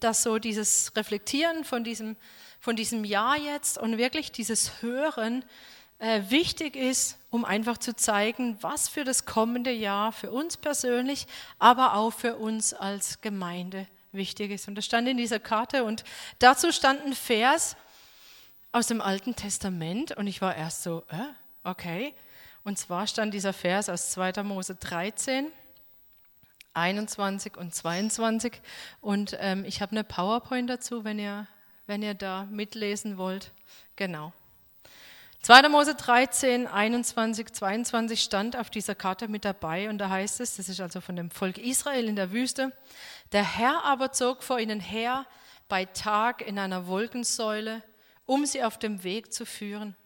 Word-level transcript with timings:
dass 0.00 0.22
so 0.22 0.38
dieses 0.38 0.92
Reflektieren 0.96 1.64
von 1.64 1.84
diesem, 1.84 2.16
von 2.60 2.76
diesem 2.76 3.04
Jahr 3.04 3.36
jetzt 3.36 3.78
und 3.78 3.98
wirklich 3.98 4.32
dieses 4.32 4.82
Hören 4.82 5.44
äh, 5.98 6.22
wichtig 6.30 6.74
ist, 6.74 7.18
um 7.30 7.44
einfach 7.44 7.78
zu 7.78 7.94
zeigen, 7.94 8.58
was 8.60 8.88
für 8.88 9.04
das 9.04 9.24
kommende 9.24 9.70
Jahr 9.70 10.12
für 10.12 10.30
uns 10.30 10.56
persönlich, 10.56 11.26
aber 11.58 11.94
auch 11.94 12.10
für 12.10 12.36
uns 12.36 12.74
als 12.74 13.20
Gemeinde 13.20 13.86
wichtig 14.10 14.50
ist. 14.50 14.68
Und 14.68 14.74
das 14.74 14.84
stand 14.84 15.08
in 15.08 15.16
dieser 15.16 15.38
Karte 15.38 15.84
und 15.84 16.04
dazu 16.38 16.72
stand 16.72 17.04
ein 17.04 17.14
Vers 17.14 17.76
aus 18.72 18.86
dem 18.86 19.00
Alten 19.00 19.36
Testament 19.36 20.16
und 20.16 20.26
ich 20.26 20.40
war 20.40 20.56
erst 20.56 20.82
so, 20.82 21.04
äh, 21.10 21.68
okay. 21.68 22.14
Und 22.64 22.78
zwar 22.78 23.06
stand 23.06 23.34
dieser 23.34 23.52
Vers 23.52 23.88
aus 23.88 24.10
2. 24.12 24.42
Mose 24.44 24.74
13, 24.76 25.50
21 26.74 27.56
und 27.56 27.74
22 27.74 28.52
und 29.00 29.36
ähm, 29.40 29.64
ich 29.64 29.82
habe 29.82 29.92
eine 29.92 30.04
PowerPoint 30.04 30.68
dazu, 30.70 31.04
wenn 31.04 31.18
ihr, 31.18 31.46
wenn 31.86 32.02
ihr 32.02 32.14
da 32.14 32.44
mitlesen 32.50 33.18
wollt. 33.18 33.52
Genau. 33.96 34.32
2. 35.42 35.68
Mose 35.70 35.96
13, 35.96 36.68
21, 36.68 37.52
22 37.52 38.22
stand 38.22 38.56
auf 38.56 38.70
dieser 38.70 38.94
Karte 38.94 39.26
mit 39.26 39.44
dabei 39.44 39.90
und 39.90 39.98
da 39.98 40.08
heißt 40.08 40.40
es, 40.40 40.56
das 40.56 40.68
ist 40.68 40.80
also 40.80 41.00
von 41.00 41.16
dem 41.16 41.32
Volk 41.32 41.58
Israel 41.58 42.06
in 42.06 42.14
der 42.14 42.30
Wüste, 42.30 42.70
der 43.32 43.42
Herr 43.42 43.82
aber 43.84 44.12
zog 44.12 44.44
vor 44.44 44.60
ihnen 44.60 44.78
her 44.78 45.26
bei 45.68 45.84
Tag 45.84 46.46
in 46.46 46.60
einer 46.60 46.86
Wolkensäule, 46.86 47.82
um 48.24 48.46
sie 48.46 48.62
auf 48.62 48.78
dem 48.78 49.02
Weg 49.02 49.32
zu 49.32 49.44
führen, 49.44 49.96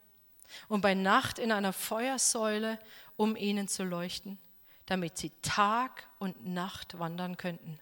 und 0.69 0.80
bei 0.80 0.94
Nacht 0.94 1.38
in 1.38 1.52
einer 1.52 1.72
Feuersäule, 1.72 2.78
um 3.16 3.36
ihnen 3.36 3.69
zu 3.69 3.84
leuchten, 3.84 4.38
damit 4.86 5.18
sie 5.18 5.32
Tag 5.42 6.06
und 6.18 6.46
Nacht 6.46 6.98
wandern 6.98 7.36
könnten. 7.36 7.78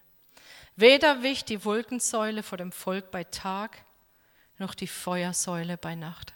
Weder 0.75 1.23
wich 1.23 1.45
die 1.45 1.63
Wolkensäule 1.63 2.43
vor 2.43 2.57
dem 2.57 2.71
Volk 2.71 3.11
bei 3.11 3.23
Tag, 3.23 3.77
noch 4.57 4.75
die 4.75 4.87
Feuersäule 4.87 5.77
bei 5.77 5.95
Nacht. 5.95 6.33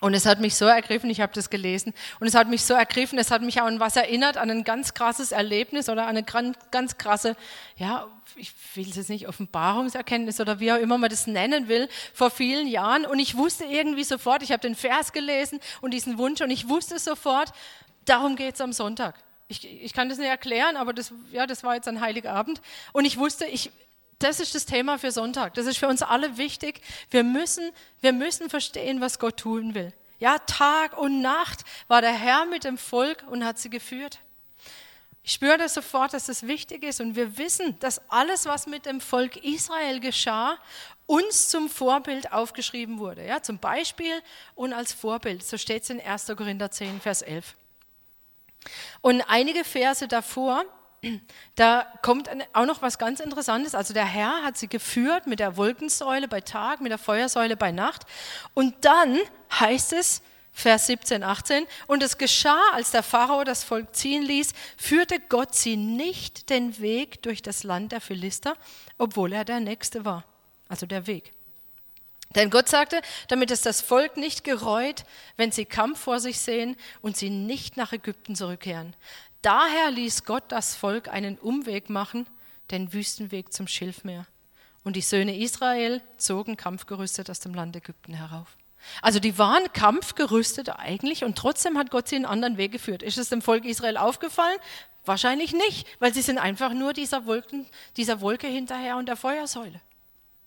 Und 0.00 0.14
es 0.14 0.26
hat 0.26 0.38
mich 0.38 0.54
so 0.54 0.64
ergriffen, 0.66 1.10
ich 1.10 1.20
habe 1.20 1.32
das 1.32 1.50
gelesen, 1.50 1.92
und 2.20 2.28
es 2.28 2.34
hat 2.36 2.48
mich 2.48 2.62
so 2.62 2.72
ergriffen, 2.72 3.18
es 3.18 3.32
hat 3.32 3.42
mich 3.42 3.60
auch 3.60 3.66
an 3.66 3.80
was 3.80 3.96
erinnert, 3.96 4.36
an 4.36 4.48
ein 4.48 4.62
ganz 4.62 4.94
krasses 4.94 5.32
Erlebnis 5.32 5.88
oder 5.88 6.06
an 6.06 6.16
eine 6.16 6.54
ganz 6.70 6.98
krasse, 6.98 7.34
ja, 7.76 8.06
ich 8.36 8.52
will 8.76 8.88
es 8.88 8.94
jetzt 8.94 9.10
nicht, 9.10 9.26
Offenbarungserkenntnis 9.26 10.40
oder 10.40 10.60
wie 10.60 10.70
auch 10.70 10.78
immer 10.78 10.98
man 10.98 11.10
das 11.10 11.26
nennen 11.26 11.66
will, 11.66 11.88
vor 12.14 12.30
vielen 12.30 12.68
Jahren. 12.68 13.06
Und 13.06 13.18
ich 13.18 13.36
wusste 13.36 13.64
irgendwie 13.64 14.04
sofort, 14.04 14.44
ich 14.44 14.52
habe 14.52 14.60
den 14.60 14.76
Vers 14.76 15.12
gelesen 15.12 15.58
und 15.80 15.92
diesen 15.92 16.16
Wunsch 16.16 16.40
und 16.42 16.50
ich 16.50 16.68
wusste 16.68 17.00
sofort, 17.00 17.52
darum 18.04 18.36
geht 18.36 18.54
es 18.54 18.60
am 18.60 18.72
Sonntag. 18.72 19.16
Ich, 19.48 19.64
ich 19.64 19.92
kann 19.94 20.08
das 20.08 20.18
nicht 20.18 20.28
erklären, 20.28 20.76
aber 20.76 20.92
das, 20.92 21.12
ja, 21.32 21.46
das 21.46 21.64
war 21.64 21.74
jetzt 21.74 21.88
ein 21.88 22.00
heiliger 22.00 22.32
Abend. 22.32 22.60
Und 22.92 23.06
ich 23.06 23.16
wusste, 23.16 23.46
ich, 23.46 23.70
das 24.18 24.40
ist 24.40 24.54
das 24.54 24.66
Thema 24.66 24.98
für 24.98 25.10
Sonntag. 25.10 25.54
Das 25.54 25.66
ist 25.66 25.78
für 25.78 25.88
uns 25.88 26.02
alle 26.02 26.36
wichtig. 26.36 26.82
Wir 27.10 27.24
müssen, 27.24 27.70
wir 28.00 28.12
müssen 28.12 28.50
verstehen, 28.50 29.00
was 29.00 29.18
Gott 29.18 29.38
tun 29.38 29.74
will. 29.74 29.92
Ja, 30.18 30.38
Tag 30.38 30.98
und 30.98 31.22
Nacht 31.22 31.64
war 31.86 32.02
der 32.02 32.12
Herr 32.12 32.44
mit 32.44 32.64
dem 32.64 32.76
Volk 32.76 33.24
und 33.30 33.44
hat 33.44 33.58
sie 33.58 33.70
geführt. 33.70 34.18
Ich 35.22 35.32
spüre 35.32 35.58
das 35.58 35.74
sofort, 35.74 36.14
dass 36.14 36.26
das 36.26 36.46
wichtig 36.46 36.82
ist 36.82 37.00
und 37.00 37.14
wir 37.14 37.38
wissen, 37.38 37.78
dass 37.80 38.00
alles, 38.10 38.46
was 38.46 38.66
mit 38.66 38.86
dem 38.86 39.00
Volk 39.00 39.36
Israel 39.44 40.00
geschah, 40.00 40.58
uns 41.06 41.48
zum 41.48 41.68
Vorbild 41.68 42.32
aufgeschrieben 42.32 42.98
wurde. 42.98 43.26
Ja, 43.26 43.42
zum 43.42 43.58
Beispiel 43.58 44.22
und 44.54 44.72
als 44.72 44.92
Vorbild. 44.92 45.44
So 45.44 45.56
steht 45.56 45.84
es 45.84 45.90
in 45.90 46.00
1. 46.00 46.26
Korinther 46.36 46.70
10, 46.70 47.00
Vers 47.00 47.22
11. 47.22 47.54
Und 49.00 49.22
einige 49.22 49.64
Verse 49.64 50.06
davor 50.08 50.64
da 51.54 51.86
kommt 52.02 52.28
auch 52.52 52.66
noch 52.66 52.82
was 52.82 52.98
ganz 52.98 53.20
Interessantes. 53.20 53.74
Also 53.74 53.94
der 53.94 54.04
Herr 54.04 54.42
hat 54.42 54.56
sie 54.56 54.68
geführt 54.68 55.26
mit 55.26 55.38
der 55.38 55.56
Wolkensäule 55.56 56.28
bei 56.28 56.40
Tag, 56.40 56.80
mit 56.80 56.90
der 56.90 56.98
Feuersäule 56.98 57.56
bei 57.56 57.70
Nacht. 57.70 58.02
Und 58.54 58.74
dann 58.84 59.18
heißt 59.58 59.92
es, 59.92 60.22
Vers 60.52 60.88
17, 60.88 61.22
18, 61.22 61.66
und 61.86 62.02
es 62.02 62.18
geschah, 62.18 62.60
als 62.72 62.90
der 62.90 63.04
Pharao 63.04 63.44
das 63.44 63.62
Volk 63.62 63.94
ziehen 63.94 64.24
ließ, 64.24 64.54
führte 64.76 65.20
Gott 65.20 65.54
sie 65.54 65.76
nicht 65.76 66.50
den 66.50 66.80
Weg 66.80 67.22
durch 67.22 67.42
das 67.42 67.62
Land 67.62 67.92
der 67.92 68.00
Philister, 68.00 68.56
obwohl 68.96 69.32
er 69.32 69.44
der 69.44 69.60
Nächste 69.60 70.04
war. 70.04 70.24
Also 70.68 70.84
der 70.86 71.06
Weg. 71.06 71.32
Denn 72.34 72.50
Gott 72.50 72.68
sagte, 72.68 73.00
damit 73.28 73.50
es 73.50 73.62
das 73.62 73.80
Volk 73.80 74.16
nicht 74.16 74.44
gereut, 74.44 75.04
wenn 75.36 75.50
sie 75.50 75.64
Kampf 75.64 76.00
vor 76.00 76.20
sich 76.20 76.40
sehen 76.40 76.76
und 77.00 77.16
sie 77.16 77.30
nicht 77.30 77.76
nach 77.76 77.92
Ägypten 77.92 78.34
zurückkehren. 78.36 78.94
Daher 79.40 79.90
ließ 79.90 80.24
Gott 80.24 80.44
das 80.48 80.74
Volk 80.74 81.08
einen 81.08 81.38
Umweg 81.38 81.88
machen, 81.88 82.26
den 82.70 82.92
Wüstenweg 82.92 83.52
zum 83.52 83.66
Schilfmeer. 83.66 84.26
Und 84.84 84.96
die 84.96 85.00
Söhne 85.00 85.38
Israel 85.38 86.02
zogen 86.16 86.56
kampfgerüstet 86.56 87.30
aus 87.30 87.40
dem 87.40 87.54
Land 87.54 87.76
Ägypten 87.76 88.14
herauf. 88.14 88.56
Also 89.02 89.20
die 89.20 89.38
waren 89.38 89.72
kampfgerüstet 89.72 90.70
eigentlich 90.70 91.24
und 91.24 91.36
trotzdem 91.36 91.78
hat 91.78 91.90
Gott 91.90 92.08
sie 92.08 92.16
einen 92.16 92.26
anderen 92.26 92.56
Weg 92.56 92.72
geführt. 92.72 93.02
Ist 93.02 93.18
es 93.18 93.28
dem 93.28 93.42
Volk 93.42 93.64
Israel 93.64 93.96
aufgefallen? 93.96 94.58
Wahrscheinlich 95.04 95.52
nicht, 95.52 95.86
weil 95.98 96.14
sie 96.14 96.22
sind 96.22 96.38
einfach 96.38 96.72
nur 96.72 96.92
dieser, 96.92 97.26
Wolken, 97.26 97.66
dieser 97.96 98.20
Wolke 98.20 98.46
hinterher 98.46 98.96
und 98.96 99.06
der 99.06 99.16
Feuersäule. 99.16 99.80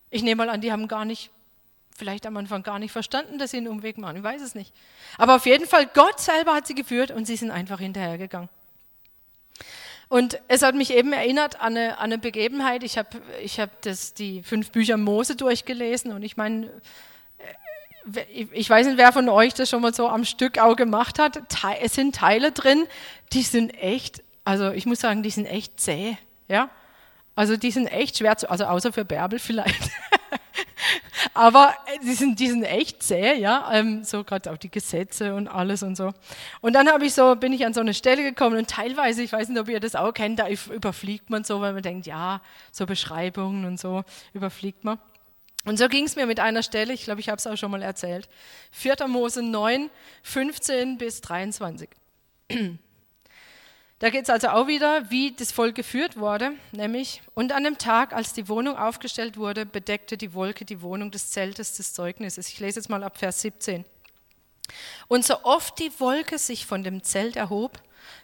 Ich 0.10 0.24
nehme 0.24 0.46
mal 0.46 0.50
an, 0.50 0.62
die 0.62 0.72
haben 0.72 0.88
gar 0.88 1.06
nicht, 1.06 1.32
vielleicht 2.02 2.26
am 2.26 2.36
Anfang 2.36 2.64
gar 2.64 2.80
nicht 2.80 2.92
verstanden, 2.92 3.38
dass 3.38 3.52
sie 3.52 3.58
einen 3.58 3.68
Umweg 3.68 4.00
machen. 4.00 4.18
Ich 4.18 4.24
weiß 4.24 4.42
es 4.42 4.56
nicht. 4.56 4.74
Aber 5.20 5.36
auf 5.36 5.46
jeden 5.46 5.68
Fall, 5.68 5.86
Gott 5.86 6.20
selber 6.20 6.56
hat 6.56 6.66
sie 6.66 6.74
geführt 6.74 7.12
und 7.12 7.26
sie 7.26 7.36
sind 7.36 7.52
einfach 7.52 7.80
hinterhergegangen. 7.80 8.50
Und 10.10 10.40
es 10.48 10.64
hat 10.64 10.74
mich 10.74 10.92
eben 10.92 11.14
erinnert 11.14 11.62
an 11.62 11.78
eine, 11.78 12.00
an 12.00 12.06
eine 12.06 12.18
Begebenheit. 12.18 12.84
Ich 12.84 12.98
habe 12.98 13.22
ich 13.44 13.60
hab 13.60 13.70
die 14.18 14.42
fünf 14.42 14.72
Bücher 14.72 14.98
Mose 14.98 15.36
durchgelesen 15.36 16.12
und 16.12 16.24
ich 16.24 16.38
meine, 16.38 16.72
äh, 18.18 18.46
ich 18.52 18.68
weiß 18.68 18.88
nicht, 18.88 18.98
wer 18.98 19.14
von 19.14 19.30
euch 19.30 19.54
das 19.54 19.70
schon 19.70 19.84
mal 19.84 19.94
so 19.94 20.08
am 20.08 20.26
Stück 20.26 20.58
auch 20.58 20.76
gemacht 20.76 21.20
hat. 21.20 21.40
Es 21.82 21.94
sind 21.94 22.16
Teile 22.16 22.52
drin, 22.52 22.88
die 23.32 23.44
sind 23.44 23.70
echt, 23.76 24.24
also 24.44 24.72
ich 24.72 24.88
muss 24.88 25.02
sagen, 25.02 25.22
die 25.22 25.30
sind 25.30 25.46
echt 25.46 25.80
zäh. 25.80 26.18
Ja? 26.48 26.72
Also 27.36 27.58
die 27.58 27.72
sind 27.72 27.86
echt 27.88 28.18
schwer 28.18 28.38
zu, 28.38 28.50
also 28.50 28.66
außer 28.66 28.92
für 28.92 29.06
Bärbel 29.06 29.38
vielleicht. 29.38 29.92
Aber 31.34 31.76
äh, 31.86 32.00
die 32.04 32.14
sind, 32.14 32.40
die 32.40 32.48
sind 32.50 32.64
echt 32.64 33.04
zäh, 33.04 33.36
ja, 33.36 33.70
ähm, 33.74 34.04
so 34.04 34.24
gerade 34.24 34.52
auch 34.52 34.58
die 34.58 34.72
Gesetze 34.72 35.36
und 35.36 35.48
alles 35.48 35.84
und 35.84 35.96
so. 35.96 36.12
Und 36.62 36.74
dann 36.74 36.90
habe 36.90 37.06
ich 37.06 37.14
so, 37.14 37.36
bin 37.36 37.54
ich 37.54 37.66
an 37.66 37.74
so 37.74 37.82
eine 37.82 37.94
Stelle 37.94 38.24
gekommen 38.24 38.58
und 38.58 38.70
teilweise, 38.70 39.22
ich 39.22 39.32
weiß 39.32 39.50
nicht, 39.50 39.60
ob 39.60 39.70
ihr 39.70 39.80
das 39.80 39.96
auch 39.96 40.14
kennt, 40.14 40.40
da 40.40 40.48
überfliegt 40.48 41.30
man 41.30 41.44
so, 41.44 41.62
weil 41.62 41.74
man 41.74 41.84
denkt, 41.84 42.06
ja, 42.08 42.42
so 42.72 42.86
Beschreibungen 42.86 43.66
und 43.66 43.80
so 43.80 44.04
überfliegt 44.34 44.84
man. 44.84 45.00
Und 45.66 45.78
so 45.78 45.88
ging 45.88 46.06
es 46.06 46.16
mir 46.16 46.26
mit 46.26 46.40
einer 46.40 46.64
Stelle, 46.64 46.94
ich 46.94 47.04
glaube, 47.04 47.22
ich 47.22 47.30
habe 47.30 47.38
es 47.38 47.46
auch 47.46 47.56
schon 47.56 47.72
mal 47.72 47.84
erzählt. 47.84 48.28
4. 48.72 49.08
Mose 49.08 49.44
9, 49.44 49.90
15 50.24 50.98
bis 50.98 51.22
23. 51.22 51.90
Da 54.02 54.10
geht 54.10 54.24
es 54.24 54.32
also 54.32 54.48
auch 54.48 54.66
wieder, 54.66 55.12
wie 55.12 55.32
das 55.32 55.52
Volk 55.52 55.76
geführt 55.76 56.18
wurde, 56.18 56.54
nämlich, 56.72 57.22
und 57.36 57.52
an 57.52 57.64
dem 57.64 57.78
Tag, 57.78 58.14
als 58.14 58.34
die 58.34 58.50
Wohnung 58.50 58.76
aufgestellt 58.76 59.38
wurde, 59.38 59.64
bedeckte 59.64 60.18
die 60.18 60.34
Wolke 60.34 60.66
die 60.66 60.82
Wohnung 60.82 61.12
des 61.12 61.30
Zeltes 61.30 61.74
des 61.78 61.94
Zeugnisses. 61.94 62.50
Ich 62.50 62.60
lese 62.60 62.80
jetzt 62.80 62.90
mal 62.90 63.04
ab 63.04 63.20
Vers 63.20 63.42
17. 63.42 63.86
Und 65.08 65.24
so 65.24 65.44
oft 65.44 65.78
die 65.78 65.92
Wolke 66.00 66.40
sich 66.40 66.66
von 66.66 66.82
dem 66.82 67.04
Zelt 67.04 67.36
erhob, 67.36 67.80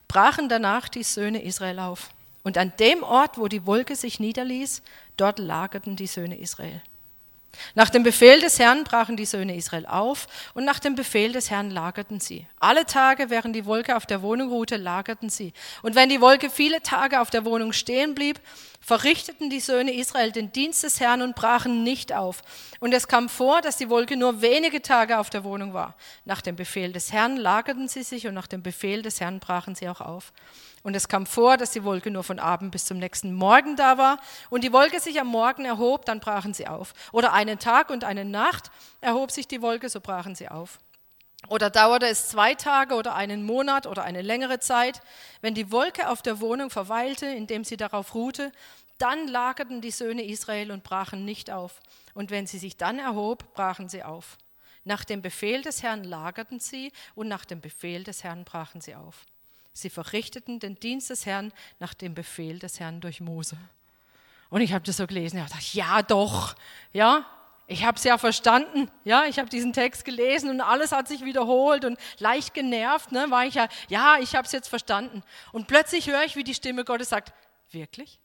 brachen 0.07 0.49
danach 0.49 0.89
die 0.89 1.03
Söhne 1.03 1.43
Israel 1.43 1.77
auf. 1.77 2.09
Und 2.41 2.57
an 2.57 2.73
dem 2.79 3.03
Ort, 3.03 3.37
wo 3.37 3.47
die 3.47 3.67
Wolke 3.67 3.95
sich 3.95 4.19
niederließ, 4.19 4.81
dort 5.15 5.37
lagerten 5.37 5.95
die 5.95 6.07
Söhne 6.07 6.39
Israel. 6.39 6.81
Nach 7.75 7.89
dem 7.89 8.03
Befehl 8.03 8.39
des 8.39 8.59
Herrn 8.59 8.83
brachen 8.83 9.17
die 9.17 9.25
Söhne 9.25 9.55
Israel 9.55 9.85
auf 9.85 10.27
und 10.53 10.65
nach 10.65 10.79
dem 10.79 10.95
Befehl 10.95 11.31
des 11.31 11.49
Herrn 11.49 11.71
lagerten 11.71 12.19
sie. 12.19 12.47
Alle 12.59 12.85
Tage, 12.85 13.29
während 13.29 13.55
die 13.55 13.65
Wolke 13.65 13.95
auf 13.95 14.05
der 14.05 14.21
Wohnung 14.21 14.49
ruhte, 14.49 14.77
lagerten 14.77 15.29
sie. 15.29 15.53
Und 15.81 15.95
wenn 15.95 16.09
die 16.09 16.21
Wolke 16.21 16.49
viele 16.49 16.81
Tage 16.81 17.21
auf 17.21 17.29
der 17.29 17.45
Wohnung 17.45 17.73
stehen 17.73 18.15
blieb, 18.15 18.39
verrichteten 18.81 19.49
die 19.49 19.59
Söhne 19.59 19.93
Israel 19.93 20.31
den 20.31 20.51
Dienst 20.51 20.83
des 20.83 20.99
Herrn 20.99 21.21
und 21.21 21.35
brachen 21.35 21.83
nicht 21.83 22.13
auf. 22.13 22.41
Und 22.79 22.93
es 22.93 23.07
kam 23.07 23.29
vor, 23.29 23.61
dass 23.61 23.77
die 23.77 23.89
Wolke 23.89 24.15
nur 24.15 24.41
wenige 24.41 24.81
Tage 24.81 25.19
auf 25.19 25.29
der 25.29 25.43
Wohnung 25.43 25.73
war. 25.73 25.95
Nach 26.25 26.41
dem 26.41 26.55
Befehl 26.55 26.93
des 26.93 27.11
Herrn 27.11 27.37
lagerten 27.37 27.87
sie 27.87 28.03
sich 28.03 28.27
und 28.27 28.33
nach 28.33 28.47
dem 28.47 28.63
Befehl 28.63 29.01
des 29.01 29.19
Herrn 29.19 29.39
brachen 29.39 29.75
sie 29.75 29.89
auch 29.89 30.01
auf. 30.01 30.31
Und 30.83 30.95
es 30.95 31.07
kam 31.07 31.25
vor, 31.25 31.57
dass 31.57 31.71
die 31.71 31.83
Wolke 31.83 32.11
nur 32.11 32.23
von 32.23 32.39
Abend 32.39 32.71
bis 32.71 32.85
zum 32.85 32.97
nächsten 32.97 33.33
Morgen 33.33 33.75
da 33.75 33.97
war. 33.97 34.19
Und 34.49 34.63
die 34.63 34.71
Wolke 34.71 34.99
sich 34.99 35.19
am 35.19 35.27
Morgen 35.27 35.65
erhob, 35.65 36.05
dann 36.05 36.19
brachen 36.19 36.53
sie 36.53 36.67
auf. 36.67 36.93
Oder 37.11 37.33
einen 37.33 37.59
Tag 37.59 37.89
und 37.89 38.03
eine 38.03 38.25
Nacht 38.25 38.71
erhob 39.01 39.31
sich 39.31 39.47
die 39.47 39.61
Wolke, 39.61 39.89
so 39.89 39.99
brachen 39.99 40.35
sie 40.35 40.47
auf. 40.47 40.79
Oder 41.49 41.69
dauerte 41.69 42.07
es 42.07 42.29
zwei 42.29 42.55
Tage 42.55 42.95
oder 42.95 43.15
einen 43.15 43.45
Monat 43.45 43.85
oder 43.87 44.03
eine 44.03 44.21
längere 44.21 44.59
Zeit, 44.59 45.01
wenn 45.41 45.53
die 45.53 45.71
Wolke 45.71 46.09
auf 46.09 46.21
der 46.21 46.39
Wohnung 46.39 46.69
verweilte, 46.69 47.27
indem 47.27 47.63
sie 47.63 47.77
darauf 47.77 48.15
ruhte, 48.15 48.51
dann 48.97 49.27
lagerten 49.27 49.79
die 49.81 49.91
Söhne 49.91 50.25
Israel 50.25 50.71
und 50.71 50.83
brachen 50.83 51.23
nicht 51.23 51.51
auf. 51.51 51.79
Und 52.13 52.31
wenn 52.31 52.47
sie 52.47 52.57
sich 52.57 52.77
dann 52.77 52.99
erhob, 52.99 53.53
brachen 53.53 53.87
sie 53.87 54.03
auf. 54.03 54.37
Nach 54.83 55.03
dem 55.03 55.21
Befehl 55.21 55.61
des 55.61 55.83
Herrn 55.83 56.03
lagerten 56.03 56.59
sie 56.59 56.91
und 57.13 57.27
nach 57.27 57.45
dem 57.45 57.61
Befehl 57.61 58.03
des 58.03 58.23
Herrn 58.23 58.43
brachen 58.43 58.81
sie 58.81 58.95
auf. 58.95 59.25
Sie 59.77 59.89
verrichteten 59.89 60.59
den 60.59 60.79
Dienst 60.79 61.09
des 61.09 61.25
Herrn 61.25 61.53
nach 61.79 61.93
dem 61.93 62.13
Befehl 62.13 62.59
des 62.59 62.79
Herrn 62.79 62.99
durch 62.99 63.21
Mose. 63.21 63.57
Und 64.49 64.61
ich 64.61 64.73
habe 64.73 64.83
das 64.85 64.97
so 64.97 65.05
gelesen. 65.05 65.37
Ich 65.37 65.43
gedacht, 65.45 65.73
ja 65.73 66.01
doch, 66.01 66.55
ja, 66.93 67.25
ich 67.67 67.83
habe 67.83 67.97
es 67.97 68.03
ja 68.05 68.17
verstanden, 68.17 68.89
ja, 69.03 69.25
ich 69.25 69.39
habe 69.39 69.49
diesen 69.49 69.73
Text 69.73 70.05
gelesen 70.05 70.49
und 70.49 70.61
alles 70.61 70.93
hat 70.93 71.07
sich 71.07 71.25
wiederholt 71.25 71.83
und 71.83 71.99
leicht 72.17 72.53
genervt, 72.53 73.11
ne, 73.11 73.29
war 73.29 73.45
ich 73.45 73.55
ja, 73.55 73.67
ja, 73.89 74.17
ich 74.19 74.35
habe 74.35 74.45
es 74.45 74.53
jetzt 74.53 74.69
verstanden. 74.69 75.21
Und 75.51 75.67
plötzlich 75.67 76.07
höre 76.07 76.23
ich, 76.23 76.37
wie 76.37 76.45
die 76.45 76.55
Stimme 76.55 76.85
Gottes 76.85 77.09
sagt, 77.09 77.33
wirklich? 77.71 78.19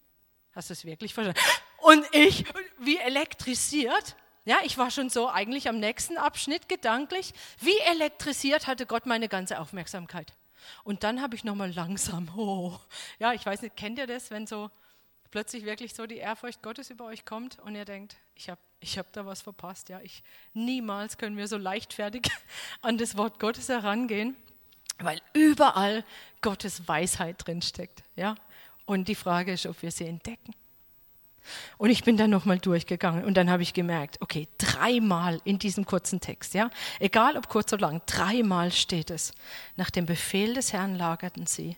Hast 0.55 0.71
du 0.71 0.75
es 0.75 0.85
wirklich 0.85 1.13
verstanden? 1.13 1.41
Und 1.79 2.07
ich, 2.13 2.45
wie 2.79 2.99
elektrisiert, 2.99 4.15
ja, 4.45 4.59
ich 4.63 4.79
war 4.79 4.93
schon 4.93 5.11
so 5.11 5.29
eigentlich 5.29 5.69
am 5.69 5.81
nächsten 5.81 6.17
Abschnitt 6.17 6.69
gedanklich, 6.69 7.35
wie 7.59 7.79
elektrisiert 7.91 8.69
hatte 8.69 8.87
Gott 8.87 9.07
meine 9.07 9.29
ganze 9.29 9.59
Aufmerksamkeit. 9.59 10.33
Und 10.85 11.05
dann 11.05 11.21
habe 11.21 11.35
ich 11.35 11.45
nochmal 11.45 11.73
langsam, 11.73 12.29
oh, 12.37 12.79
ja, 13.19 13.33
ich 13.33 13.45
weiß 13.45 13.63
nicht, 13.63 13.77
kennt 13.77 13.99
ihr 13.99 14.07
das, 14.07 14.31
wenn 14.31 14.47
so 14.47 14.71
plötzlich 15.31 15.65
wirklich 15.65 15.95
so 15.95 16.07
die 16.07 16.19
Ehrfurcht 16.19 16.63
Gottes 16.63 16.91
über 16.91 17.07
euch 17.07 17.25
kommt 17.25 17.59
und 17.61 17.75
ihr 17.75 17.85
denkt, 17.85 18.17
ich 18.35 18.51
habe 18.51 18.61
ich 18.83 18.99
hab 18.99 19.13
da 19.13 19.25
was 19.25 19.41
verpasst. 19.43 19.89
Ja, 19.89 20.01
ich, 20.01 20.23
niemals 20.53 21.17
können 21.17 21.37
wir 21.37 21.49
so 21.49 21.57
leichtfertig 21.57 22.31
an 22.83 22.99
das 22.99 23.17
Wort 23.17 23.39
Gottes 23.39 23.69
herangehen, 23.69 24.37
weil 24.99 25.21
überall 25.33 26.05
Gottes 26.41 26.87
Weisheit 26.89 27.47
drinsteckt. 27.47 28.03
Ja? 28.17 28.35
Und 28.85 29.09
die 29.09 29.15
Frage 29.15 29.53
ist, 29.53 29.67
ob 29.67 29.81
wir 29.83 29.91
sie 29.91 30.07
entdecken. 30.07 30.55
Und 31.79 31.91
ich 31.91 32.05
bin 32.05 32.17
dann 32.17 32.31
nochmal 32.31 32.59
durchgegangen 32.59 33.25
und 33.25 33.37
dann 33.37 33.51
habe 33.51 33.63
ich 33.63 33.75
gemerkt, 33.75 34.19
okay, 34.21 34.49
dreimal 34.59 35.41
in 35.45 35.59
diesem 35.59 35.85
kurzen 35.85 36.21
Text, 36.21 36.55
ja, 36.55 36.71
egal 37.01 37.37
ob 37.37 37.49
kurz 37.49 37.73
oder 37.73 37.89
lang, 37.89 38.03
dreimal 38.07 38.73
steht 38.73 39.11
es, 39.11 39.33
nach 39.77 39.91
dem 39.91 40.07
Befehl 40.07 40.55
des 40.55 40.73
Herrn 40.73 40.97
lagerten 40.97 41.47
sie 41.47 41.77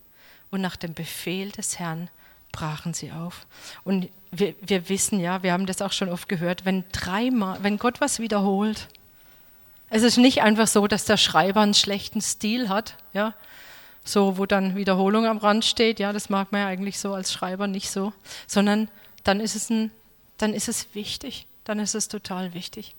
und 0.50 0.60
nach 0.60 0.76
dem 0.76 0.94
Befehl 0.94 1.50
des 1.50 1.78
Herrn 1.78 2.08
brachen 2.52 2.94
sie 2.94 3.10
auf. 3.10 3.46
Und 3.82 4.08
wir, 4.30 4.54
wir 4.60 4.88
wissen 4.88 5.18
ja, 5.18 5.42
wir 5.42 5.52
haben 5.52 5.66
das 5.66 5.82
auch 5.82 5.92
schon 5.92 6.08
oft 6.08 6.28
gehört, 6.28 6.64
wenn 6.64 6.84
dreimal, 6.92 7.58
wenn 7.62 7.78
Gott 7.78 8.00
was 8.00 8.20
wiederholt, 8.20 8.88
es 9.90 10.02
ist 10.02 10.16
nicht 10.16 10.42
einfach 10.42 10.66
so, 10.66 10.86
dass 10.86 11.04
der 11.04 11.16
Schreiber 11.16 11.60
einen 11.60 11.74
schlechten 11.74 12.20
Stil 12.20 12.68
hat, 12.68 12.96
ja, 13.12 13.34
so 14.04 14.38
wo 14.38 14.46
dann 14.46 14.76
Wiederholung 14.76 15.26
am 15.26 15.38
Rand 15.38 15.64
steht, 15.64 15.98
ja, 15.98 16.12
das 16.12 16.28
mag 16.28 16.52
man 16.52 16.62
ja 16.62 16.66
eigentlich 16.66 16.98
so 16.98 17.14
als 17.14 17.32
Schreiber 17.32 17.66
nicht 17.66 17.90
so, 17.90 18.12
sondern 18.46 18.88
dann 19.24 19.40
ist 19.40 19.56
es 19.56 19.70
ein, 19.70 19.90
dann 20.38 20.54
ist 20.54 20.68
es 20.68 20.94
wichtig, 20.94 21.46
dann 21.64 21.78
ist 21.78 21.94
es 21.94 22.08
total 22.08 22.54
wichtig. 22.54 22.94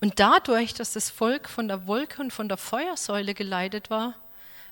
Und 0.00 0.20
dadurch, 0.20 0.74
dass 0.74 0.92
das 0.92 1.08
Volk 1.10 1.48
von 1.48 1.68
der 1.68 1.86
Wolke 1.86 2.20
und 2.20 2.32
von 2.32 2.48
der 2.48 2.58
Feuersäule 2.58 3.32
geleitet 3.32 3.88
war, 3.88 4.14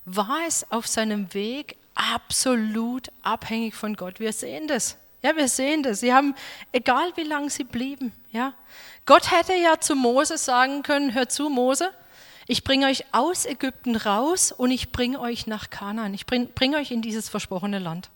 war 0.04 0.40
es 0.46 0.70
auf 0.70 0.86
seinem 0.86 1.32
Weg 1.32 1.76
absolut 1.94 3.10
abhängig 3.22 3.74
von 3.74 3.94
Gott. 3.94 4.20
Wir 4.20 4.32
sehen 4.32 4.68
das. 4.68 4.96
Ja, 5.22 5.36
wir 5.36 5.48
sehen 5.48 5.82
das. 5.82 6.00
Sie 6.00 6.12
haben, 6.12 6.34
egal 6.72 7.12
wie 7.16 7.22
lange 7.22 7.48
sie 7.48 7.64
blieben, 7.64 8.12
ja. 8.30 8.54
Gott 9.06 9.30
hätte 9.30 9.54
ja 9.54 9.78
zu 9.80 9.94
Mose 9.94 10.36
sagen 10.36 10.82
können, 10.82 11.14
hör 11.14 11.28
zu, 11.28 11.48
Mose, 11.48 11.90
ich 12.46 12.64
bringe 12.64 12.86
euch 12.86 13.04
aus 13.12 13.46
Ägypten 13.46 13.96
raus 13.96 14.52
und 14.52 14.70
ich 14.70 14.90
bringe 14.90 15.20
euch 15.20 15.46
nach 15.46 15.70
Kanaan. 15.70 16.12
Ich 16.12 16.26
bringe 16.26 16.46
bring 16.46 16.74
euch 16.74 16.90
in 16.90 17.02
dieses 17.02 17.28
versprochene 17.28 17.78
Land. 17.78 18.10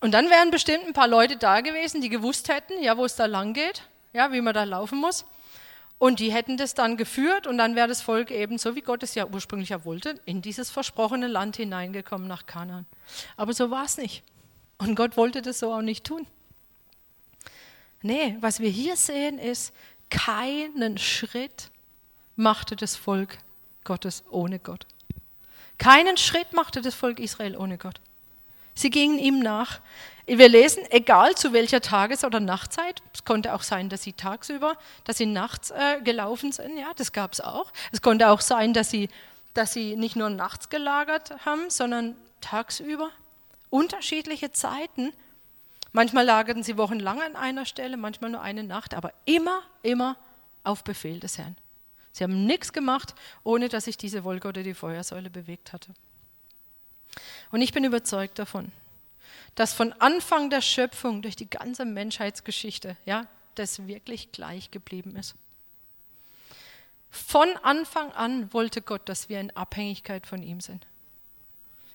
Und 0.00 0.12
dann 0.12 0.30
wären 0.30 0.50
bestimmt 0.50 0.86
ein 0.86 0.94
paar 0.94 1.08
Leute 1.08 1.36
da 1.36 1.60
gewesen, 1.60 2.00
die 2.00 2.08
gewusst 2.08 2.48
hätten, 2.48 2.82
ja, 2.82 2.96
wo 2.96 3.04
es 3.04 3.16
da 3.16 3.26
lang 3.26 3.52
geht, 3.52 3.82
ja, 4.12 4.32
wie 4.32 4.40
man 4.40 4.54
da 4.54 4.64
laufen 4.64 4.98
muss. 4.98 5.26
Und 5.98 6.18
die 6.18 6.32
hätten 6.32 6.56
das 6.56 6.72
dann 6.72 6.96
geführt 6.96 7.46
und 7.46 7.58
dann 7.58 7.76
wäre 7.76 7.86
das 7.86 8.00
Volk 8.00 8.30
eben, 8.30 8.56
so 8.56 8.74
wie 8.74 8.80
Gott 8.80 9.02
es 9.02 9.14
ja 9.14 9.26
ursprünglich 9.26 9.68
ja 9.68 9.84
wollte, 9.84 10.18
in 10.24 10.40
dieses 10.40 10.70
versprochene 10.70 11.26
Land 11.26 11.56
hineingekommen 11.56 12.26
nach 12.26 12.46
Kanaan. 12.46 12.86
Aber 13.36 13.52
so 13.52 13.70
war 13.70 13.84
es 13.84 13.98
nicht. 13.98 14.22
Und 14.78 14.94
Gott 14.94 15.18
wollte 15.18 15.42
das 15.42 15.58
so 15.58 15.74
auch 15.74 15.82
nicht 15.82 16.04
tun. 16.04 16.26
Nee, 18.00 18.38
was 18.40 18.60
wir 18.60 18.70
hier 18.70 18.96
sehen 18.96 19.38
ist, 19.38 19.74
keinen 20.08 20.96
Schritt 20.96 21.70
machte 22.34 22.76
das 22.76 22.96
Volk 22.96 23.36
Gottes 23.84 24.24
ohne 24.30 24.58
Gott. 24.58 24.86
Keinen 25.76 26.16
Schritt 26.16 26.54
machte 26.54 26.80
das 26.80 26.94
Volk 26.94 27.20
Israel 27.20 27.58
ohne 27.58 27.76
Gott. 27.76 28.00
Sie 28.80 28.88
gingen 28.88 29.18
ihm 29.18 29.40
nach. 29.40 29.80
Wir 30.24 30.48
lesen, 30.48 30.82
egal 30.88 31.34
zu 31.34 31.52
welcher 31.52 31.82
Tages- 31.82 32.24
oder 32.24 32.40
Nachtzeit, 32.40 33.02
es 33.12 33.24
konnte 33.26 33.52
auch 33.52 33.62
sein, 33.62 33.90
dass 33.90 34.02
sie 34.02 34.14
tagsüber, 34.14 34.74
dass 35.04 35.18
sie 35.18 35.26
nachts 35.26 35.70
äh, 35.70 36.00
gelaufen 36.02 36.50
sind, 36.50 36.78
ja, 36.78 36.90
das 36.96 37.12
gab 37.12 37.34
es 37.34 37.42
auch. 37.42 37.72
Es 37.92 38.00
konnte 38.00 38.30
auch 38.30 38.40
sein, 38.40 38.72
dass 38.72 38.88
sie, 38.88 39.10
dass 39.52 39.74
sie 39.74 39.96
nicht 39.96 40.16
nur 40.16 40.30
nachts 40.30 40.70
gelagert 40.70 41.44
haben, 41.44 41.68
sondern 41.68 42.16
tagsüber. 42.40 43.10
Unterschiedliche 43.68 44.50
Zeiten. 44.50 45.12
Manchmal 45.92 46.24
lagerten 46.24 46.62
sie 46.62 46.78
wochenlang 46.78 47.20
an 47.20 47.36
einer 47.36 47.66
Stelle, 47.66 47.98
manchmal 47.98 48.30
nur 48.30 48.40
eine 48.40 48.64
Nacht, 48.64 48.94
aber 48.94 49.12
immer, 49.26 49.60
immer 49.82 50.16
auf 50.64 50.84
Befehl 50.84 51.20
des 51.20 51.36
Herrn. 51.36 51.56
Sie 52.12 52.24
haben 52.24 52.46
nichts 52.46 52.72
gemacht, 52.72 53.14
ohne 53.44 53.68
dass 53.68 53.84
sich 53.84 53.98
diese 53.98 54.24
Wolke 54.24 54.48
oder 54.48 54.62
die 54.62 54.74
Feuersäule 54.74 55.28
bewegt 55.28 55.74
hatte. 55.74 55.92
Und 57.50 57.62
ich 57.62 57.72
bin 57.72 57.84
überzeugt 57.84 58.38
davon, 58.38 58.72
dass 59.54 59.72
von 59.72 59.92
Anfang 59.94 60.50
der 60.50 60.60
Schöpfung 60.60 61.22
durch 61.22 61.36
die 61.36 61.50
ganze 61.50 61.84
Menschheitsgeschichte, 61.84 62.96
ja, 63.04 63.26
das 63.56 63.86
wirklich 63.86 64.32
gleich 64.32 64.70
geblieben 64.70 65.16
ist. 65.16 65.34
Von 67.10 67.48
Anfang 67.62 68.12
an 68.12 68.52
wollte 68.52 68.80
Gott, 68.82 69.08
dass 69.08 69.28
wir 69.28 69.40
in 69.40 69.54
Abhängigkeit 69.56 70.26
von 70.26 70.42
ihm 70.42 70.60
sind. 70.60 70.86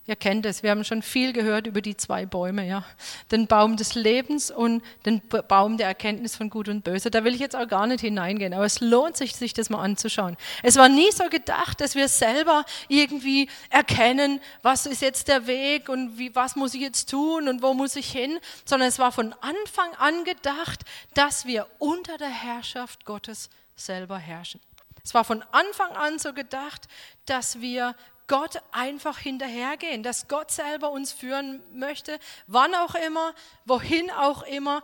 Ihr 0.08 0.16
kennt 0.16 0.46
es, 0.46 0.62
wir 0.62 0.70
haben 0.70 0.84
schon 0.84 1.02
viel 1.02 1.34
gehört 1.34 1.66
über 1.66 1.82
die 1.82 1.98
zwei 1.98 2.28
Bäume, 2.28 2.68
ja. 2.68 2.86
Den 3.32 3.48
Baum 3.48 3.76
des 3.76 3.96
Lebens 3.96 4.52
und 4.52 4.84
den 5.04 5.20
Baum 5.48 5.78
der 5.78 5.88
Erkenntnis 5.88 6.36
von 6.36 6.52
Gut 6.52 6.70
und 6.70 6.84
Böse. 6.84 7.10
Da 7.10 7.24
will 7.24 7.34
ich 7.34 7.40
jetzt 7.40 7.56
auch 7.56 7.68
gar 7.68 7.88
nicht 7.88 8.02
hineingehen, 8.02 8.54
aber 8.54 8.66
es 8.66 8.82
lohnt 8.82 9.18
sich, 9.18 9.36
sich 9.36 9.54
das 9.54 9.72
mal 9.72 9.82
anzuschauen. 9.82 10.38
Es 10.62 10.76
war 10.76 10.90
nie 10.90 11.12
so 11.12 11.28
gedacht, 11.30 11.82
dass 11.82 11.96
wir 11.96 12.08
selber 12.08 12.66
irgendwie 12.88 13.50
erkennen, 13.72 14.42
was 14.62 14.86
ist 14.86 15.02
jetzt 15.02 15.28
der 15.28 15.48
Weg 15.48 15.90
und 15.90 16.20
wie, 16.20 16.36
was 16.36 16.56
muss 16.56 16.76
ich 16.76 16.82
jetzt 16.82 17.10
tun 17.10 17.48
und 17.48 17.64
wo 17.64 17.74
muss 17.74 17.96
ich 17.96 18.12
hin, 18.12 18.38
sondern 18.64 18.90
es 18.90 19.00
war 19.00 19.12
von 19.12 19.34
Anfang 19.42 19.92
an 19.98 20.24
gedacht, 20.24 20.82
dass 21.16 21.48
wir 21.48 21.66
unter 21.80 22.20
der 22.20 22.30
Herrschaft 22.30 23.06
Gottes 23.06 23.50
selber 23.76 24.20
herrschen. 24.20 24.62
Es 25.04 25.14
war 25.14 25.24
von 25.24 25.44
Anfang 25.52 25.92
an 25.92 26.20
so 26.20 26.34
gedacht, 26.34 26.88
dass 27.26 27.62
wir 27.62 27.96
Gott 28.28 28.62
einfach 28.72 29.20
hinterhergehen, 29.20 30.04
dass 30.04 30.28
Gott 30.28 30.52
selber 30.52 30.92
uns 30.92 31.12
führen 31.12 31.62
möchte, 31.74 32.20
wann 32.48 32.74
auch 32.76 32.96
immer, 32.96 33.34
wohin 33.66 34.10
auch 34.12 34.44
immer, 34.44 34.84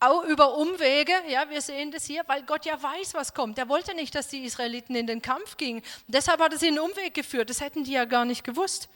auch 0.00 0.24
über 0.24 0.56
Umwege, 0.56 1.12
ja, 1.28 1.50
wir 1.50 1.60
sehen 1.60 1.90
das 1.90 2.06
hier, 2.06 2.22
weil 2.26 2.42
Gott 2.42 2.64
ja 2.64 2.82
weiß, 2.82 3.12
was 3.12 3.34
kommt. 3.34 3.58
Er 3.58 3.68
wollte 3.68 3.94
nicht, 3.94 4.14
dass 4.14 4.28
die 4.28 4.44
Israeliten 4.44 4.96
in 4.96 5.06
den 5.06 5.20
Kampf 5.20 5.58
gingen. 5.58 5.82
Deshalb 6.06 6.40
hat 6.40 6.52
er 6.52 6.58
sie 6.58 6.68
in 6.68 6.76
den 6.76 6.84
Umweg 6.84 7.12
geführt. 7.12 7.50
Das 7.50 7.60
hätten 7.60 7.84
die 7.84 7.92
ja 7.92 8.06
gar 8.06 8.24
nicht 8.24 8.42
gewusst. 8.42 8.88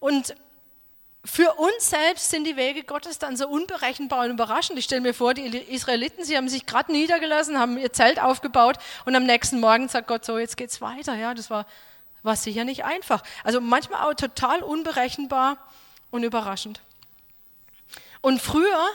Und 0.00 0.34
für 1.24 1.54
uns 1.54 1.90
selbst 1.90 2.30
sind 2.30 2.44
die 2.44 2.56
Wege 2.56 2.82
Gottes 2.84 3.18
dann 3.18 3.36
so 3.36 3.48
unberechenbar 3.48 4.24
und 4.24 4.32
überraschend. 4.32 4.78
Ich 4.78 4.86
stelle 4.86 5.00
mir 5.00 5.14
vor, 5.14 5.34
die 5.34 5.46
Israeliten, 5.56 6.24
sie 6.24 6.36
haben 6.36 6.48
sich 6.48 6.66
gerade 6.66 6.92
niedergelassen, 6.92 7.58
haben 7.58 7.78
ihr 7.78 7.92
Zelt 7.92 8.20
aufgebaut 8.20 8.78
und 9.04 9.14
am 9.14 9.24
nächsten 9.24 9.60
Morgen 9.60 9.88
sagt 9.88 10.08
Gott 10.08 10.24
so, 10.24 10.38
jetzt 10.38 10.56
geht's 10.56 10.80
weiter. 10.80 11.14
Ja, 11.14 11.34
das 11.34 11.50
war 11.50 11.66
war 12.26 12.36
sicher 12.36 12.64
nicht 12.64 12.84
einfach. 12.84 13.22
Also 13.42 13.60
manchmal 13.60 14.06
auch 14.06 14.14
total 14.14 14.62
unberechenbar 14.62 15.56
und 16.10 16.22
überraschend. 16.22 16.80
Und 18.20 18.42
früher 18.42 18.86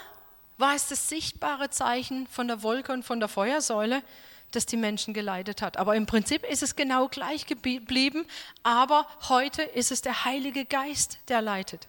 war 0.57 0.75
es 0.75 0.87
das 0.87 1.09
sichtbare 1.09 1.71
Zeichen 1.71 2.27
von 2.27 2.47
der 2.47 2.61
Wolke 2.61 2.91
und 2.93 3.03
von 3.03 3.19
der 3.19 3.29
Feuersäule, 3.29 4.03
das 4.51 4.65
die 4.67 4.77
Menschen 4.77 5.13
geleitet 5.13 5.61
hat. 5.61 5.77
Aber 5.77 5.95
im 5.95 6.05
Prinzip 6.05 6.43
ist 6.43 6.61
es 6.61 6.75
genau 6.75 7.07
gleich 7.07 7.47
geblieben, 7.47 8.25
aber 8.61 9.07
heute 9.29 9.63
ist 9.63 9.91
es 9.91 10.01
der 10.01 10.25
Heilige 10.25 10.65
Geist, 10.65 11.17
der 11.29 11.41
leitet 11.41 11.87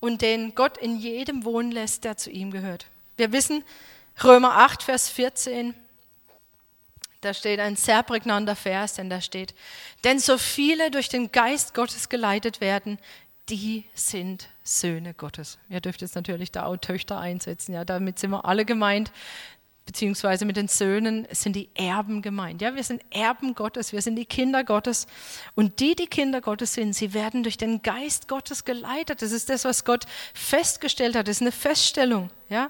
und 0.00 0.22
den 0.22 0.54
Gott 0.54 0.78
in 0.78 0.96
jedem 0.98 1.44
wohnen 1.44 1.72
lässt, 1.72 2.04
der 2.04 2.16
zu 2.16 2.30
ihm 2.30 2.50
gehört. 2.50 2.86
Wir 3.16 3.32
wissen, 3.32 3.64
Römer 4.22 4.56
8, 4.56 4.82
Vers 4.82 5.08
14, 5.08 5.74
da 7.20 7.34
steht 7.34 7.60
ein 7.60 7.76
sehr 7.76 8.02
prägnanter 8.02 8.56
Vers, 8.56 8.94
denn 8.94 9.10
da 9.10 9.20
steht, 9.20 9.54
denn 10.04 10.18
so 10.18 10.38
viele 10.38 10.90
durch 10.90 11.08
den 11.08 11.32
Geist 11.32 11.74
Gottes 11.74 12.08
geleitet 12.08 12.60
werden, 12.60 12.98
die 13.48 13.84
sind 13.94 14.48
Söhne 14.62 15.14
Gottes. 15.14 15.58
Ihr 15.68 15.80
dürft 15.80 16.02
jetzt 16.02 16.14
natürlich 16.14 16.52
da 16.52 16.66
auch 16.66 16.76
Töchter 16.76 17.18
einsetzen, 17.18 17.72
ja, 17.72 17.84
damit 17.84 18.18
sind 18.18 18.30
wir 18.30 18.44
alle 18.44 18.64
gemeint, 18.64 19.10
beziehungsweise 19.88 20.44
mit 20.44 20.58
den 20.58 20.68
Söhnen 20.68 21.26
sind 21.30 21.56
die 21.56 21.70
Erben 21.74 22.20
gemeint. 22.20 22.60
Ja, 22.60 22.74
wir 22.74 22.84
sind 22.84 23.02
Erben 23.10 23.54
Gottes, 23.54 23.94
wir 23.94 24.02
sind 24.02 24.16
die 24.16 24.26
Kinder 24.26 24.62
Gottes. 24.62 25.06
Und 25.54 25.80
die, 25.80 25.96
die 25.96 26.06
Kinder 26.06 26.42
Gottes 26.42 26.74
sind, 26.74 26.92
sie 26.92 27.14
werden 27.14 27.42
durch 27.42 27.56
den 27.56 27.80
Geist 27.80 28.28
Gottes 28.28 28.66
geleitet. 28.66 29.22
Das 29.22 29.32
ist 29.32 29.48
das, 29.48 29.64
was 29.64 29.86
Gott 29.86 30.04
festgestellt 30.34 31.16
hat. 31.16 31.26
Das 31.26 31.36
ist 31.36 31.40
eine 31.40 31.52
Feststellung, 31.52 32.30
ja. 32.50 32.68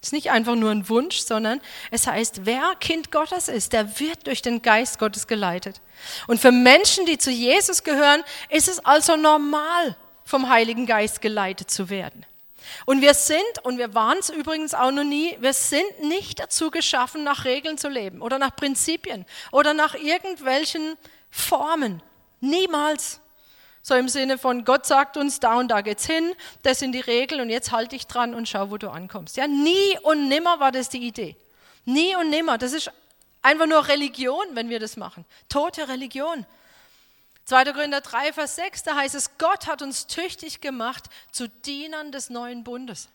Es 0.00 0.08
ist 0.08 0.12
nicht 0.12 0.30
einfach 0.30 0.54
nur 0.54 0.70
ein 0.70 0.88
Wunsch, 0.88 1.18
sondern 1.18 1.60
es 1.90 2.06
heißt, 2.06 2.46
wer 2.46 2.74
Kind 2.80 3.12
Gottes 3.12 3.48
ist, 3.48 3.74
der 3.74 4.00
wird 4.00 4.26
durch 4.26 4.40
den 4.40 4.62
Geist 4.62 4.98
Gottes 4.98 5.26
geleitet. 5.26 5.80
Und 6.26 6.40
für 6.40 6.52
Menschen, 6.52 7.04
die 7.04 7.18
zu 7.18 7.30
Jesus 7.30 7.84
gehören, 7.84 8.22
ist 8.48 8.68
es 8.68 8.82
also 8.84 9.16
normal, 9.16 9.96
vom 10.24 10.48
Heiligen 10.48 10.86
Geist 10.86 11.20
geleitet 11.20 11.70
zu 11.70 11.90
werden. 11.90 12.24
Und 12.86 13.00
wir 13.02 13.14
sind, 13.14 13.42
und 13.62 13.78
wir 13.78 13.94
waren 13.94 14.18
es 14.18 14.30
übrigens 14.30 14.74
auch 14.74 14.90
noch 14.90 15.04
nie, 15.04 15.36
wir 15.40 15.52
sind 15.52 16.02
nicht 16.02 16.40
dazu 16.40 16.70
geschaffen, 16.70 17.24
nach 17.24 17.44
Regeln 17.44 17.78
zu 17.78 17.88
leben 17.88 18.22
oder 18.22 18.38
nach 18.38 18.54
Prinzipien 18.54 19.26
oder 19.50 19.74
nach 19.74 19.94
irgendwelchen 19.94 20.96
Formen. 21.30 22.02
Niemals. 22.40 23.19
So 23.82 23.94
im 23.94 24.08
Sinne 24.08 24.36
von, 24.36 24.64
Gott 24.64 24.84
sagt 24.86 25.16
uns, 25.16 25.40
da 25.40 25.58
und 25.58 25.68
da 25.68 25.80
geht's 25.80 26.06
hin, 26.06 26.34
das 26.62 26.80
sind 26.80 26.92
die 26.92 27.00
Regeln 27.00 27.40
und 27.40 27.50
jetzt 27.50 27.72
halte 27.72 27.96
dich 27.96 28.06
dran 28.06 28.34
und 28.34 28.48
schau, 28.48 28.70
wo 28.70 28.76
du 28.76 28.90
ankommst. 28.90 29.36
Ja, 29.36 29.46
nie 29.46 29.98
und 30.02 30.28
nimmer 30.28 30.60
war 30.60 30.70
das 30.70 30.90
die 30.90 31.06
Idee. 31.06 31.36
Nie 31.86 32.14
und 32.16 32.30
nimmer. 32.30 32.58
Das 32.58 32.72
ist 32.72 32.90
einfach 33.42 33.66
nur 33.66 33.88
Religion, 33.88 34.44
wenn 34.52 34.68
wir 34.68 34.80
das 34.80 34.96
machen. 34.96 35.24
Tote 35.48 35.88
Religion. 35.88 36.44
2. 37.46 37.72
Korinther 37.72 38.00
3, 38.00 38.32
Vers 38.32 38.56
6, 38.56 38.82
da 38.84 38.96
heißt 38.96 39.14
es, 39.14 39.38
Gott 39.38 39.66
hat 39.66 39.82
uns 39.82 40.06
tüchtig 40.06 40.60
gemacht 40.60 41.06
zu 41.32 41.48
Dienern 41.48 42.12
des 42.12 42.30
neuen 42.30 42.62
Bundes. 42.62 43.08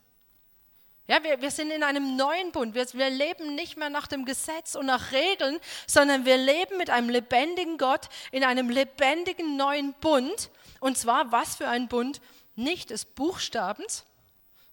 Ja, 1.08 1.24
wir, 1.24 1.40
wir 1.42 1.52
sind 1.52 1.70
in 1.70 1.84
einem 1.84 2.16
neuen 2.16 2.52
Bund. 2.52 2.74
Wir, 2.74 2.86
wir 2.94 3.10
leben 3.10 3.54
nicht 3.56 3.78
mehr 3.78 3.90
nach 3.90 4.08
dem 4.08 4.26
Gesetz 4.26 4.76
und 4.76 4.88
nach 4.88 5.12
Regeln, 5.12 5.60
sondern 5.86 6.26
wir 6.26 6.38
leben 6.38 6.78
mit 6.78 6.90
einem 6.90 7.10
lebendigen 7.10 7.78
Gott 7.78 8.10
in 8.32 8.44
einem 8.44 8.70
lebendigen 8.70 9.56
neuen 9.56 9.94
Bund. 9.94 10.50
Und 10.80 10.98
zwar 10.98 11.32
was 11.32 11.58
für 11.58 11.68
ein 11.68 11.88
Bund? 11.88 12.22
Nicht 12.56 12.90
des 12.90 13.06
Buchstabens, 13.06 14.06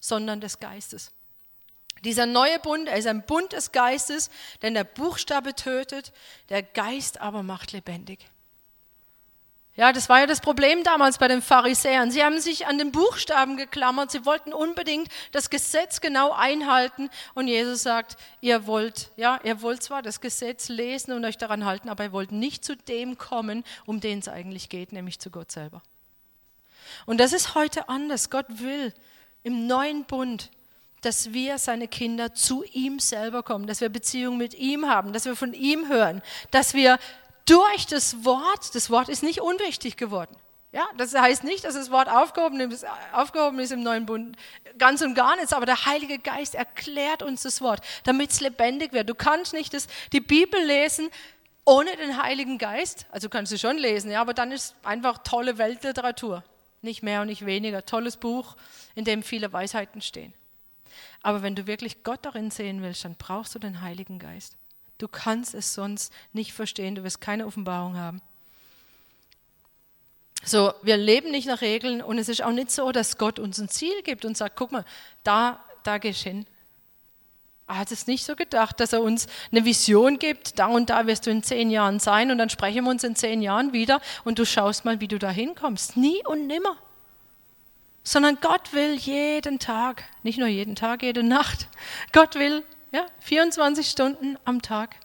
sondern 0.01 0.41
des 0.41 0.59
Geistes. 0.59 1.13
Dieser 2.03 2.27
neue 2.27 2.59
Bund, 2.59 2.89
er 2.89 2.97
ist 2.97 3.07
ein 3.07 3.25
Bund 3.27 3.53
des 3.53 3.71
Geistes, 3.71 4.31
denn 4.63 4.75
der 4.75 4.85
Buchstabe 4.85 5.55
tötet, 5.55 6.13
der 6.49 6.63
Geist 6.63 7.21
aber 7.21 7.43
macht 7.43 7.73
lebendig. 7.73 8.29
Ja, 9.75 9.91
das 9.95 10.11
war 10.11 10.21
ja 10.21 10.27
das 10.27 10.41
Problem 10.41 10.85
damals 10.85 11.17
bei 11.17 11.29
den 11.29 11.41
Pharisäern. 11.41 12.11
Sie 12.11 12.23
haben 12.23 12.41
sich 12.41 12.67
an 12.67 12.77
den 12.77 12.93
Buchstaben 12.93 13.57
geklammert. 13.57 14.11
Sie 14.11 14.27
wollten 14.27 14.53
unbedingt 14.53 15.09
das 15.33 15.49
Gesetz 15.49 16.03
genau 16.03 16.33
einhalten. 16.33 17.09
Und 17.33 17.49
Jesus 17.49 17.83
sagt, 17.83 18.19
ihr 18.43 18.67
wollt, 18.67 19.11
ja, 19.17 19.41
ihr 19.45 19.63
wollt 19.63 19.83
zwar 19.83 20.03
das 20.03 20.21
Gesetz 20.21 20.69
lesen 20.69 21.13
und 21.13 21.25
euch 21.25 21.39
daran 21.39 21.65
halten, 21.65 21.89
aber 21.89 22.05
ihr 22.05 22.13
wollt 22.13 22.33
nicht 22.33 22.67
zu 22.67 22.77
dem 22.77 23.17
kommen, 23.17 23.65
um 23.87 24.01
den 24.01 24.19
es 24.19 24.29
eigentlich 24.29 24.69
geht, 24.69 24.93
nämlich 24.93 25.21
zu 25.21 25.31
Gott 25.31 25.51
selber. 25.51 25.81
Und 27.07 27.19
das 27.19 27.33
ist 27.33 27.55
heute 27.55 27.89
anders. 27.89 28.29
Gott 28.29 28.47
will 28.49 28.93
im 29.43 29.67
neuen 29.67 30.05
Bund, 30.05 30.51
dass 31.01 31.33
wir 31.33 31.59
seine 31.59 31.89
Kinder 31.89 32.35
zu 32.35 32.63
ihm 32.73 33.01
selber 33.01 33.43
kommen, 33.43 33.67
dass 33.67 33.81
wir 33.81 33.89
Beziehung 33.89 34.37
mit 34.37 34.55
ihm 34.55 34.89
haben, 34.89 35.13
dass 35.13 35.25
wir 35.25 35.35
von 35.35 35.53
ihm 35.53 35.89
hören, 35.89 36.23
dass 36.51 36.75
wir 36.75 36.99
durch 37.47 37.87
das 37.87 38.25
Wort, 38.25 38.75
das 38.75 38.91
Wort 38.91 39.09
ist 39.09 39.23
nicht 39.23 39.41
unwichtig 39.41 39.97
geworden. 39.97 40.37
Ja, 40.73 40.89
das 40.97 41.15
heißt 41.15 41.45
nicht, 41.45 41.65
dass 41.65 41.75
das 41.75 41.91
Wort 41.91 42.09
aufgehoben 42.09 42.59
ist, 42.71 42.87
aufgehoben 43.13 43.59
ist 43.59 43.73
im 43.73 43.83
neuen 43.83 44.07
Bund, 44.07 44.39
ganz 44.79 45.03
und 45.03 45.15
gar 45.15 45.37
nichts, 45.37 45.53
aber 45.53 45.67
der 45.67 45.85
Heilige 45.85 46.19
Geist 46.19 46.55
erklärt 46.55 47.23
uns 47.23 47.43
das 47.43 47.61
Wort, 47.61 47.85
damit 48.05 48.31
es 48.31 48.41
lebendig 48.41 48.95
wird. 48.95 49.11
Du 49.11 49.15
kannst 49.15 49.53
nicht 49.53 49.75
das, 49.75 49.87
die 50.15 50.21
Bibel 50.21 50.59
lesen 50.65 51.11
ohne 51.67 51.95
den 51.97 52.21
Heiligen 52.21 52.57
Geist, 52.57 53.07
also 53.13 53.29
kannst 53.29 53.53
du 53.53 53.59
schon 53.59 53.77
lesen, 53.77 54.11
ja, 54.11 54.23
aber 54.23 54.33
dann 54.33 54.51
ist 54.51 54.75
einfach 54.83 55.19
tolle 55.19 55.59
Weltliteratur, 55.59 56.43
nicht 56.81 57.03
mehr 57.03 57.21
und 57.21 57.27
nicht 57.27 57.45
weniger, 57.45 57.85
tolles 57.85 58.17
Buch, 58.17 58.57
in 58.95 59.05
dem 59.05 59.23
viele 59.23 59.53
Weisheiten 59.53 60.01
stehen. 60.01 60.33
Aber 61.23 61.43
wenn 61.43 61.55
du 61.55 61.67
wirklich 61.67 62.03
Gott 62.03 62.21
darin 62.23 62.51
sehen 62.51 62.83
willst, 62.83 63.05
dann 63.05 63.15
brauchst 63.17 63.55
du 63.55 63.59
den 63.59 63.83
Heiligen 63.83 64.19
Geist. 64.19 64.57
Du 65.03 65.09
kannst 65.09 65.53
es 65.53 65.75
sonst 65.75 66.13
nicht 66.33 66.53
verstehen, 66.53 66.95
du 66.95 67.03
wirst 67.03 67.21
keine 67.21 67.45
Offenbarung 67.45 67.97
haben. 67.97 68.23
So, 70.45 70.73
wir 70.83 70.97
leben 70.97 71.33
nicht 71.33 71.49
nach 71.49 71.61
Regeln 71.61 72.01
und 72.01 72.19
es 72.19 72.29
ist 72.29 72.41
auch 72.41 72.53
nicht 72.53 72.71
so, 72.71 72.93
dass 72.93 73.19
Gott 73.19 73.41
uns 73.41 73.59
ein 73.59 73.69
Ziel 73.69 74.01
gibt 74.05 74.25
und 74.25 74.37
sagt, 74.37 74.55
guck 74.55 74.71
mal, 74.71 74.85
da, 75.25 75.61
da 75.83 75.99
gehst 75.99 76.23
hin. 76.23 76.47
Er 77.67 77.79
hat 77.79 77.91
es 77.91 78.07
nicht 78.07 78.25
so 78.25 78.37
gedacht, 78.37 78.79
dass 78.79 78.93
er 78.93 79.03
uns 79.03 79.27
eine 79.51 79.65
Vision 79.65 80.21
gibt, 80.21 80.61
da 80.61 80.67
und 80.67 80.89
da 80.89 81.09
wirst 81.09 81.27
du 81.27 81.33
in 81.33 81.43
zehn 81.43 81.73
Jahren 81.73 81.99
sein 81.99 82.31
und 82.31 82.39
dann 82.39 82.49
sprechen 82.49 82.85
wir 82.85 82.91
uns 82.93 83.03
in 83.03 83.17
zehn 83.17 83.43
Jahren 83.43 83.73
wieder 83.73 84.01
und 84.23 84.39
du 84.39 84.47
schaust 84.47 84.85
mal, 84.85 85.01
wie 85.01 85.09
du 85.09 85.19
da 85.19 85.31
hinkommst. 85.31 85.97
Nie 85.97 86.25
und 86.27 86.47
nimmer. 86.47 86.77
Sondern 88.05 88.39
Gott 88.41 88.73
will 88.73 88.95
jeden 88.95 89.59
Tag, 89.59 90.05
nicht 90.23 90.39
nur 90.39 90.47
jeden 90.47 90.77
Tag, 90.77 91.03
jede 91.03 91.25
Nacht, 91.25 91.67
Gott 92.13 92.37
will 92.37 92.63
ja, 92.93 93.07
24 93.21 93.89
Stunden 93.89 94.37
am 94.45 94.63
Tag 94.63 94.97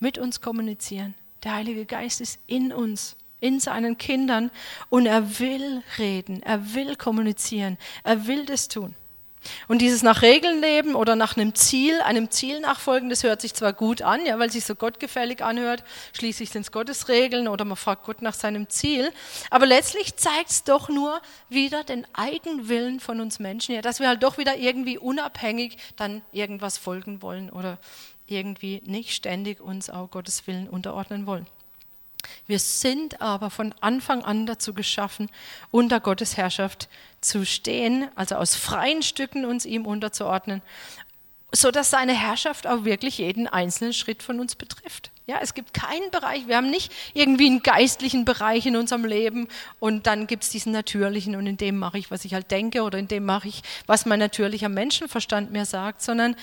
mit 0.00 0.18
uns 0.18 0.40
kommunizieren. 0.40 1.14
Der 1.44 1.54
Heilige 1.54 1.86
Geist 1.86 2.20
ist 2.20 2.40
in 2.46 2.72
uns, 2.72 3.16
in 3.40 3.60
seinen 3.60 3.96
Kindern 3.96 4.50
und 4.90 5.06
er 5.06 5.38
will 5.38 5.82
reden, 5.98 6.42
er 6.42 6.74
will 6.74 6.96
kommunizieren, 6.96 7.78
er 8.02 8.26
will 8.26 8.44
das 8.44 8.68
tun. 8.68 8.94
Und 9.68 9.80
dieses 9.80 10.02
nach 10.02 10.22
Regeln 10.22 10.60
leben 10.60 10.94
oder 10.94 11.16
nach 11.16 11.36
einem 11.36 11.54
Ziel, 11.54 12.00
einem 12.00 12.30
Ziel 12.30 12.60
nachfolgen, 12.60 13.08
das 13.08 13.22
hört 13.22 13.40
sich 13.40 13.54
zwar 13.54 13.72
gut 13.72 14.02
an, 14.02 14.24
ja, 14.26 14.38
weil 14.38 14.48
es 14.48 14.54
sich 14.54 14.64
so 14.64 14.74
gottgefällig 14.74 15.42
anhört, 15.42 15.84
schließlich 16.12 16.50
sind 16.50 16.62
es 16.62 16.72
Gottes 16.72 17.08
Regeln 17.08 17.48
oder 17.48 17.64
man 17.64 17.76
fragt 17.76 18.04
Gott 18.04 18.22
nach 18.22 18.34
seinem 18.34 18.68
Ziel, 18.68 19.12
aber 19.50 19.66
letztlich 19.66 20.16
zeigt 20.16 20.50
es 20.50 20.64
doch 20.64 20.88
nur 20.88 21.20
wieder 21.48 21.84
den 21.84 22.06
Eigenwillen 22.14 23.00
von 23.00 23.20
uns 23.20 23.38
Menschen, 23.38 23.74
ja, 23.74 23.82
dass 23.82 24.00
wir 24.00 24.08
halt 24.08 24.22
doch 24.22 24.38
wieder 24.38 24.56
irgendwie 24.56 24.98
unabhängig 24.98 25.76
dann 25.96 26.22
irgendwas 26.32 26.78
folgen 26.78 27.22
wollen 27.22 27.50
oder 27.50 27.78
irgendwie 28.26 28.82
nicht 28.84 29.12
ständig 29.12 29.60
uns 29.60 29.90
auch 29.90 30.10
Gottes 30.10 30.46
Willen 30.46 30.68
unterordnen 30.68 31.26
wollen. 31.26 31.46
Wir 32.46 32.58
sind 32.58 33.20
aber 33.20 33.50
von 33.50 33.74
Anfang 33.80 34.24
an 34.24 34.46
dazu 34.46 34.74
geschaffen, 34.74 35.30
unter 35.70 36.00
Gottes 36.00 36.36
Herrschaft 36.36 36.88
zu 37.20 37.44
stehen, 37.44 38.08
also 38.14 38.36
aus 38.36 38.54
freien 38.54 39.02
Stücken 39.02 39.44
uns 39.44 39.66
ihm 39.66 39.86
unterzuordnen, 39.86 40.62
so 41.52 41.70
dass 41.70 41.90
seine 41.90 42.12
Herrschaft 42.12 42.66
auch 42.66 42.84
wirklich 42.84 43.18
jeden 43.18 43.46
einzelnen 43.46 43.92
Schritt 43.92 44.22
von 44.22 44.38
uns 44.38 44.54
betrifft. 44.54 45.10
Ja, 45.26 45.38
es 45.42 45.54
gibt 45.54 45.74
keinen 45.74 46.10
Bereich, 46.10 46.46
wir 46.46 46.56
haben 46.56 46.70
nicht 46.70 46.92
irgendwie 47.12 47.46
einen 47.46 47.62
geistlichen 47.62 48.24
Bereich 48.24 48.64
in 48.66 48.76
unserem 48.76 49.04
Leben 49.04 49.48
und 49.78 50.06
dann 50.06 50.26
gibt 50.26 50.44
es 50.44 50.50
diesen 50.50 50.72
natürlichen 50.72 51.36
und 51.36 51.46
in 51.46 51.56
dem 51.56 51.78
mache 51.78 51.98
ich, 51.98 52.10
was 52.10 52.24
ich 52.24 52.34
halt 52.34 52.50
denke 52.50 52.82
oder 52.82 52.98
in 52.98 53.08
dem 53.08 53.24
mache 53.26 53.48
ich, 53.48 53.62
was 53.86 54.06
mein 54.06 54.18
natürlicher 54.18 54.70
Menschenverstand 54.70 55.50
mir 55.50 55.66
sagt, 55.66 56.02
sondern 56.02 56.34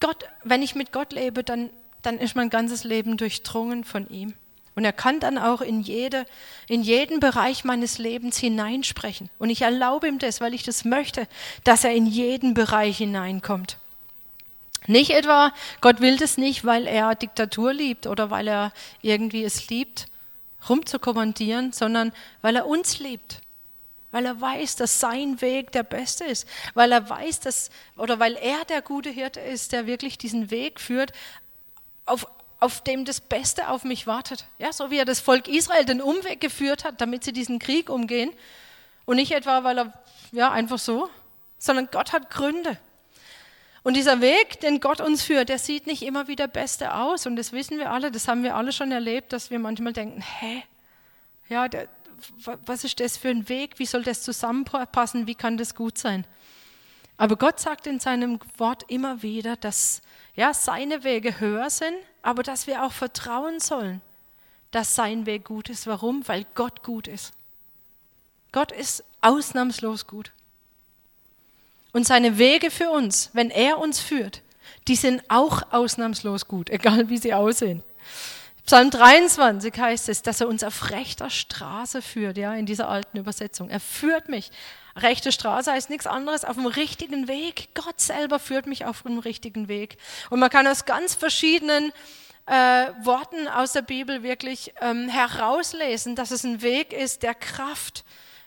Gott, 0.00 0.28
wenn 0.44 0.62
ich 0.62 0.74
mit 0.74 0.92
Gott 0.92 1.12
lebe, 1.12 1.42
dann, 1.42 1.70
dann 2.02 2.18
ist 2.18 2.36
mein 2.36 2.50
ganzes 2.50 2.84
Leben 2.84 3.16
durchdrungen 3.16 3.82
von 3.82 4.08
ihm. 4.08 4.34
Und 4.78 4.84
er 4.84 4.92
kann 4.92 5.18
dann 5.18 5.38
auch 5.38 5.60
in, 5.60 5.80
jede, 5.80 6.24
in 6.68 6.82
jeden 6.84 7.18
Bereich 7.18 7.64
meines 7.64 7.98
Lebens 7.98 8.38
hineinsprechen. 8.38 9.28
Und 9.36 9.50
ich 9.50 9.62
erlaube 9.62 10.06
ihm 10.06 10.20
das, 10.20 10.40
weil 10.40 10.54
ich 10.54 10.62
das 10.62 10.84
möchte, 10.84 11.26
dass 11.64 11.82
er 11.82 11.92
in 11.94 12.06
jeden 12.06 12.54
Bereich 12.54 12.98
hineinkommt. 12.98 13.76
Nicht 14.86 15.10
etwa, 15.10 15.52
Gott 15.80 16.00
will 16.00 16.16
das 16.16 16.38
nicht, 16.38 16.64
weil 16.64 16.86
er 16.86 17.16
Diktatur 17.16 17.72
liebt 17.72 18.06
oder 18.06 18.30
weil 18.30 18.46
er 18.46 18.72
irgendwie 19.02 19.42
es 19.42 19.68
liebt, 19.68 20.06
rumzukommandieren, 20.68 21.72
sondern 21.72 22.12
weil 22.40 22.54
er 22.54 22.68
uns 22.68 23.00
liebt. 23.00 23.40
Weil 24.12 24.26
er 24.26 24.40
weiß, 24.40 24.76
dass 24.76 25.00
sein 25.00 25.40
Weg 25.40 25.72
der 25.72 25.82
beste 25.82 26.22
ist. 26.22 26.46
Weil 26.74 26.92
er 26.92 27.10
weiß, 27.10 27.40
dass, 27.40 27.70
oder 27.96 28.20
weil 28.20 28.36
er 28.36 28.64
der 28.66 28.80
gute 28.80 29.10
Hirte 29.10 29.40
ist, 29.40 29.72
der 29.72 29.88
wirklich 29.88 30.18
diesen 30.18 30.52
Weg 30.52 30.78
führt, 30.78 31.10
auf 32.06 32.28
auf 32.60 32.82
dem 32.82 33.04
das 33.04 33.20
Beste 33.20 33.68
auf 33.68 33.84
mich 33.84 34.06
wartet. 34.06 34.46
Ja, 34.58 34.72
so 34.72 34.90
wie 34.90 34.98
er 34.98 35.04
das 35.04 35.20
Volk 35.20 35.48
Israel 35.48 35.84
den 35.84 36.02
Umweg 36.02 36.40
geführt 36.40 36.84
hat, 36.84 37.00
damit 37.00 37.24
sie 37.24 37.32
diesen 37.32 37.58
Krieg 37.58 37.88
umgehen. 37.88 38.32
Und 39.04 39.16
nicht 39.16 39.32
etwa, 39.32 39.64
weil 39.64 39.78
er, 39.78 39.92
ja, 40.32 40.50
einfach 40.50 40.78
so, 40.78 41.08
sondern 41.58 41.88
Gott 41.90 42.12
hat 42.12 42.30
Gründe. 42.30 42.78
Und 43.84 43.94
dieser 43.94 44.20
Weg, 44.20 44.60
den 44.60 44.80
Gott 44.80 45.00
uns 45.00 45.22
führt, 45.22 45.48
der 45.48 45.58
sieht 45.58 45.86
nicht 45.86 46.02
immer 46.02 46.28
wie 46.28 46.36
der 46.36 46.48
Beste 46.48 46.94
aus. 46.94 47.26
Und 47.26 47.36
das 47.36 47.52
wissen 47.52 47.78
wir 47.78 47.90
alle, 47.90 48.10
das 48.10 48.28
haben 48.28 48.42
wir 48.42 48.56
alle 48.56 48.72
schon 48.72 48.92
erlebt, 48.92 49.32
dass 49.32 49.50
wir 49.50 49.58
manchmal 49.58 49.92
denken, 49.92 50.20
hä? 50.20 50.62
Ja, 51.48 51.68
der, 51.68 51.88
was 52.44 52.84
ist 52.84 53.00
das 53.00 53.16
für 53.16 53.28
ein 53.28 53.48
Weg? 53.48 53.78
Wie 53.78 53.86
soll 53.86 54.02
das 54.02 54.22
zusammenpassen? 54.22 55.26
Wie 55.26 55.36
kann 55.36 55.56
das 55.56 55.74
gut 55.74 55.96
sein? 55.96 56.26
Aber 57.16 57.36
Gott 57.36 57.60
sagt 57.60 57.86
in 57.86 58.00
seinem 58.00 58.40
Wort 58.58 58.84
immer 58.88 59.22
wieder, 59.22 59.56
dass 59.56 60.02
ja, 60.34 60.52
seine 60.52 61.02
Wege 61.04 61.40
höher 61.40 61.70
sind, 61.70 61.96
aber 62.22 62.42
dass 62.42 62.66
wir 62.66 62.84
auch 62.84 62.92
vertrauen 62.92 63.60
sollen, 63.60 64.00
dass 64.70 64.94
sein 64.94 65.26
Weg 65.26 65.44
gut 65.44 65.68
ist. 65.68 65.86
Warum? 65.86 66.26
Weil 66.28 66.46
Gott 66.54 66.82
gut 66.82 67.08
ist. 67.08 67.32
Gott 68.52 68.72
ist 68.72 69.04
ausnahmslos 69.20 70.06
gut. 70.06 70.32
Und 71.92 72.06
seine 72.06 72.38
Wege 72.38 72.70
für 72.70 72.90
uns, 72.90 73.30
wenn 73.32 73.50
er 73.50 73.78
uns 73.78 74.00
führt, 74.00 74.42
die 74.88 74.96
sind 74.96 75.22
auch 75.28 75.72
ausnahmslos 75.72 76.46
gut, 76.46 76.70
egal 76.70 77.08
wie 77.08 77.18
sie 77.18 77.34
aussehen. 77.34 77.82
Psalm 78.64 78.90
23 78.90 79.72
heißt 79.78 80.10
es, 80.10 80.20
dass 80.20 80.42
er 80.42 80.48
uns 80.48 80.62
auf 80.62 80.90
rechter 80.90 81.30
Straße 81.30 82.02
führt, 82.02 82.36
ja, 82.36 82.54
in 82.54 82.66
dieser 82.66 82.88
alten 82.88 83.16
Übersetzung. 83.16 83.70
Er 83.70 83.80
führt 83.80 84.28
mich. 84.28 84.50
Rechte 84.98 85.32
Straße 85.32 85.72
heißt 85.72 85.90
nichts 85.90 86.06
anderes 86.06 86.44
auf 86.44 86.56
dem 86.56 86.66
richtigen 86.66 87.28
Weg. 87.28 87.68
Gott 87.74 88.00
selber 88.00 88.38
führt 88.38 88.66
mich 88.66 88.84
auf 88.84 89.02
dem 89.02 89.18
richtigen 89.18 89.68
Weg. 89.68 89.96
Und 90.30 90.40
man 90.40 90.50
kann 90.50 90.66
aus 90.66 90.84
ganz 90.84 91.14
verschiedenen 91.14 91.92
äh, 92.46 92.52
Worten 93.04 93.46
aus 93.48 93.72
der 93.72 93.82
Bibel 93.82 94.22
wirklich 94.22 94.74
ähm, 94.80 95.08
herauslesen, 95.08 96.16
dass 96.16 96.30
es 96.30 96.44
ein 96.44 96.62
Weg 96.62 96.92
ist 96.92 97.22
der 97.22 97.34
Kraft, 97.34 98.04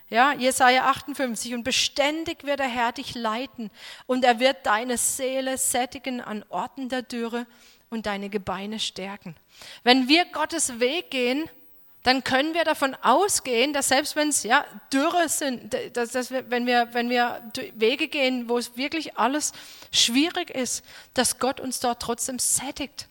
Ja, 0.10 0.34
Jesaja 0.34 0.90
58. 0.90 1.54
Und 1.54 1.64
beständig 1.64 2.44
wird 2.44 2.60
der 2.60 2.68
Herr 2.68 2.92
dich 2.92 3.16
leiten 3.16 3.72
und 4.08 4.26
er 4.26 4.40
wird 4.40 4.66
deine 4.66 4.98
Seele 4.98 5.58
sättigen 5.58 6.20
an 6.20 6.44
Orten 6.50 6.90
der 6.90 7.02
Dürre 7.02 7.46
und 7.90 8.06
deine 8.06 8.30
Gebeine 8.30 8.80
stärken. 8.80 9.36
Wenn 9.84 10.08
wir 10.08 10.26
Gottes 10.26 10.80
Weg 10.80 11.12
gehen, 11.12 11.50
dann 12.04 12.24
können 12.24 12.56
wir 12.56 12.64
davon 12.64 12.96
ausgehen, 12.96 13.74
dass 13.74 13.90
selbst 13.90 14.16
wenn 14.16 14.30
es 14.30 14.42
ja 14.44 14.66
Dürre 14.92 15.30
sind, 15.30 15.76
dass, 15.94 16.12
dass 16.12 16.32
wir, 16.32 16.50
wenn, 16.50 16.66
wir, 16.66 16.90
wenn 16.94 17.10
wir 17.10 17.44
Wege 17.76 18.08
gehen, 18.08 18.50
wo 18.50 18.58
es 18.58 18.76
wirklich 18.76 19.18
alles 19.18 19.52
schwierig 19.92 20.50
ist, 20.50 20.84
dass 21.14 21.38
Gott 21.38 21.60
uns 21.60 21.80
dort 21.80 22.02
trotzdem 22.02 22.40
sättigt. 22.40 23.08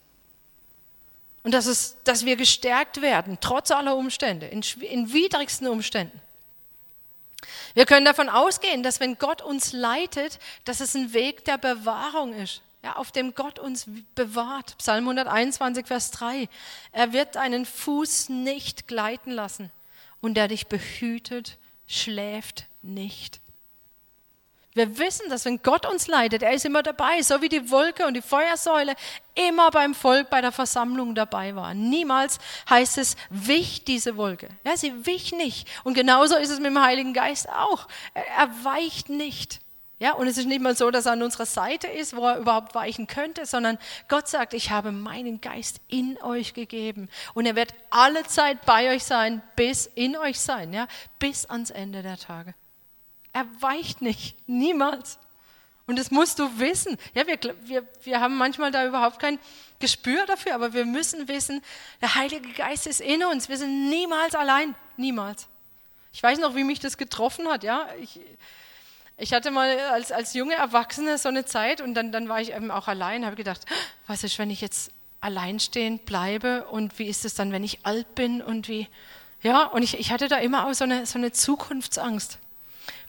Und 1.43 1.53
dass, 1.53 1.65
es, 1.67 1.97
dass 2.03 2.25
wir 2.25 2.35
gestärkt 2.35 3.01
werden, 3.01 3.37
trotz 3.39 3.71
aller 3.71 3.95
Umstände, 3.95 4.47
in, 4.47 4.61
in 4.81 5.11
widrigsten 5.13 5.67
Umständen. 5.67 6.21
Wir 7.73 7.85
können 7.85 8.05
davon 8.05 8.29
ausgehen, 8.29 8.83
dass 8.83 8.99
wenn 8.99 9.17
Gott 9.17 9.41
uns 9.41 9.71
leitet, 9.71 10.37
dass 10.65 10.81
es 10.81 10.95
ein 10.95 11.13
Weg 11.13 11.45
der 11.45 11.57
Bewahrung 11.57 12.33
ist 12.33 12.61
ja, 12.83 12.95
auf 12.95 13.11
dem 13.11 13.35
Gott 13.35 13.59
uns 13.59 13.85
bewahrt. 14.15 14.77
Psalm 14.77 15.03
121, 15.03 15.85
Vers 15.85 16.11
3. 16.11 16.49
Er 16.91 17.13
wird 17.13 17.35
deinen 17.35 17.65
Fuß 17.65 18.29
nicht 18.29 18.87
gleiten 18.87 19.31
lassen 19.31 19.71
und 20.19 20.35
der 20.35 20.47
dich 20.47 20.67
behütet, 20.67 21.57
schläft 21.87 22.65
nicht. 22.81 23.39
Wir 24.73 24.97
wissen, 24.97 25.29
dass 25.29 25.43
wenn 25.43 25.61
Gott 25.61 25.85
uns 25.85 26.07
leitet, 26.07 26.43
er 26.43 26.53
ist 26.53 26.65
immer 26.65 26.81
dabei, 26.81 27.21
so 27.21 27.41
wie 27.41 27.49
die 27.49 27.69
Wolke 27.69 28.07
und 28.07 28.13
die 28.13 28.21
Feuersäule 28.21 28.95
immer 29.35 29.69
beim 29.69 29.93
Volk 29.93 30.29
bei 30.29 30.39
der 30.39 30.53
Versammlung 30.53 31.13
dabei 31.13 31.55
waren. 31.55 31.89
Niemals 31.89 32.39
heißt 32.69 32.97
es, 32.97 33.17
wich 33.29 33.83
diese 33.83 34.15
Wolke. 34.15 34.47
Ja, 34.63 34.77
sie 34.77 35.05
wich 35.05 35.33
nicht. 35.33 35.67
Und 35.83 35.93
genauso 35.93 36.37
ist 36.37 36.49
es 36.49 36.59
mit 36.59 36.67
dem 36.67 36.81
Heiligen 36.81 37.13
Geist 37.13 37.49
auch. 37.49 37.87
Er 38.13 38.49
weicht 38.63 39.09
nicht. 39.09 39.59
Ja, 40.01 40.13
und 40.13 40.25
es 40.25 40.39
ist 40.39 40.47
nicht 40.47 40.61
mal 40.61 40.75
so, 40.75 40.89
dass 40.89 41.05
er 41.05 41.11
an 41.11 41.21
unserer 41.21 41.45
Seite 41.45 41.85
ist, 41.85 42.15
wo 42.15 42.25
er 42.25 42.39
überhaupt 42.39 42.73
weichen 42.73 43.05
könnte, 43.05 43.45
sondern 43.45 43.77
Gott 44.07 44.27
sagt, 44.27 44.55
ich 44.55 44.71
habe 44.71 44.91
meinen 44.91 45.41
Geist 45.41 45.79
in 45.89 46.19
euch 46.23 46.55
gegeben 46.55 47.07
und 47.35 47.45
er 47.45 47.55
wird 47.55 47.75
alle 47.91 48.23
Zeit 48.23 48.65
bei 48.65 48.89
euch 48.95 49.03
sein, 49.03 49.43
bis 49.55 49.85
in 49.85 50.17
euch 50.17 50.39
sein, 50.39 50.73
ja, 50.73 50.87
bis 51.19 51.45
ans 51.45 51.69
Ende 51.69 52.01
der 52.01 52.17
Tage. 52.17 52.55
Er 53.31 53.45
weicht 53.59 54.01
nicht, 54.01 54.35
niemals. 54.47 55.19
Und 55.85 55.99
das 55.99 56.09
musst 56.09 56.39
du 56.39 56.49
wissen. 56.57 56.97
Ja, 57.13 57.27
wir, 57.27 57.37
wir, 57.61 57.87
wir 58.01 58.19
haben 58.19 58.37
manchmal 58.37 58.71
da 58.71 58.87
überhaupt 58.87 59.19
kein 59.19 59.37
Gespür 59.77 60.25
dafür, 60.25 60.55
aber 60.55 60.73
wir 60.73 60.85
müssen 60.85 61.27
wissen, 61.27 61.61
der 62.01 62.15
Heilige 62.15 62.51
Geist 62.53 62.87
ist 62.87 63.01
in 63.01 63.23
uns. 63.23 63.49
Wir 63.49 63.57
sind 63.57 63.91
niemals 63.91 64.33
allein, 64.33 64.73
niemals. 64.97 65.47
Ich 66.11 66.23
weiß 66.23 66.39
noch, 66.39 66.55
wie 66.55 66.63
mich 66.63 66.79
das 66.79 66.97
getroffen 66.97 67.47
hat. 67.47 67.63
Ja, 67.63 67.87
ich, 68.01 68.19
ich 69.21 69.33
hatte 69.33 69.51
mal 69.51 69.79
als, 69.91 70.11
als 70.11 70.33
junge 70.33 70.55
Erwachsene 70.55 71.17
so 71.17 71.29
eine 71.29 71.45
Zeit 71.45 71.79
und 71.79 71.93
dann, 71.93 72.11
dann 72.11 72.27
war 72.27 72.41
ich 72.41 72.53
eben 72.53 72.71
auch 72.71 72.87
allein, 72.87 73.25
habe 73.25 73.35
gedacht, 73.35 73.61
was 74.07 74.23
ist, 74.23 74.39
wenn 74.39 74.49
ich 74.49 74.61
jetzt 74.61 74.91
alleinstehend 75.21 76.05
bleibe 76.05 76.65
und 76.65 76.97
wie 76.97 77.05
ist 77.05 77.23
es 77.23 77.35
dann, 77.35 77.51
wenn 77.51 77.63
ich 77.63 77.85
alt 77.85 78.15
bin 78.15 78.41
und 78.41 78.67
wie, 78.67 78.87
ja, 79.43 79.65
und 79.65 79.83
ich, 79.83 79.99
ich 79.99 80.11
hatte 80.11 80.27
da 80.27 80.37
immer 80.37 80.67
auch 80.67 80.73
so 80.73 80.83
eine, 80.83 81.05
so 81.05 81.19
eine 81.19 81.31
Zukunftsangst. 81.31 82.39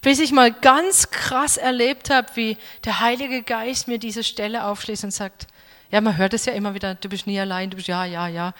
Bis 0.02 0.20
ich 0.20 0.32
mal 0.32 0.52
ganz 0.52 1.10
krass 1.10 1.56
erlebt 1.56 2.10
habe, 2.10 2.28
wie 2.34 2.58
der 2.84 3.00
Heilige 3.00 3.42
Geist 3.42 3.88
mir 3.88 3.98
diese 3.98 4.22
Stelle 4.22 4.64
aufschließt 4.64 5.04
und 5.04 5.12
sagt, 5.12 5.46
ja, 5.90 6.00
man 6.00 6.16
hört 6.16 6.34
es 6.34 6.44
ja 6.44 6.52
immer 6.52 6.74
wieder, 6.74 6.94
du 6.94 7.08
bist 7.08 7.26
nie 7.26 7.40
allein, 7.40 7.70
du 7.70 7.76
bist 7.76 7.88
ja, 7.88 8.04
ja, 8.04 8.26
ja. 8.28 8.52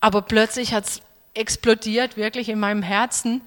Aber 0.00 0.22
plötzlich 0.22 0.74
hat 0.74 0.86
es 0.86 1.02
explodiert 1.34 2.16
wirklich 2.16 2.48
in 2.48 2.58
meinem 2.58 2.82
Herzen 2.82 3.42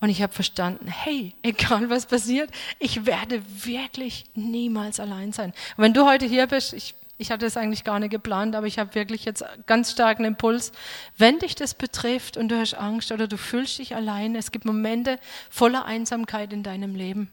und 0.00 0.10
ich 0.10 0.22
habe 0.22 0.32
verstanden, 0.32 0.88
hey, 0.88 1.34
egal 1.42 1.88
was 1.88 2.06
passiert, 2.06 2.50
ich 2.78 3.06
werde 3.06 3.42
wirklich 3.64 4.26
niemals 4.34 5.00
allein 5.00 5.32
sein. 5.32 5.50
Und 5.76 5.84
wenn 5.84 5.94
du 5.94 6.04
heute 6.04 6.26
hier 6.26 6.46
bist, 6.46 6.74
ich, 6.74 6.94
ich 7.16 7.30
hatte 7.30 7.46
es 7.46 7.56
eigentlich 7.56 7.82
gar 7.82 7.98
nicht 7.98 8.10
geplant, 8.10 8.54
aber 8.54 8.66
ich 8.66 8.78
habe 8.78 8.94
wirklich 8.94 9.24
jetzt 9.24 9.42
ganz 9.66 9.92
starken 9.92 10.24
Impuls. 10.24 10.72
Wenn 11.16 11.38
dich 11.38 11.54
das 11.54 11.74
betrifft 11.74 12.36
und 12.36 12.50
du 12.50 12.58
hast 12.58 12.74
Angst 12.74 13.10
oder 13.10 13.26
du 13.26 13.38
fühlst 13.38 13.78
dich 13.78 13.94
allein, 13.96 14.34
es 14.34 14.52
gibt 14.52 14.66
Momente 14.66 15.18
voller 15.48 15.86
Einsamkeit 15.86 16.52
in 16.52 16.62
deinem 16.62 16.94
Leben, 16.94 17.30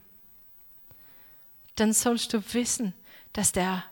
dann 1.76 1.92
sollst 1.92 2.32
du 2.32 2.42
wissen, 2.54 2.94
dass 3.34 3.52
der 3.52 3.84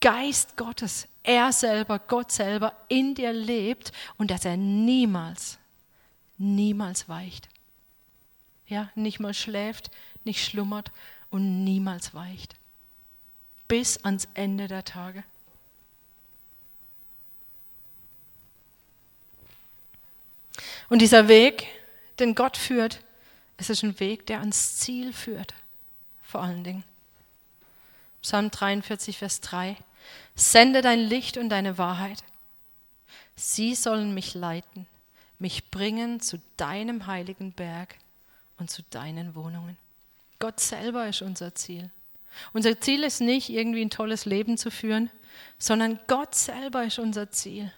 Geist 0.00 0.56
Gottes, 0.56 1.08
er 1.22 1.52
selber, 1.52 1.98
Gott 1.98 2.30
selber 2.30 2.72
in 2.88 3.14
dir 3.14 3.32
lebt 3.32 3.92
und 4.16 4.30
dass 4.30 4.44
er 4.44 4.56
niemals, 4.56 5.58
niemals 6.36 7.08
weicht 7.08 7.48
ja, 8.68 8.90
nicht 8.94 9.18
mal 9.18 9.34
schläft, 9.34 9.90
nicht 10.24 10.44
schlummert 10.44 10.92
und 11.30 11.64
niemals 11.64 12.14
weicht. 12.14 12.54
Bis 13.66 13.98
ans 14.04 14.28
Ende 14.34 14.68
der 14.68 14.84
Tage. 14.84 15.24
Und 20.88 21.00
dieser 21.00 21.28
Weg, 21.28 21.66
den 22.18 22.34
Gott 22.34 22.56
führt, 22.56 23.00
es 23.56 23.70
ist 23.70 23.82
ein 23.82 23.98
Weg, 24.00 24.26
der 24.26 24.40
ans 24.40 24.76
Ziel 24.76 25.12
führt, 25.12 25.54
vor 26.22 26.42
allen 26.42 26.64
Dingen. 26.64 26.84
Psalm 28.22 28.50
43, 28.50 29.18
Vers 29.18 29.40
3. 29.40 29.76
Sende 30.34 30.80
dein 30.80 31.00
Licht 31.00 31.36
und 31.36 31.48
deine 31.48 31.76
Wahrheit. 31.78 32.22
Sie 33.36 33.74
sollen 33.74 34.14
mich 34.14 34.34
leiten, 34.34 34.86
mich 35.38 35.70
bringen 35.70 36.20
zu 36.20 36.40
deinem 36.56 37.06
heiligen 37.06 37.52
Berg 37.52 37.96
und 38.58 38.70
zu 38.70 38.82
deinen 38.90 39.34
Wohnungen. 39.34 39.76
Gott 40.38 40.60
selber 40.60 41.08
ist 41.08 41.22
unser 41.22 41.54
Ziel. 41.54 41.90
Unser 42.52 42.80
Ziel 42.80 43.04
ist 43.04 43.20
nicht, 43.20 43.48
irgendwie 43.48 43.82
ein 43.82 43.90
tolles 43.90 44.24
Leben 44.24 44.58
zu 44.58 44.70
führen, 44.70 45.10
sondern 45.58 45.98
Gott 46.06 46.34
selber 46.34 46.84
ist 46.84 46.98
unser 46.98 47.30
Ziel. 47.30 47.72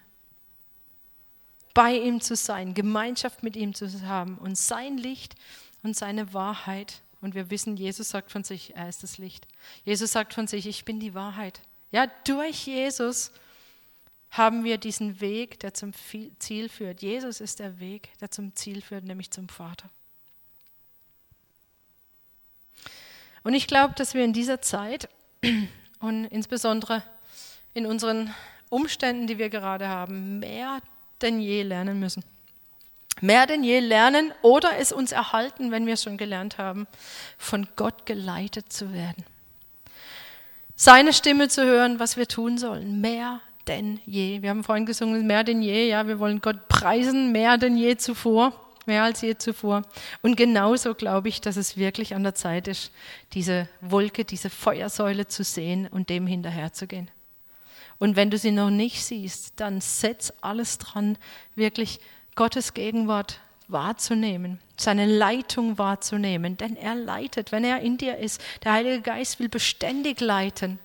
Bei 1.72 1.96
ihm 1.96 2.20
zu 2.20 2.34
sein, 2.36 2.74
Gemeinschaft 2.74 3.42
mit 3.42 3.56
ihm 3.56 3.74
zu 3.74 3.88
haben 4.06 4.38
und 4.38 4.58
sein 4.58 4.98
Licht 4.98 5.34
und 5.82 5.96
seine 5.96 6.34
Wahrheit. 6.34 7.00
Und 7.20 7.34
wir 7.34 7.50
wissen, 7.50 7.76
Jesus 7.76 8.08
sagt 8.10 8.32
von 8.32 8.44
sich, 8.44 8.74
er 8.74 8.88
ist 8.88 9.02
das 9.02 9.18
Licht. 9.18 9.46
Jesus 9.84 10.12
sagt 10.12 10.34
von 10.34 10.46
sich, 10.46 10.66
ich 10.66 10.84
bin 10.84 11.00
die 11.00 11.14
Wahrheit. 11.14 11.60
Ja, 11.92 12.06
durch 12.24 12.66
Jesus 12.66 13.30
haben 14.30 14.64
wir 14.64 14.78
diesen 14.78 15.20
Weg, 15.20 15.60
der 15.60 15.74
zum 15.74 15.92
Ziel 16.38 16.68
führt. 16.68 17.02
Jesus 17.02 17.40
ist 17.40 17.58
der 17.58 17.80
Weg, 17.80 18.10
der 18.20 18.30
zum 18.30 18.54
Ziel 18.54 18.80
führt, 18.80 19.04
nämlich 19.04 19.30
zum 19.30 19.48
Vater. 19.48 19.90
Und 23.42 23.54
ich 23.54 23.66
glaube, 23.66 23.94
dass 23.94 24.14
wir 24.14 24.24
in 24.24 24.32
dieser 24.32 24.60
Zeit 24.60 25.08
und 26.00 26.26
insbesondere 26.26 27.02
in 27.74 27.86
unseren 27.86 28.34
Umständen, 28.68 29.26
die 29.26 29.38
wir 29.38 29.50
gerade 29.50 29.88
haben, 29.88 30.38
mehr 30.38 30.80
denn 31.22 31.40
je 31.40 31.62
lernen 31.62 32.00
müssen. 32.00 32.24
Mehr 33.20 33.46
denn 33.46 33.64
je 33.64 33.80
lernen 33.80 34.32
oder 34.42 34.78
es 34.78 34.92
uns 34.92 35.12
erhalten, 35.12 35.70
wenn 35.70 35.86
wir 35.86 35.94
es 35.94 36.02
schon 36.02 36.16
gelernt 36.16 36.58
haben, 36.58 36.86
von 37.36 37.68
Gott 37.76 38.06
geleitet 38.06 38.72
zu 38.72 38.92
werden. 38.92 39.24
Seine 40.74 41.12
Stimme 41.12 41.48
zu 41.48 41.64
hören, 41.64 41.98
was 41.98 42.16
wir 42.16 42.26
tun 42.26 42.56
sollen. 42.56 43.02
Mehr 43.02 43.40
denn 43.66 44.00
je. 44.06 44.40
Wir 44.40 44.48
haben 44.48 44.64
vorhin 44.64 44.86
gesungen, 44.86 45.26
mehr 45.26 45.44
denn 45.44 45.60
je. 45.60 45.88
Ja, 45.88 46.06
wir 46.06 46.18
wollen 46.18 46.40
Gott 46.40 46.68
preisen, 46.68 47.32
mehr 47.32 47.58
denn 47.58 47.76
je 47.76 47.96
zuvor 47.96 48.54
mehr 48.90 49.04
als 49.04 49.20
je 49.20 49.38
zuvor. 49.38 49.82
Und 50.20 50.36
genauso 50.36 50.94
glaube 50.94 51.28
ich, 51.28 51.40
dass 51.40 51.56
es 51.56 51.76
wirklich 51.76 52.14
an 52.14 52.24
der 52.24 52.34
Zeit 52.34 52.66
ist, 52.66 52.90
diese 53.32 53.68
Wolke, 53.80 54.24
diese 54.24 54.50
Feuersäule 54.50 55.28
zu 55.28 55.44
sehen 55.44 55.86
und 55.86 56.10
dem 56.10 56.26
hinterherzugehen. 56.26 57.08
Und 57.98 58.16
wenn 58.16 58.30
du 58.30 58.36
sie 58.36 58.50
noch 58.50 58.70
nicht 58.70 59.04
siehst, 59.04 59.60
dann 59.60 59.80
setz 59.80 60.32
alles 60.40 60.78
dran, 60.78 61.16
wirklich 61.54 62.00
Gottes 62.34 62.74
Gegenwart 62.74 63.38
wahrzunehmen, 63.68 64.58
seine 64.76 65.06
Leitung 65.06 65.78
wahrzunehmen, 65.78 66.56
denn 66.56 66.74
er 66.74 66.96
leitet, 66.96 67.52
wenn 67.52 67.62
er 67.62 67.80
in 67.80 67.96
dir 67.96 68.16
ist. 68.16 68.42
Der 68.64 68.72
Heilige 68.72 69.02
Geist 69.02 69.38
will 69.38 69.48
beständig 69.48 70.20
leiten. 70.20 70.80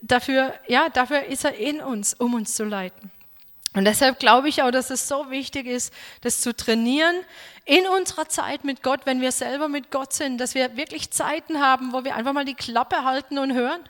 Dafür, 0.00 0.54
ja, 0.68 0.88
dafür 0.88 1.24
ist 1.24 1.44
er 1.44 1.54
in 1.54 1.82
uns, 1.82 2.14
um 2.14 2.32
uns 2.32 2.54
zu 2.54 2.64
leiten. 2.64 3.10
Und 3.74 3.84
deshalb 3.84 4.18
glaube 4.18 4.48
ich 4.48 4.62
auch, 4.62 4.70
dass 4.70 4.90
es 4.90 5.08
so 5.08 5.30
wichtig 5.30 5.66
ist, 5.66 5.92
das 6.22 6.40
zu 6.40 6.54
trainieren 6.54 7.16
in 7.64 7.86
unserer 7.86 8.28
Zeit 8.28 8.64
mit 8.64 8.82
Gott, 8.82 9.00
wenn 9.04 9.20
wir 9.20 9.30
selber 9.30 9.68
mit 9.68 9.90
Gott 9.90 10.12
sind, 10.12 10.38
dass 10.38 10.54
wir 10.54 10.76
wirklich 10.76 11.10
Zeiten 11.10 11.60
haben, 11.60 11.92
wo 11.92 12.02
wir 12.04 12.16
einfach 12.16 12.32
mal 12.32 12.46
die 12.46 12.54
Klappe 12.54 13.04
halten 13.04 13.38
und 13.38 13.52
hören 13.52 13.80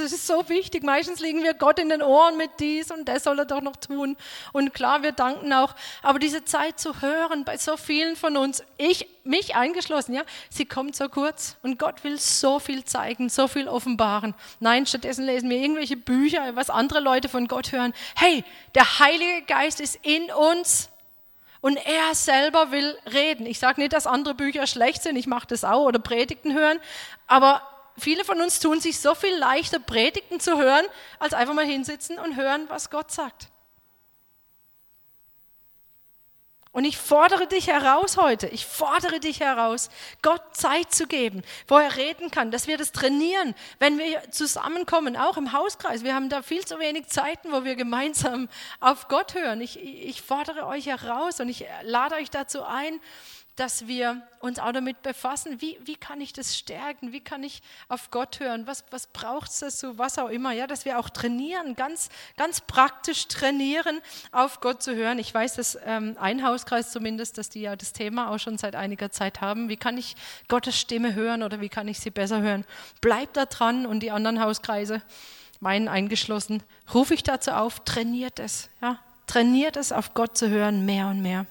es 0.00 0.12
ist 0.12 0.26
so 0.26 0.48
wichtig. 0.48 0.82
Meistens 0.82 1.20
liegen 1.20 1.42
wir 1.42 1.52
Gott 1.52 1.78
in 1.78 1.90
den 1.90 2.02
Ohren 2.02 2.38
mit 2.38 2.50
dies 2.60 2.90
und 2.90 3.06
das 3.06 3.24
soll 3.24 3.38
er 3.38 3.44
doch 3.44 3.60
noch 3.60 3.76
tun. 3.76 4.16
Und 4.52 4.72
klar, 4.72 5.02
wir 5.02 5.12
danken 5.12 5.52
auch. 5.52 5.74
Aber 6.02 6.18
diese 6.18 6.44
Zeit 6.46 6.80
zu 6.80 7.02
hören 7.02 7.44
bei 7.44 7.58
so 7.58 7.76
vielen 7.76 8.16
von 8.16 8.38
uns, 8.38 8.64
ich, 8.78 9.06
mich 9.24 9.54
eingeschlossen, 9.54 10.14
ja, 10.14 10.22
sie 10.48 10.64
kommt 10.64 10.96
so 10.96 11.10
kurz. 11.10 11.56
Und 11.62 11.78
Gott 11.78 12.04
will 12.04 12.18
so 12.18 12.58
viel 12.58 12.84
zeigen, 12.84 13.28
so 13.28 13.48
viel 13.48 13.68
offenbaren. 13.68 14.34
Nein, 14.60 14.86
stattdessen 14.86 15.26
lesen 15.26 15.50
wir 15.50 15.58
irgendwelche 15.58 15.98
Bücher, 15.98 16.56
was 16.56 16.70
andere 16.70 17.00
Leute 17.00 17.28
von 17.28 17.46
Gott 17.46 17.72
hören. 17.72 17.92
Hey, 18.16 18.44
der 18.74 18.98
Heilige 18.98 19.42
Geist 19.46 19.78
ist 19.78 19.98
in 20.02 20.30
uns 20.32 20.88
Und 21.60 21.76
er 21.76 22.14
selber 22.14 22.72
will 22.72 22.98
reden. 23.12 23.46
Ich 23.46 23.60
sage 23.60 23.80
nicht, 23.80 23.92
dass 23.92 24.08
andere 24.08 24.34
Bücher 24.34 24.66
schlecht 24.66 25.02
sind, 25.02 25.14
ich 25.14 25.28
mache 25.28 25.46
das 25.46 25.64
auch 25.64 25.84
oder 25.84 26.00
Predigten 26.00 26.54
hören, 26.54 26.80
aber 27.28 27.62
viele 27.98 28.24
von 28.24 28.40
uns 28.40 28.60
tun 28.60 28.80
sich 28.80 29.00
so 29.00 29.14
viel 29.14 29.34
leichter, 29.36 29.78
Predigten 29.78 30.40
zu 30.40 30.58
hören, 30.58 30.84
als 31.18 31.34
einfach 31.34 31.54
mal 31.54 31.64
hinsitzen 31.64 32.18
und 32.18 32.36
hören, 32.36 32.66
was 32.68 32.90
Gott 32.90 33.10
sagt. 33.10 33.48
Und 36.74 36.86
ich 36.86 36.96
fordere 36.96 37.46
dich 37.46 37.66
heraus 37.66 38.16
heute, 38.16 38.46
ich 38.48 38.64
fordere 38.64 39.20
dich 39.20 39.40
heraus, 39.40 39.90
Gott 40.22 40.40
Zeit 40.56 40.94
zu 40.94 41.06
geben, 41.06 41.42
wo 41.68 41.76
er 41.76 41.96
reden 41.96 42.30
kann, 42.30 42.50
dass 42.50 42.66
wir 42.66 42.78
das 42.78 42.92
trainieren, 42.92 43.54
wenn 43.78 43.98
wir 43.98 44.30
zusammenkommen, 44.30 45.18
auch 45.18 45.36
im 45.36 45.52
Hauskreis. 45.52 46.02
Wir 46.02 46.14
haben 46.14 46.30
da 46.30 46.40
viel 46.40 46.64
zu 46.64 46.78
wenig 46.78 47.08
Zeiten, 47.08 47.52
wo 47.52 47.64
wir 47.64 47.76
gemeinsam 47.76 48.48
auf 48.80 49.08
Gott 49.08 49.34
hören. 49.34 49.60
Ich, 49.60 49.78
ich 49.82 50.22
fordere 50.22 50.66
euch 50.66 50.86
heraus 50.86 51.40
und 51.40 51.50
ich 51.50 51.66
lade 51.82 52.14
euch 52.14 52.30
dazu 52.30 52.62
ein, 52.62 53.02
dass 53.56 53.86
wir 53.86 54.22
uns 54.40 54.58
auch 54.58 54.72
damit 54.72 55.02
befassen, 55.02 55.60
wie, 55.60 55.78
wie 55.84 55.96
kann 55.96 56.22
ich 56.22 56.32
das 56.32 56.56
stärken, 56.56 57.12
wie 57.12 57.20
kann 57.20 57.44
ich 57.44 57.62
auf 57.88 58.10
Gott 58.10 58.40
hören, 58.40 58.66
was, 58.66 58.84
was 58.90 59.08
braucht 59.08 59.50
es 59.50 59.58
dazu, 59.58 59.98
was 59.98 60.18
auch 60.18 60.30
immer, 60.30 60.52
ja, 60.52 60.66
dass 60.66 60.86
wir 60.86 60.98
auch 60.98 61.10
trainieren, 61.10 61.76
ganz, 61.76 62.08
ganz 62.38 62.62
praktisch 62.62 63.28
trainieren, 63.28 64.00
auf 64.30 64.60
Gott 64.60 64.82
zu 64.82 64.94
hören. 64.94 65.18
Ich 65.18 65.32
weiß, 65.34 65.56
dass 65.56 65.78
ähm, 65.84 66.16
ein 66.18 66.44
Hauskreis 66.46 66.92
zumindest, 66.92 67.36
dass 67.36 67.50
die 67.50 67.60
ja 67.60 67.76
das 67.76 67.92
Thema 67.92 68.30
auch 68.30 68.38
schon 68.38 68.56
seit 68.56 68.74
einiger 68.74 69.10
Zeit 69.10 69.42
haben, 69.42 69.68
wie 69.68 69.76
kann 69.76 69.98
ich 69.98 70.16
Gottes 70.48 70.78
Stimme 70.78 71.14
hören 71.14 71.42
oder 71.42 71.60
wie 71.60 71.68
kann 71.68 71.88
ich 71.88 72.00
sie 72.00 72.10
besser 72.10 72.40
hören. 72.40 72.64
Bleibt 73.02 73.36
da 73.36 73.44
dran 73.44 73.84
und 73.84 74.00
die 74.00 74.10
anderen 74.10 74.40
Hauskreise, 74.40 75.02
meinen 75.60 75.88
eingeschlossen, 75.88 76.62
rufe 76.92 77.12
ich 77.14 77.22
dazu 77.22 77.52
auf, 77.52 77.84
trainiert 77.84 78.40
es, 78.40 78.70
ja, 78.80 78.98
trainiert 79.26 79.76
es, 79.76 79.92
auf 79.92 80.14
Gott 80.14 80.36
zu 80.36 80.48
hören, 80.48 80.86
mehr 80.86 81.06
und 81.06 81.20
mehr. 81.20 81.46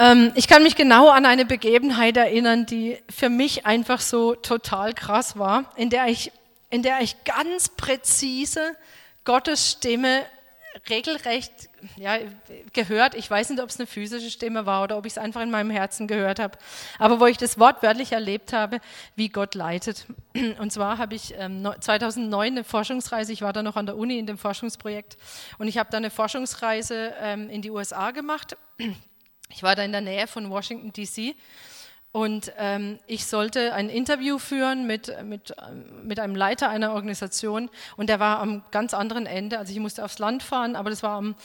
Ähm, 0.00 0.32
ich 0.34 0.48
kann 0.48 0.62
mich 0.62 0.76
genau 0.76 1.10
an 1.10 1.26
eine 1.26 1.44
Begebenheit 1.44 2.16
erinnern, 2.16 2.64
die 2.64 2.96
für 3.10 3.28
mich 3.28 3.66
einfach 3.66 4.00
so 4.00 4.34
total 4.34 4.94
krass 4.94 5.38
war, 5.38 5.70
in 5.76 5.90
der 5.90 6.06
ich, 6.06 6.32
in 6.70 6.82
der 6.82 7.02
ich 7.02 7.22
ganz 7.24 7.68
präzise 7.68 8.74
Gottes 9.24 9.72
Stimme 9.72 10.22
regelrecht 10.88 11.52
ja, 11.96 12.16
gehört. 12.72 13.14
Ich 13.14 13.30
weiß 13.30 13.50
nicht, 13.50 13.60
ob 13.60 13.68
es 13.68 13.78
eine 13.78 13.86
physische 13.86 14.30
Stimme 14.30 14.64
war 14.64 14.84
oder 14.84 14.96
ob 14.96 15.04
ich 15.04 15.12
es 15.12 15.18
einfach 15.18 15.42
in 15.42 15.50
meinem 15.50 15.70
Herzen 15.70 16.06
gehört 16.06 16.38
habe. 16.38 16.56
Aber 16.98 17.20
wo 17.20 17.26
ich 17.26 17.36
das 17.36 17.58
wortwörtlich 17.58 18.12
erlebt 18.12 18.54
habe, 18.54 18.80
wie 19.16 19.28
Gott 19.28 19.54
leitet. 19.54 20.06
Und 20.58 20.72
zwar 20.72 20.96
habe 20.96 21.14
ich 21.14 21.34
ähm, 21.36 21.68
2009 21.78 22.52
eine 22.52 22.64
Forschungsreise, 22.64 23.34
ich 23.34 23.42
war 23.42 23.52
da 23.52 23.62
noch 23.62 23.76
an 23.76 23.84
der 23.84 23.98
Uni 23.98 24.18
in 24.18 24.26
dem 24.26 24.38
Forschungsprojekt, 24.38 25.18
und 25.58 25.68
ich 25.68 25.76
habe 25.76 25.90
da 25.90 25.98
eine 25.98 26.10
Forschungsreise 26.10 27.12
ähm, 27.20 27.50
in 27.50 27.60
die 27.60 27.70
USA 27.70 28.12
gemacht 28.12 28.56
ich 29.50 29.62
war 29.62 29.76
da 29.76 29.82
in 29.82 29.92
der 29.92 30.00
Nähe 30.00 30.26
von 30.26 30.50
Washington, 30.50 30.92
DC 30.92 31.34
und 32.12 32.52
ähm, 32.58 32.98
ich 33.06 33.26
sollte 33.26 33.72
ein 33.72 33.88
Interview 33.88 34.38
führen 34.38 34.86
mit, 34.86 35.14
mit, 35.22 35.54
mit 36.02 36.18
einem 36.18 36.34
Leiter 36.34 36.68
einer 36.68 36.92
Organisation 36.92 37.70
und 37.96 38.08
der 38.08 38.18
war 38.18 38.40
am 38.40 38.62
ganz 38.72 38.94
anderen 38.94 39.26
Ende. 39.26 39.58
Also 39.58 39.72
ich 39.72 39.78
musste 39.78 40.04
aufs 40.04 40.18
Land 40.18 40.42
fahren, 40.42 40.74
aber 40.74 40.90
das 40.90 41.04
war 41.04 41.16
am, 41.16 41.36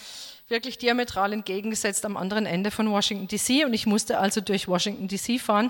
wirklich 0.48 0.80
diametral 0.80 1.34
entgegengesetzt 1.34 2.04
am 2.06 2.18
anderen 2.18 2.48
Ende 2.48 2.72
von 2.72 2.90
Washington, 2.90 3.28
DC 3.28 3.66
und 3.66 3.74
ich 3.74 3.86
musste 3.86 4.18
also 4.18 4.42
durch 4.42 4.68
Washington, 4.68 5.08
DC 5.08 5.40
fahren. 5.40 5.70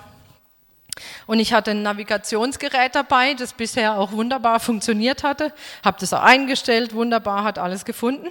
Und 1.27 1.39
ich 1.39 1.51
hatte 1.51 1.71
ein 1.71 1.83
Navigationsgerät 1.83 2.95
dabei, 2.95 3.33
das 3.33 3.51
bisher 3.51 3.97
auch 3.97 4.13
wunderbar 4.13 4.61
funktioniert 4.61 5.23
hatte, 5.23 5.53
habe 5.83 5.97
das 5.99 6.13
auch 6.13 6.21
eingestellt, 6.21 6.93
wunderbar, 6.93 7.43
hat 7.43 7.59
alles 7.59 7.83
gefunden. 7.83 8.29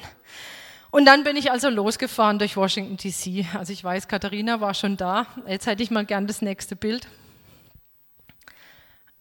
Und 0.94 1.07
dann 1.07 1.24
bin 1.24 1.37
ich 1.37 1.50
also 1.50 1.70
losgefahren 1.70 2.38
durch 2.38 2.57
Washington, 2.57 2.96
DC. 2.96 3.52
Also 3.57 3.72
ich 3.72 3.83
weiß, 3.83 4.07
Katharina 4.07 4.61
war 4.61 4.74
schon 4.74 4.96
da. 4.96 5.26
Jetzt 5.44 5.66
hätte 5.66 5.83
ich 5.83 5.90
mal 5.90 6.04
gern 6.04 6.28
das 6.28 6.40
nächste 6.40 6.76
Bild. 6.76 7.09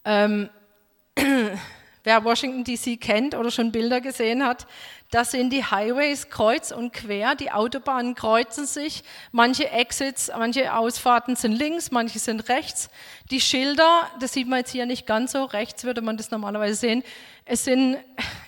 Ähm, 0.05 0.51
wer 2.03 2.23
Washington, 2.23 2.63
DC 2.63 3.01
kennt 3.01 3.33
oder 3.33 3.49
schon 3.49 3.71
Bilder 3.71 4.01
gesehen 4.01 4.45
hat, 4.45 4.67
das 5.09 5.31
sind 5.31 5.49
die 5.49 5.65
Highways 5.65 6.29
kreuz 6.29 6.71
und 6.71 6.93
quer. 6.93 7.33
Die 7.33 7.51
Autobahnen 7.51 8.13
kreuzen 8.13 8.67
sich. 8.67 9.03
Manche 9.31 9.71
Exits, 9.71 10.31
manche 10.37 10.75
Ausfahrten 10.75 11.35
sind 11.35 11.53
links, 11.53 11.89
manche 11.89 12.19
sind 12.19 12.49
rechts. 12.49 12.91
Die 13.31 13.41
Schilder, 13.41 14.11
das 14.19 14.33
sieht 14.33 14.47
man 14.47 14.59
jetzt 14.59 14.69
hier 14.69 14.85
nicht 14.85 15.07
ganz 15.07 15.31
so. 15.31 15.45
Rechts 15.45 15.85
würde 15.85 16.03
man 16.03 16.17
das 16.17 16.29
normalerweise 16.29 16.75
sehen. 16.75 17.03
Es 17.45 17.63
sind, 17.63 17.97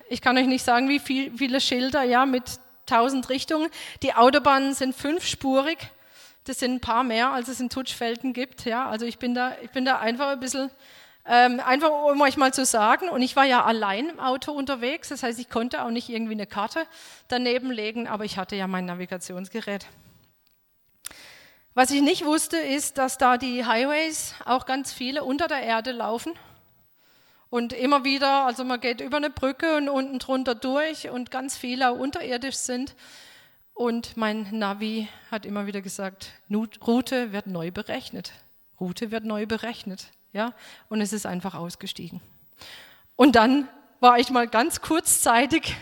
ich 0.10 0.22
kann 0.22 0.38
euch 0.38 0.46
nicht 0.46 0.64
sagen, 0.64 0.90
wie 0.90 1.00
viel, 1.00 1.36
viele 1.36 1.60
Schilder, 1.60 2.04
ja, 2.04 2.28
mit 2.28 2.44
tausend 2.86 3.30
Richtungen. 3.30 3.70
Die 4.04 4.14
Autobahnen 4.14 4.74
sind 4.74 4.96
fünfspurig. 4.96 5.78
Das 6.46 6.60
sind 6.60 6.76
ein 6.76 6.82
paar 6.82 7.04
mehr, 7.04 7.32
als 7.32 7.48
es 7.48 7.60
in 7.60 7.70
Tutschfelden 7.70 8.34
gibt. 8.34 8.66
Ja, 8.66 8.88
also 8.88 9.06
ich 9.06 9.18
bin 9.18 9.34
da, 9.34 9.54
ich 9.64 9.72
bin 9.72 9.86
da 9.86 10.00
einfach 10.00 10.28
ein 10.28 10.40
bisschen, 10.40 10.70
ähm, 11.26 11.60
einfach 11.60 11.90
um 11.90 12.22
euch 12.22 12.38
mal 12.38 12.54
zu 12.54 12.66
sagen. 12.66 13.10
Und 13.10 13.22
ich 13.22 13.36
war 13.36 13.46
ja 13.46 13.66
allein 13.66 14.10
im 14.10 14.20
Auto 14.20 14.52
unterwegs. 14.52 15.10
Das 15.10 15.24
heißt, 15.24 15.40
ich 15.40 15.50
konnte 15.50 15.84
auch 15.84 15.90
nicht 15.90 16.10
irgendwie 16.10 16.34
eine 16.34 16.46
Karte 16.46 16.86
daneben 17.28 17.72
legen, 17.72 18.08
aber 18.08 18.26
ich 18.26 18.38
hatte 18.38 18.56
ja 18.56 18.68
mein 18.68 18.86
Navigationsgerät. 18.86 19.88
Was 21.78 21.92
ich 21.92 22.02
nicht 22.02 22.24
wusste, 22.24 22.56
ist, 22.56 22.98
dass 22.98 23.18
da 23.18 23.38
die 23.38 23.66
Highways 23.66 24.34
auch 24.46 24.66
ganz 24.66 24.94
viele 24.94 25.26
unter 25.26 25.50
der 25.50 25.62
Erde 25.62 25.92
laufen. 25.92 26.32
Und 27.56 27.72
immer 27.72 28.04
wieder, 28.04 28.48
also 28.48 28.66
man 28.66 28.82
geht 28.82 29.00
über 29.00 29.16
eine 29.16 29.30
Brücke 29.30 29.78
und 29.78 29.88
unten 29.88 30.20
drunter 30.20 30.56
durch 30.56 31.10
und 31.10 31.32
ganz 31.32 31.56
viele 31.56 31.90
auch 31.90 31.98
unterirdisch 31.98 32.58
sind. 32.58 32.98
Und 33.74 34.18
mein 34.18 34.50
Navi 34.52 35.08
hat 35.32 35.46
immer 35.46 35.66
wieder 35.66 35.80
gesagt, 35.80 36.34
Route 36.52 37.32
wird 37.32 37.48
neu 37.48 37.72
berechnet. 37.72 38.34
Route 38.78 39.10
wird 39.10 39.24
neu 39.24 39.46
berechnet. 39.46 40.08
Ja? 40.34 40.52
Und 40.90 41.00
es 41.00 41.14
ist 41.14 41.26
einfach 41.26 41.56
ausgestiegen. 41.56 42.20
Und 43.16 43.38
dann 43.38 43.70
war 44.02 44.20
ich 44.20 44.32
mal 44.32 44.50
ganz 44.50 44.82
kurzzeitig 44.82 45.78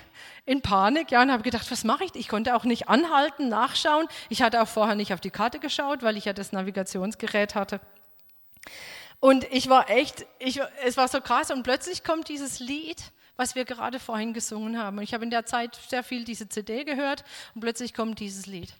in 0.45 0.61
Panik 0.61 1.09
ja, 1.09 1.23
und 1.23 1.31
habe 1.31 1.41
gedacht, 1.41 1.71
was 1.71 1.83
mache 1.83 2.03
ich? 2.03 2.13
Ich 2.13 2.27
konnte 2.27 2.55
auch 2.55 2.65
nicht 2.65 2.87
anhalten, 2.87 3.49
nachschauen. 3.49 4.05
Ich 4.29 4.43
hatte 4.43 4.61
auch 4.61 4.67
vorher 4.67 4.93
nicht 4.93 5.11
auf 5.11 5.21
die 5.21 5.31
Karte 5.31 5.57
geschaut, 5.57 6.03
weil 6.03 6.17
ich 6.17 6.25
ja 6.25 6.33
das 6.33 6.51
Navigationsgerät 6.51 7.55
hatte. 7.55 7.81
Und 9.23 9.45
ich 9.53 9.69
war 9.69 9.89
echt, 9.89 10.25
ich, 10.37 10.59
es 10.83 10.97
war 10.97 11.07
so 11.07 11.21
krass 11.21 11.49
und 11.49 11.63
plötzlich 11.63 12.03
kommt 12.03 12.27
dieses 12.27 12.59
Lied, 12.59 13.01
was 13.37 13.55
wir 13.55 13.63
gerade 13.63 13.97
vorhin 13.97 14.33
gesungen 14.33 14.77
haben. 14.77 14.97
Und 14.97 15.05
ich 15.05 15.13
habe 15.13 15.23
in 15.23 15.29
der 15.29 15.45
Zeit 15.45 15.79
sehr 15.87 16.03
viel 16.03 16.25
diese 16.25 16.49
CD 16.49 16.83
gehört 16.83 17.23
und 17.55 17.61
plötzlich 17.61 17.93
kommt 17.93 18.19
dieses 18.19 18.47
Lied. 18.47 18.73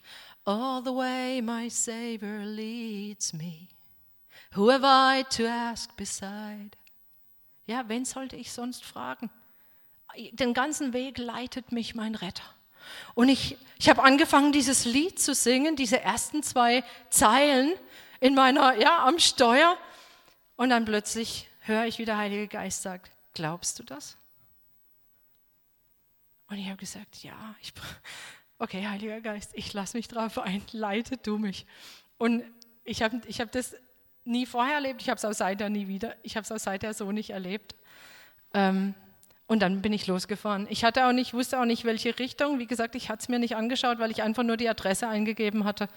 All 0.44 0.82
the 0.84 0.90
way 0.90 1.42
my 1.42 1.70
Savior 1.70 2.40
leads 2.44 3.32
me, 3.32 3.70
who 4.54 4.70
have 4.70 4.84
I 4.86 5.24
to 5.38 5.48
ask 5.48 5.96
beside? 5.96 6.72
Ja, 7.66 7.88
wen 7.88 8.04
sollte 8.04 8.36
ich 8.36 8.52
sonst 8.52 8.84
fragen? 8.84 9.30
Den 10.34 10.54
ganzen 10.54 10.92
Weg 10.92 11.20
leitet 11.20 11.72
mich 11.72 11.96
mein 11.96 12.16
Retter. 12.16 12.44
Und 13.14 13.30
ich, 13.30 13.58
ich 13.80 13.88
habe 13.88 14.04
angefangen, 14.04 14.52
dieses 14.52 14.84
Lied 14.84 15.22
zu 15.22 15.34
singen, 15.34 15.78
diese 15.78 16.02
ersten 16.02 16.44
zwei 16.44 16.84
Zeilen 17.10 17.72
in 18.20 18.36
meiner, 18.36 18.78
ja, 18.78 19.06
am 19.06 19.20
Steuer. 19.20 19.78
Und 20.56 20.70
dann 20.70 20.86
plötzlich 20.86 21.50
höre 21.62 21.86
ich, 21.86 22.00
wie 22.00 22.06
der 22.06 22.18
Heilige 22.18 22.48
Geist 22.48 22.82
sagt, 22.82 23.12
glaubst 23.34 23.80
du 23.80 23.84
das? 23.84 24.18
Und 26.50 26.58
ich 26.58 26.68
habe 26.68 26.78
gesagt, 26.78 27.24
ja, 27.24 27.56
ich, 27.62 27.74
okay, 28.60 28.88
Heiliger 28.88 29.22
Geist, 29.22 29.52
ich 29.54 29.74
lasse 29.74 29.98
mich 29.98 30.08
drauf 30.08 30.38
ein, 30.38 30.62
leite 30.72 31.18
du 31.18 31.38
mich. 31.38 31.66
Und 32.18 32.44
ich 32.84 33.02
habe 33.02 33.22
ich 33.26 33.42
hab 33.42 33.52
das 33.52 33.76
nie 34.26 34.46
vorher 34.46 34.76
erlebt, 34.76 35.02
ich 35.02 35.10
habe 35.10 35.18
es 35.18 35.26
auch 35.26 35.34
seither 35.34 35.70
nie 35.70 35.88
wieder, 35.88 36.16
ich 36.24 36.36
habe 36.36 36.44
es 36.44 36.52
auch 36.52 36.60
seither 36.60 36.94
so 36.94 37.12
nicht 37.12 37.32
erlebt. 37.32 37.76
Ähm, 38.54 38.94
und 39.48 39.60
dann 39.60 39.82
bin 39.82 39.94
ich 39.94 40.08
losgefahren. 40.08 40.68
Ich 40.70 40.84
hatte 40.84 41.06
auch 41.06 41.12
nicht, 41.12 41.34
wusste 41.34 41.60
auch 41.60 41.66
nicht, 41.66 41.86
welche 41.86 42.18
Richtung. 42.18 42.60
Wie 42.60 42.66
gesagt, 42.66 42.96
ich 42.96 43.10
hatte 43.10 43.22
es 43.24 43.30
mir 43.30 43.40
nicht 43.40 43.56
angeschaut, 43.56 44.00
weil 44.00 44.10
ich 44.10 44.24
einfach 44.24 44.44
nur 44.44 44.58
die 44.58 44.70
Adresse 44.70 45.08
eingegeben 45.08 45.66
hatte. 45.66 45.90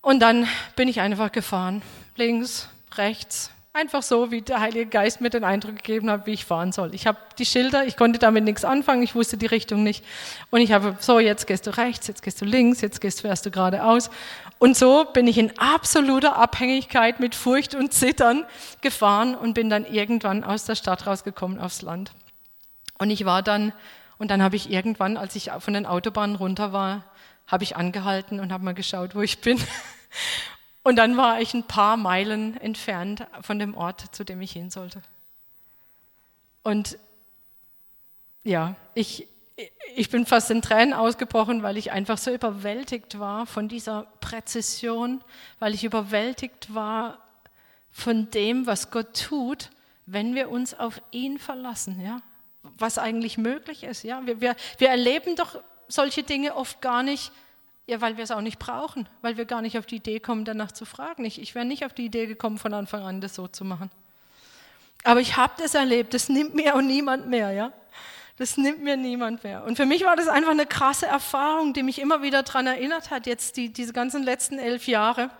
Und 0.00 0.20
dann 0.20 0.46
bin 0.76 0.86
ich 0.86 1.00
einfach 1.00 1.32
gefahren. 1.32 1.82
Links, 2.16 2.68
rechts. 2.98 3.50
Einfach 3.76 4.04
so, 4.04 4.30
wie 4.30 4.40
der 4.40 4.60
Heilige 4.60 4.86
Geist 4.86 5.20
mir 5.20 5.30
den 5.30 5.42
Eindruck 5.42 5.74
gegeben 5.74 6.08
hat, 6.08 6.26
wie 6.26 6.32
ich 6.32 6.44
fahren 6.44 6.70
soll. 6.70 6.94
Ich 6.94 7.08
habe 7.08 7.18
die 7.38 7.44
Schilder, 7.44 7.84
ich 7.84 7.96
konnte 7.96 8.20
damit 8.20 8.44
nichts 8.44 8.64
anfangen, 8.64 9.02
ich 9.02 9.16
wusste 9.16 9.36
die 9.36 9.46
Richtung 9.46 9.82
nicht. 9.82 10.04
Und 10.50 10.60
ich 10.60 10.70
habe, 10.70 10.96
so, 11.00 11.18
jetzt 11.18 11.48
gehst 11.48 11.66
du 11.66 11.76
rechts, 11.76 12.06
jetzt 12.06 12.22
gehst 12.22 12.40
du 12.40 12.44
links, 12.44 12.82
jetzt 12.82 13.00
gehst, 13.00 13.22
fährst 13.22 13.44
du 13.46 13.50
geradeaus. 13.50 14.10
Und 14.58 14.76
so 14.76 15.04
bin 15.06 15.26
ich 15.26 15.38
in 15.38 15.58
absoluter 15.58 16.36
Abhängigkeit 16.36 17.18
mit 17.18 17.34
Furcht 17.34 17.74
und 17.74 17.92
Zittern 17.92 18.44
gefahren 18.80 19.34
und 19.34 19.54
bin 19.54 19.68
dann 19.70 19.84
irgendwann 19.86 20.44
aus 20.44 20.66
der 20.66 20.76
Stadt 20.76 21.08
rausgekommen 21.08 21.58
aufs 21.58 21.82
Land. 21.82 22.12
Und 22.98 23.10
ich 23.10 23.24
war 23.24 23.42
dann, 23.42 23.72
und 24.18 24.30
dann 24.30 24.40
habe 24.40 24.54
ich 24.54 24.70
irgendwann, 24.70 25.16
als 25.16 25.34
ich 25.34 25.50
von 25.58 25.74
den 25.74 25.84
Autobahnen 25.84 26.36
runter 26.36 26.72
war, 26.72 27.04
habe 27.48 27.64
ich 27.64 27.76
angehalten 27.76 28.38
und 28.38 28.52
habe 28.52 28.64
mal 28.64 28.74
geschaut, 28.74 29.16
wo 29.16 29.20
ich 29.20 29.40
bin. 29.40 29.58
Und 30.84 30.96
dann 30.96 31.16
war 31.16 31.40
ich 31.40 31.54
ein 31.54 31.64
paar 31.64 31.96
Meilen 31.96 32.60
entfernt 32.60 33.26
von 33.40 33.58
dem 33.58 33.74
Ort, 33.74 34.14
zu 34.14 34.22
dem 34.22 34.40
ich 34.42 34.52
hin 34.52 34.70
sollte. 34.70 35.02
Und 36.62 36.98
ja, 38.44 38.76
ich, 38.92 39.26
ich 39.96 40.10
bin 40.10 40.26
fast 40.26 40.50
in 40.50 40.60
Tränen 40.60 40.92
ausgebrochen, 40.92 41.62
weil 41.62 41.78
ich 41.78 41.90
einfach 41.90 42.18
so 42.18 42.30
überwältigt 42.30 43.18
war 43.18 43.46
von 43.46 43.66
dieser 43.66 44.06
Präzision, 44.20 45.24
weil 45.58 45.72
ich 45.72 45.84
überwältigt 45.84 46.74
war 46.74 47.18
von 47.90 48.30
dem, 48.30 48.66
was 48.66 48.90
Gott 48.90 49.18
tut, 49.18 49.70
wenn 50.04 50.34
wir 50.34 50.50
uns 50.50 50.78
auf 50.78 51.00
ihn 51.12 51.38
verlassen, 51.38 51.98
ja, 52.04 52.20
was 52.62 52.98
eigentlich 52.98 53.38
möglich 53.38 53.84
ist, 53.84 54.02
ja. 54.04 54.26
Wir, 54.26 54.42
wir, 54.42 54.54
wir 54.76 54.90
erleben 54.90 55.34
doch 55.34 55.62
solche 55.88 56.24
Dinge 56.24 56.56
oft 56.56 56.82
gar 56.82 57.02
nicht, 57.02 57.32
ja, 57.86 58.00
weil 58.00 58.16
wir 58.16 58.24
es 58.24 58.30
auch 58.30 58.40
nicht 58.40 58.58
brauchen, 58.58 59.08
weil 59.20 59.36
wir 59.36 59.44
gar 59.44 59.60
nicht 59.60 59.78
auf 59.78 59.86
die 59.86 59.96
Idee 59.96 60.20
kommen, 60.20 60.44
danach 60.44 60.72
zu 60.72 60.84
fragen. 60.84 61.24
Ich, 61.24 61.40
ich 61.40 61.54
wäre 61.54 61.64
nicht 61.64 61.84
auf 61.84 61.92
die 61.92 62.06
Idee 62.06 62.26
gekommen, 62.26 62.58
von 62.58 62.72
Anfang 62.72 63.02
an 63.02 63.20
das 63.20 63.34
so 63.34 63.46
zu 63.46 63.64
machen. 63.64 63.90
Aber 65.02 65.20
ich 65.20 65.36
habe 65.36 65.52
das 65.58 65.74
erlebt, 65.74 66.14
das 66.14 66.30
nimmt 66.30 66.54
mir 66.54 66.74
auch 66.74 66.80
niemand 66.80 67.28
mehr, 67.28 67.52
ja. 67.52 67.72
Das 68.36 68.56
nimmt 68.56 68.82
mir 68.82 68.96
niemand 68.96 69.44
mehr. 69.44 69.62
Und 69.64 69.76
für 69.76 69.86
mich 69.86 70.04
war 70.04 70.16
das 70.16 70.26
einfach 70.26 70.50
eine 70.50 70.66
krasse 70.66 71.06
Erfahrung, 71.06 71.72
die 71.72 71.84
mich 71.84 72.00
immer 72.00 72.22
wieder 72.22 72.42
daran 72.42 72.66
erinnert 72.66 73.10
hat, 73.10 73.26
jetzt 73.26 73.56
die, 73.56 73.72
diese 73.72 73.92
ganzen 73.92 74.24
letzten 74.24 74.58
elf 74.58 74.88
Jahre, 74.88 75.30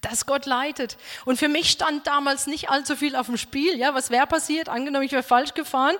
dass 0.00 0.24
Gott 0.24 0.46
leitet. 0.46 0.96
Und 1.24 1.36
für 1.38 1.48
mich 1.48 1.68
stand 1.70 2.06
damals 2.06 2.46
nicht 2.46 2.70
allzu 2.70 2.96
viel 2.96 3.16
auf 3.16 3.26
dem 3.26 3.36
Spiel. 3.36 3.76
Ja, 3.76 3.92
was 3.92 4.10
wäre 4.10 4.26
passiert? 4.26 4.68
Angenommen, 4.68 5.04
ich 5.04 5.12
wäre 5.12 5.22
falsch 5.22 5.52
gefahren. 5.52 5.96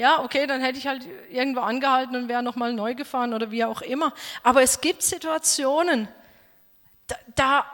Ja, 0.00 0.24
okay, 0.24 0.46
dann 0.46 0.62
hätte 0.62 0.78
ich 0.78 0.86
halt 0.86 1.06
irgendwo 1.30 1.60
angehalten 1.60 2.16
und 2.16 2.26
wäre 2.26 2.42
nochmal 2.42 2.72
neu 2.72 2.94
gefahren 2.94 3.34
oder 3.34 3.50
wie 3.50 3.66
auch 3.66 3.82
immer. 3.82 4.14
Aber 4.42 4.62
es 4.62 4.80
gibt 4.80 5.02
Situationen, 5.02 6.08
da, 7.34 7.64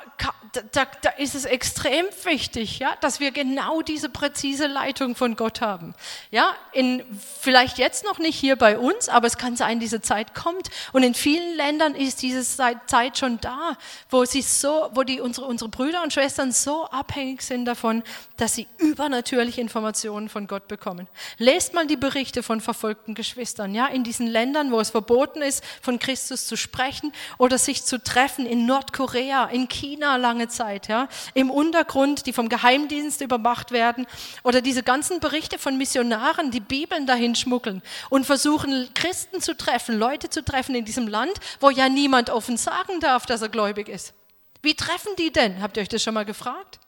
da, 0.72 0.86
da, 1.02 1.10
ist 1.18 1.34
es 1.34 1.44
extrem 1.44 2.06
wichtig, 2.24 2.78
ja, 2.78 2.94
dass 3.00 3.20
wir 3.20 3.30
genau 3.30 3.82
diese 3.82 4.08
präzise 4.08 4.66
Leitung 4.66 5.14
von 5.14 5.36
Gott 5.36 5.60
haben. 5.60 5.94
Ja, 6.30 6.54
in, 6.72 7.04
vielleicht 7.40 7.78
jetzt 7.78 8.04
noch 8.04 8.18
nicht 8.18 8.38
hier 8.38 8.56
bei 8.56 8.78
uns, 8.78 9.08
aber 9.08 9.26
es 9.26 9.36
kann 9.36 9.56
sein, 9.56 9.80
diese 9.80 10.00
Zeit 10.00 10.34
kommt. 10.34 10.70
Und 10.92 11.02
in 11.02 11.14
vielen 11.14 11.56
Ländern 11.56 11.94
ist 11.94 12.22
diese 12.22 12.42
Zeit 12.42 13.18
schon 13.18 13.40
da, 13.40 13.76
wo, 14.10 14.24
sie 14.24 14.42
so, 14.42 14.88
wo 14.94 15.02
die, 15.02 15.20
unsere, 15.20 15.46
unsere 15.46 15.68
Brüder 15.68 16.02
und 16.02 16.12
Schwestern 16.12 16.52
so 16.52 16.86
abhängig 16.86 17.42
sind 17.42 17.64
davon, 17.64 18.02
dass 18.36 18.54
sie 18.54 18.66
übernatürliche 18.78 19.60
Informationen 19.60 20.28
von 20.28 20.46
Gott 20.46 20.68
bekommen. 20.68 21.08
Lest 21.38 21.74
mal 21.74 21.86
die 21.86 21.96
Berichte 21.96 22.42
von 22.42 22.60
verfolgten 22.60 23.14
Geschwistern, 23.14 23.74
ja, 23.74 23.86
in 23.86 24.04
diesen 24.04 24.26
Ländern, 24.26 24.72
wo 24.72 24.80
es 24.80 24.90
verboten 24.90 25.42
ist, 25.42 25.64
von 25.82 25.98
Christus 25.98 26.46
zu 26.46 26.56
sprechen 26.56 27.12
oder 27.38 27.58
sich 27.58 27.84
zu 27.84 28.02
treffen 28.02 28.46
in 28.46 28.66
Nordkorea 28.66 29.25
Korea, 29.26 29.46
in 29.46 29.68
China 29.68 30.16
lange 30.16 30.46
Zeit, 30.46 30.86
ja, 30.86 31.08
im 31.34 31.50
Untergrund, 31.50 32.26
die 32.26 32.32
vom 32.32 32.48
Geheimdienst 32.48 33.20
überwacht 33.20 33.72
werden, 33.72 34.06
oder 34.44 34.60
diese 34.60 34.84
ganzen 34.84 35.18
Berichte 35.18 35.58
von 35.58 35.76
Missionaren, 35.76 36.52
die 36.52 36.60
Bibeln 36.60 37.06
dahin 37.06 37.34
schmuggeln 37.34 37.82
und 38.08 38.24
versuchen, 38.24 38.88
Christen 38.94 39.40
zu 39.40 39.56
treffen, 39.56 39.98
Leute 39.98 40.30
zu 40.30 40.44
treffen 40.44 40.76
in 40.76 40.84
diesem 40.84 41.08
Land, 41.08 41.32
wo 41.58 41.70
ja 41.70 41.88
niemand 41.88 42.30
offen 42.30 42.56
sagen 42.56 43.00
darf, 43.00 43.26
dass 43.26 43.42
er 43.42 43.48
gläubig 43.48 43.88
ist. 43.88 44.14
Wie 44.62 44.74
treffen 44.74 45.10
die 45.18 45.32
denn? 45.32 45.60
Habt 45.60 45.76
ihr 45.76 45.82
euch 45.82 45.88
das 45.88 46.04
schon 46.04 46.14
mal 46.14 46.24
gefragt? 46.24 46.78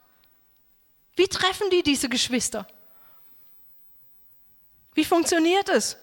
Wie 1.17 1.27
treffen 1.27 1.69
die 1.71 1.83
diese 1.83 2.07
Geschwister? 2.07 2.65
Wie 4.93 5.03
funktioniert 5.03 5.67
es? 5.67 5.97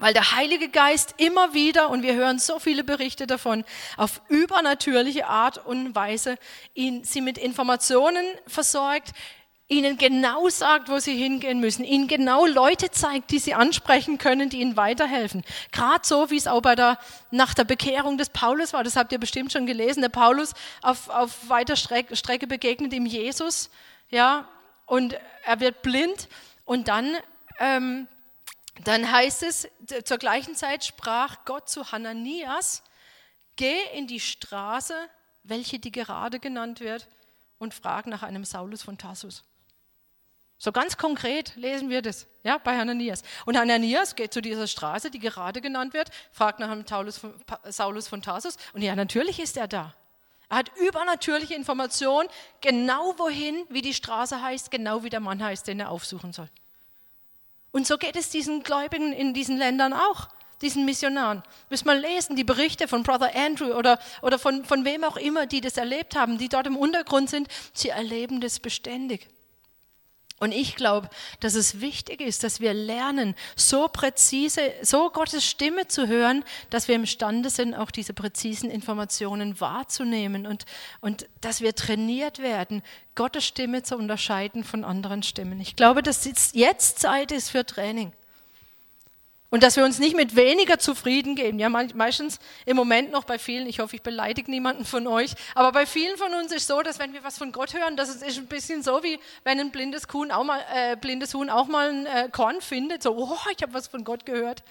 Weil 0.00 0.14
der 0.14 0.32
Heilige 0.32 0.68
Geist 0.68 1.14
immer 1.18 1.54
wieder, 1.54 1.90
und 1.90 2.02
wir 2.02 2.14
hören 2.14 2.38
so 2.38 2.58
viele 2.58 2.84
Berichte 2.84 3.26
davon, 3.26 3.64
auf 3.96 4.20
übernatürliche 4.28 5.26
Art 5.26 5.64
und 5.66 5.94
Weise 5.94 6.36
ihn, 6.74 7.02
sie 7.04 7.20
mit 7.20 7.36
Informationen 7.36 8.24
versorgt, 8.46 9.12
ihnen 9.68 9.98
genau 9.98 10.48
sagt, 10.48 10.88
wo 10.88 10.98
sie 10.98 11.14
hingehen 11.14 11.60
müssen, 11.60 11.84
ihnen 11.84 12.08
genau 12.08 12.46
Leute 12.46 12.90
zeigt, 12.90 13.30
die 13.30 13.38
sie 13.38 13.54
ansprechen 13.54 14.16
können, 14.16 14.48
die 14.48 14.60
ihnen 14.60 14.76
weiterhelfen. 14.76 15.44
Gerade 15.72 16.06
so, 16.06 16.30
wie 16.30 16.36
es 16.36 16.46
auch 16.46 16.62
bei 16.62 16.74
der, 16.74 16.98
nach 17.30 17.52
der 17.52 17.64
Bekehrung 17.64 18.16
des 18.16 18.30
Paulus 18.30 18.72
war, 18.72 18.82
das 18.82 18.96
habt 18.96 19.12
ihr 19.12 19.18
bestimmt 19.18 19.52
schon 19.52 19.66
gelesen, 19.66 20.00
der 20.00 20.08
Paulus 20.08 20.54
auf, 20.80 21.10
auf 21.10 21.48
weiter 21.48 21.76
Strecke, 21.76 22.16
Strecke 22.16 22.46
begegnet 22.46 22.94
ihm 22.94 23.04
Jesus, 23.04 23.68
ja, 24.08 24.48
und 24.86 25.14
er 25.44 25.60
wird 25.60 25.82
blind. 25.82 26.28
Und 26.64 26.88
dann 26.88 27.16
ähm, 27.60 28.08
dann 28.84 29.10
heißt 29.10 29.42
es, 29.42 29.68
zur 30.04 30.18
gleichen 30.18 30.54
Zeit 30.54 30.84
sprach 30.84 31.44
Gott 31.44 31.68
zu 31.68 31.90
Hananias, 31.90 32.82
geh 33.56 33.78
in 33.94 34.06
die 34.06 34.20
Straße, 34.20 34.94
welche 35.42 35.78
die 35.78 35.92
gerade 35.92 36.38
genannt 36.38 36.80
wird, 36.80 37.08
und 37.58 37.74
frag 37.74 38.06
nach 38.06 38.22
einem 38.22 38.44
Saulus 38.44 38.82
von 38.82 38.98
Tarsus. 38.98 39.42
So 40.58 40.72
ganz 40.72 40.96
konkret 40.96 41.54
lesen 41.56 41.88
wir 41.88 42.02
das, 42.02 42.26
ja, 42.42 42.58
bei 42.58 42.76
Hananias. 42.76 43.22
Und 43.46 43.56
Hananias 43.56 44.16
geht 44.16 44.32
zu 44.32 44.40
dieser 44.40 44.66
Straße, 44.66 45.10
die 45.10 45.18
gerade 45.18 45.60
genannt 45.60 45.94
wird, 45.94 46.10
fragt 46.32 46.60
nach 46.60 46.70
einem 46.70 46.84
Saulus 46.86 48.08
von 48.08 48.22
Tarsus, 48.22 48.56
und 48.72 48.82
ja, 48.82 48.94
natürlich 48.94 49.40
ist 49.40 49.56
er 49.56 49.68
da. 49.68 49.94
Er 50.48 50.58
hat 50.58 50.70
übernatürliche 50.76 51.54
Informationen, 51.54 52.28
genau 52.60 53.14
wohin, 53.18 53.66
wie 53.68 53.82
die 53.82 53.94
Straße 53.94 54.40
heißt, 54.40 54.70
genau 54.70 55.02
wie 55.02 55.10
der 55.10 55.20
Mann 55.20 55.42
heißt, 55.42 55.66
den 55.66 55.80
er 55.80 55.90
aufsuchen 55.90 56.32
soll. 56.32 56.48
Und 57.70 57.86
so 57.86 57.98
geht 57.98 58.16
es 58.16 58.30
diesen 58.30 58.62
Gläubigen 58.62 59.12
in 59.12 59.34
diesen 59.34 59.56
Ländern 59.56 59.92
auch, 59.92 60.28
diesen 60.62 60.84
Missionaren. 60.84 61.42
Müssen 61.70 61.86
mal 61.86 61.98
lesen, 61.98 62.36
die 62.36 62.44
Berichte 62.44 62.88
von 62.88 63.02
Brother 63.02 63.34
Andrew 63.34 63.74
oder, 63.74 63.98
oder 64.22 64.38
von, 64.38 64.64
von 64.64 64.84
wem 64.84 65.04
auch 65.04 65.16
immer, 65.16 65.46
die 65.46 65.60
das 65.60 65.76
erlebt 65.76 66.16
haben, 66.16 66.38
die 66.38 66.48
dort 66.48 66.66
im 66.66 66.76
Untergrund 66.76 67.30
sind. 67.30 67.48
Sie 67.72 67.90
erleben 67.90 68.40
das 68.40 68.58
beständig. 68.58 69.28
Und 70.40 70.52
ich 70.52 70.76
glaube, 70.76 71.08
dass 71.40 71.54
es 71.54 71.80
wichtig 71.80 72.20
ist, 72.20 72.44
dass 72.44 72.60
wir 72.60 72.72
lernen, 72.72 73.34
so 73.56 73.88
präzise, 73.88 74.72
so 74.82 75.10
Gottes 75.10 75.44
Stimme 75.44 75.88
zu 75.88 76.06
hören, 76.06 76.44
dass 76.70 76.86
wir 76.86 76.94
imstande 76.94 77.50
sind, 77.50 77.74
auch 77.74 77.90
diese 77.90 78.14
präzisen 78.14 78.70
Informationen 78.70 79.60
wahrzunehmen 79.60 80.46
und, 80.46 80.64
und 81.00 81.28
dass 81.40 81.60
wir 81.60 81.74
trainiert 81.74 82.38
werden, 82.38 82.82
Gottes 83.14 83.44
Stimme 83.44 83.82
zu 83.82 83.96
unterscheiden 83.96 84.62
von 84.62 84.84
anderen 84.84 85.22
Stimmen. 85.24 85.60
Ich 85.60 85.74
glaube, 85.74 86.02
dass 86.02 86.28
jetzt 86.52 86.98
Zeit 87.00 87.32
ist 87.32 87.50
für 87.50 87.66
Training. 87.66 88.12
Und 89.50 89.62
dass 89.62 89.76
wir 89.76 89.84
uns 89.84 89.98
nicht 89.98 90.14
mit 90.14 90.36
weniger 90.36 90.78
zufrieden 90.78 91.34
geben. 91.34 91.58
Ja, 91.58 91.70
meistens 91.70 92.38
im 92.66 92.76
Moment 92.76 93.10
noch 93.10 93.24
bei 93.24 93.38
vielen, 93.38 93.66
ich 93.66 93.80
hoffe, 93.80 93.96
ich 93.96 94.02
beleidige 94.02 94.50
niemanden 94.50 94.84
von 94.84 95.06
euch, 95.06 95.32
aber 95.54 95.72
bei 95.72 95.86
vielen 95.86 96.18
von 96.18 96.34
uns 96.34 96.52
ist 96.52 96.66
so, 96.66 96.82
dass 96.82 96.98
wenn 96.98 97.14
wir 97.14 97.24
was 97.24 97.38
von 97.38 97.50
Gott 97.50 97.72
hören, 97.72 97.96
das 97.96 98.10
ist 98.10 98.38
ein 98.38 98.46
bisschen 98.46 98.82
so, 98.82 99.02
wie 99.02 99.18
wenn 99.44 99.58
ein 99.58 99.70
blindes, 99.70 100.06
Kuhn 100.06 100.30
auch 100.30 100.44
mal, 100.44 100.62
äh, 100.74 100.96
blindes 100.96 101.32
Huhn 101.32 101.48
auch 101.48 101.66
mal 101.66 101.88
ein 101.88 102.06
äh, 102.06 102.28
Korn 102.30 102.60
findet, 102.60 103.02
so, 103.02 103.16
oh, 103.16 103.50
ich 103.56 103.62
habe 103.62 103.72
was 103.72 103.88
von 103.88 104.04
Gott 104.04 104.26
gehört. 104.26 104.62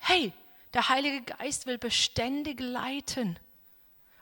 Hey, 0.00 0.32
der 0.74 0.88
Heilige 0.88 1.22
Geist 1.22 1.66
will 1.66 1.78
beständig 1.78 2.60
leiten. 2.60 3.38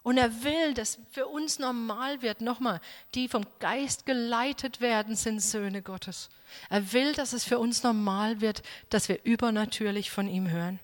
Und 0.07 0.19
er 0.19 0.45
will, 0.45 0.73
dass 0.73 1.01
für 1.11 1.27
uns 1.27 1.59
normal 1.59 2.23
wird, 2.23 2.41
nochmal, 2.41 2.81
die 3.17 3.27
vom 3.27 3.45
Geist 3.59 4.07
geleitet 4.07 4.81
werden, 4.81 5.17
sind 5.17 5.43
Söhne 5.43 5.83
Gottes. 5.83 6.29
Er 6.71 6.93
will, 6.93 7.13
dass 7.15 7.33
es 7.33 7.43
für 7.43 7.59
uns 7.59 7.83
normal 7.83 8.41
wird, 8.41 8.63
dass 8.89 9.09
wir 9.09 9.25
übernatürlich 9.25 10.13
von 10.13 10.29
ihm 10.29 10.49
hören. 10.49 10.79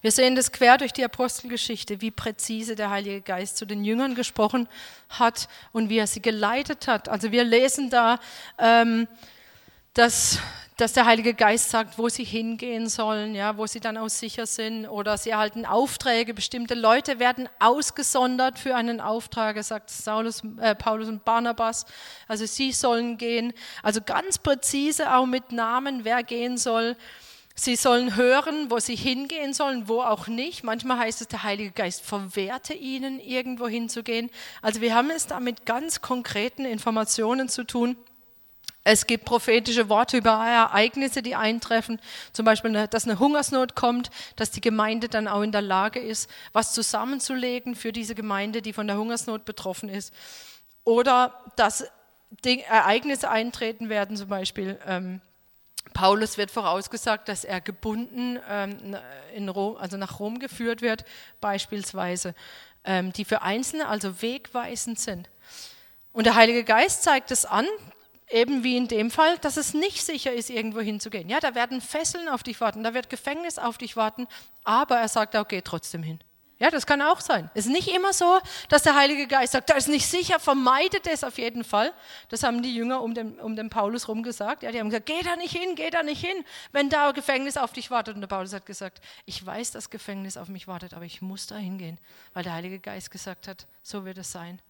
Wir 0.00 0.10
sehen 0.10 0.34
das 0.34 0.50
quer 0.50 0.78
durch 0.78 0.92
die 0.92 1.04
Apostelgeschichte, 1.04 2.00
wie 2.00 2.10
präzise 2.10 2.74
der 2.74 2.90
Heilige 2.90 3.20
Geist 3.20 3.56
zu 3.56 3.66
den 3.66 3.84
Jüngern 3.84 4.16
gesprochen 4.16 4.68
hat 5.08 5.48
und 5.70 5.90
wie 5.90 5.98
er 5.98 6.08
sie 6.08 6.20
geleitet 6.22 6.88
hat. 6.88 7.08
Also 7.08 7.30
wir 7.30 7.44
lesen 7.44 7.88
da, 7.88 8.18
ähm, 8.58 9.06
dass 9.94 10.38
dass 10.80 10.94
der 10.94 11.04
Heilige 11.04 11.34
Geist 11.34 11.68
sagt, 11.68 11.98
wo 11.98 12.08
sie 12.08 12.24
hingehen 12.24 12.88
sollen, 12.88 13.34
ja, 13.34 13.58
wo 13.58 13.66
sie 13.66 13.80
dann 13.80 13.98
auch 13.98 14.08
sicher 14.08 14.46
sind 14.46 14.86
oder 14.86 15.18
sie 15.18 15.30
erhalten 15.30 15.66
Aufträge, 15.66 16.32
bestimmte 16.32 16.74
Leute 16.74 17.18
werden 17.18 17.50
ausgesondert 17.58 18.58
für 18.58 18.74
einen 18.74 18.98
Auftrag, 19.02 19.62
sagt 19.62 19.90
Saulus, 19.90 20.42
äh, 20.58 20.74
Paulus 20.74 21.08
und 21.08 21.26
Barnabas, 21.26 21.84
also 22.28 22.46
sie 22.46 22.72
sollen 22.72 23.18
gehen, 23.18 23.52
also 23.82 24.00
ganz 24.00 24.38
präzise 24.38 25.14
auch 25.14 25.26
mit 25.26 25.52
Namen, 25.52 26.04
wer 26.04 26.22
gehen 26.22 26.56
soll. 26.56 26.96
Sie 27.54 27.76
sollen 27.76 28.16
hören, 28.16 28.70
wo 28.70 28.78
sie 28.78 28.96
hingehen 28.96 29.52
sollen, 29.52 29.86
wo 29.86 30.00
auch 30.00 30.28
nicht. 30.28 30.64
Manchmal 30.64 30.98
heißt 30.98 31.20
es, 31.20 31.28
der 31.28 31.42
Heilige 31.42 31.72
Geist 31.72 32.02
verwehrte 32.06 32.72
ihnen, 32.72 33.20
irgendwo 33.20 33.68
hinzugehen. 33.68 34.30
Also 34.62 34.80
wir 34.80 34.94
haben 34.94 35.10
es 35.10 35.26
da 35.26 35.40
mit 35.40 35.66
ganz 35.66 36.00
konkreten 36.00 36.64
Informationen 36.64 37.50
zu 37.50 37.64
tun. 37.64 37.96
Es 38.82 39.06
gibt 39.06 39.26
prophetische 39.26 39.88
Worte 39.90 40.16
über 40.16 40.30
Ereignisse, 40.30 41.20
die 41.20 41.34
eintreffen, 41.34 42.00
zum 42.32 42.46
Beispiel, 42.46 42.86
dass 42.88 43.04
eine 43.04 43.18
Hungersnot 43.18 43.74
kommt, 43.74 44.10
dass 44.36 44.50
die 44.50 44.62
Gemeinde 44.62 45.08
dann 45.08 45.28
auch 45.28 45.42
in 45.42 45.52
der 45.52 45.60
Lage 45.60 46.00
ist, 46.00 46.30
was 46.52 46.72
zusammenzulegen 46.72 47.74
für 47.74 47.92
diese 47.92 48.14
Gemeinde, 48.14 48.62
die 48.62 48.72
von 48.72 48.86
der 48.86 48.96
Hungersnot 48.96 49.44
betroffen 49.44 49.90
ist. 49.90 50.14
Oder 50.84 51.34
dass 51.56 51.84
Ereignisse 52.44 53.28
eintreten 53.28 53.88
werden, 53.90 54.16
zum 54.16 54.28
Beispiel. 54.28 54.78
Ähm, 54.86 55.20
Paulus 55.92 56.38
wird 56.38 56.50
vorausgesagt, 56.50 57.28
dass 57.28 57.44
er 57.44 57.60
gebunden 57.60 58.38
ähm, 58.48 58.96
in 59.34 59.48
Rom, 59.48 59.76
also 59.76 59.96
nach 59.96 60.20
Rom 60.20 60.38
geführt 60.38 60.82
wird, 60.82 61.04
beispielsweise, 61.40 62.34
ähm, 62.84 63.12
die 63.12 63.24
für 63.24 63.42
Einzelne 63.42 63.88
also 63.88 64.22
wegweisend 64.22 65.00
sind. 65.00 65.28
Und 66.12 66.24
der 66.24 66.34
Heilige 66.34 66.64
Geist 66.64 67.02
zeigt 67.02 67.30
es 67.30 67.44
an, 67.44 67.66
eben 68.30 68.62
wie 68.64 68.76
in 68.76 68.88
dem 68.88 69.10
Fall, 69.10 69.38
dass 69.38 69.56
es 69.56 69.74
nicht 69.74 70.04
sicher 70.04 70.32
ist, 70.32 70.50
irgendwo 70.50 70.80
hinzugehen. 70.80 71.28
Ja, 71.28 71.40
da 71.40 71.54
werden 71.54 71.80
Fesseln 71.80 72.28
auf 72.28 72.42
dich 72.42 72.60
warten, 72.60 72.82
da 72.82 72.94
wird 72.94 73.10
Gefängnis 73.10 73.58
auf 73.58 73.78
dich 73.78 73.96
warten, 73.96 74.26
aber 74.64 74.96
er 74.98 75.08
sagt 75.08 75.36
auch, 75.36 75.46
geh 75.48 75.60
trotzdem 75.62 76.02
hin. 76.02 76.20
Ja, 76.60 76.70
das 76.70 76.86
kann 76.86 77.00
auch 77.00 77.20
sein. 77.20 77.50
Es 77.54 77.64
ist 77.64 77.72
nicht 77.72 77.88
immer 77.88 78.12
so, 78.12 78.38
dass 78.68 78.82
der 78.82 78.94
Heilige 78.94 79.26
Geist 79.26 79.54
sagt, 79.54 79.70
da 79.70 79.76
ist 79.76 79.88
nicht 79.88 80.06
sicher, 80.06 80.38
vermeidet 80.38 81.06
es 81.06 81.24
auf 81.24 81.38
jeden 81.38 81.64
Fall. 81.64 81.90
Das 82.28 82.42
haben 82.42 82.62
die 82.62 82.74
Jünger 82.74 83.00
um 83.00 83.14
den, 83.14 83.40
um 83.40 83.56
den 83.56 83.70
Paulus 83.70 84.08
rum 84.08 84.22
gesagt. 84.22 84.62
Ja, 84.62 84.70
die 84.70 84.78
haben 84.78 84.90
gesagt, 84.90 85.06
geh 85.06 85.22
da 85.24 85.36
nicht 85.36 85.56
hin, 85.56 85.74
geh 85.74 85.88
da 85.88 86.02
nicht 86.02 86.22
hin, 86.22 86.44
wenn 86.70 86.90
da 86.90 87.12
Gefängnis 87.12 87.56
auf 87.56 87.72
dich 87.72 87.90
wartet. 87.90 88.14
Und 88.14 88.20
der 88.20 88.28
Paulus 88.28 88.52
hat 88.52 88.66
gesagt, 88.66 89.00
ich 89.24 89.44
weiß, 89.44 89.70
dass 89.70 89.88
Gefängnis 89.88 90.36
auf 90.36 90.48
mich 90.48 90.68
wartet, 90.68 90.92
aber 90.92 91.06
ich 91.06 91.22
muss 91.22 91.46
da 91.46 91.56
hingehen, 91.56 91.98
weil 92.34 92.44
der 92.44 92.52
Heilige 92.52 92.78
Geist 92.78 93.10
gesagt 93.10 93.48
hat, 93.48 93.66
so 93.82 94.04
wird 94.04 94.18
es 94.18 94.30
sein. 94.30 94.60